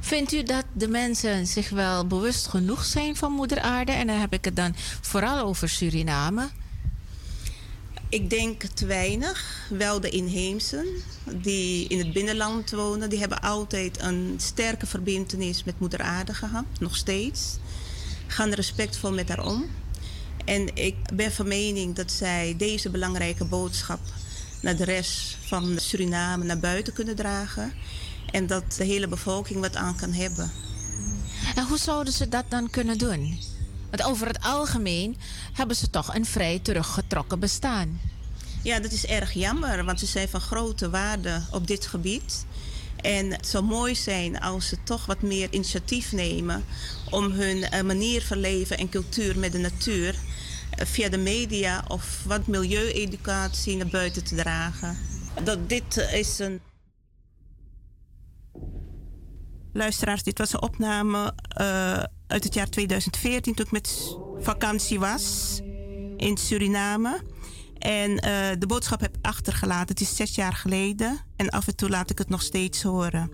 Vindt 0.00 0.32
u 0.32 0.42
dat 0.42 0.64
de 0.72 0.88
mensen 0.88 1.46
zich 1.46 1.70
wel 1.70 2.06
bewust 2.06 2.46
genoeg 2.46 2.84
zijn 2.84 3.16
van 3.16 3.32
Moeder 3.32 3.60
Aarde? 3.60 3.92
En 3.92 4.06
dan 4.06 4.16
heb 4.16 4.32
ik 4.32 4.44
het 4.44 4.56
dan 4.56 4.74
vooral 5.00 5.38
over 5.38 5.68
Suriname. 5.68 6.48
Ik 8.10 8.30
denk 8.30 8.62
te 8.62 8.86
weinig. 8.86 9.66
Wel 9.68 10.00
de 10.00 10.08
inheemsen 10.08 10.86
die 11.32 11.88
in 11.88 11.98
het 11.98 12.12
binnenland 12.12 12.70
wonen, 12.70 13.10
die 13.10 13.18
hebben 13.18 13.40
altijd 13.42 14.02
een 14.02 14.34
sterke 14.36 14.86
verbindenis 14.86 15.64
met 15.64 15.80
Moeder 15.80 16.00
Aarde 16.00 16.34
gehad, 16.34 16.64
nog 16.80 16.96
steeds. 16.96 17.56
Gaan 18.26 18.52
respectvol 18.52 19.12
met 19.12 19.28
haar 19.28 19.44
om. 19.46 19.64
En 20.44 20.76
ik 20.76 20.96
ben 21.14 21.32
van 21.32 21.48
mening 21.48 21.94
dat 21.94 22.12
zij 22.12 22.54
deze 22.58 22.90
belangrijke 22.90 23.44
boodschap 23.44 24.00
naar 24.62 24.76
de 24.76 24.84
rest 24.84 25.36
van 25.40 25.78
Suriname 25.80 26.44
naar 26.44 26.58
buiten 26.58 26.92
kunnen 26.92 27.16
dragen. 27.16 27.72
En 28.30 28.46
dat 28.46 28.72
de 28.76 28.84
hele 28.84 29.08
bevolking 29.08 29.60
wat 29.60 29.76
aan 29.76 29.96
kan 29.96 30.12
hebben. 30.12 30.50
En 31.54 31.66
hoe 31.66 31.78
zouden 31.78 32.12
ze 32.12 32.28
dat 32.28 32.44
dan 32.48 32.70
kunnen 32.70 32.98
doen? 32.98 33.38
Want 33.90 34.02
over 34.02 34.26
het 34.26 34.42
algemeen 34.42 35.16
hebben 35.52 35.76
ze 35.76 35.90
toch 35.90 36.14
een 36.14 36.26
vrij 36.26 36.58
teruggetrokken 36.58 37.38
bestaan. 37.38 38.00
Ja, 38.62 38.80
dat 38.80 38.92
is 38.92 39.06
erg 39.06 39.32
jammer, 39.32 39.84
want 39.84 39.98
ze 39.98 40.06
zijn 40.06 40.28
van 40.28 40.40
grote 40.40 40.90
waarde 40.90 41.42
op 41.50 41.66
dit 41.66 41.86
gebied. 41.86 42.46
En 42.96 43.30
het 43.30 43.46
zou 43.46 43.64
mooi 43.64 43.94
zijn 43.94 44.40
als 44.40 44.68
ze 44.68 44.76
toch 44.84 45.06
wat 45.06 45.22
meer 45.22 45.48
initiatief 45.50 46.12
nemen 46.12 46.64
om 47.10 47.30
hun 47.30 47.62
eh, 47.62 47.82
manier 47.82 48.22
van 48.22 48.38
leven 48.38 48.78
en 48.78 48.88
cultuur 48.88 49.38
met 49.38 49.52
de 49.52 49.58
natuur 49.58 50.14
eh, 50.70 50.86
via 50.86 51.08
de 51.08 51.18
media 51.18 51.84
of 51.88 52.22
wat 52.26 52.46
milieueducatie 52.46 53.76
naar 53.76 53.86
buiten 53.86 54.24
te 54.24 54.34
dragen. 54.34 54.98
Dat 55.44 55.68
dit 55.68 55.96
is 55.96 56.38
een 56.38 56.60
Luisteraars, 59.72 60.22
dit 60.22 60.38
was 60.38 60.52
een 60.52 60.62
opname 60.62 61.34
uh, 61.60 62.02
uit 62.30 62.44
het 62.44 62.54
jaar 62.54 62.68
2014 62.68 63.54
toen 63.54 63.64
ik 63.64 63.72
met 63.72 64.16
vakantie 64.38 65.00
was 65.00 65.58
in 66.16 66.36
Suriname. 66.36 67.20
En 67.78 68.10
uh, 68.10 68.20
de 68.58 68.66
boodschap 68.66 69.00
heb 69.00 69.16
achtergelaten. 69.22 69.88
Het 69.88 70.00
is 70.00 70.16
zes 70.16 70.34
jaar 70.34 70.52
geleden 70.52 71.18
en 71.36 71.48
af 71.48 71.66
en 71.66 71.76
toe 71.76 71.88
laat 71.88 72.10
ik 72.10 72.18
het 72.18 72.28
nog 72.28 72.42
steeds 72.42 72.82
horen. 72.82 73.30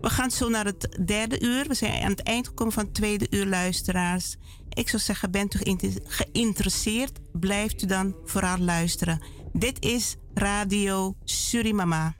We 0.00 0.10
gaan 0.10 0.30
zo 0.30 0.48
naar 0.48 0.64
het 0.64 0.98
derde 1.06 1.40
uur. 1.40 1.68
We 1.68 1.74
zijn 1.74 2.02
aan 2.02 2.10
het 2.10 2.22
eind 2.22 2.48
gekomen 2.48 2.72
van 2.72 2.84
het 2.84 2.94
tweede 2.94 3.26
uur, 3.30 3.46
luisteraars. 3.46 4.36
Ik 4.68 4.88
zou 4.88 5.02
zeggen, 5.02 5.30
bent 5.30 5.54
u 5.54 5.76
geïnteresseerd? 6.04 7.18
Blijft 7.32 7.82
u 7.82 7.86
dan 7.86 8.16
vooral 8.24 8.58
luisteren. 8.58 9.22
Dit 9.52 9.84
is 9.84 10.16
Radio 10.34 11.14
Surimama. 11.24 12.14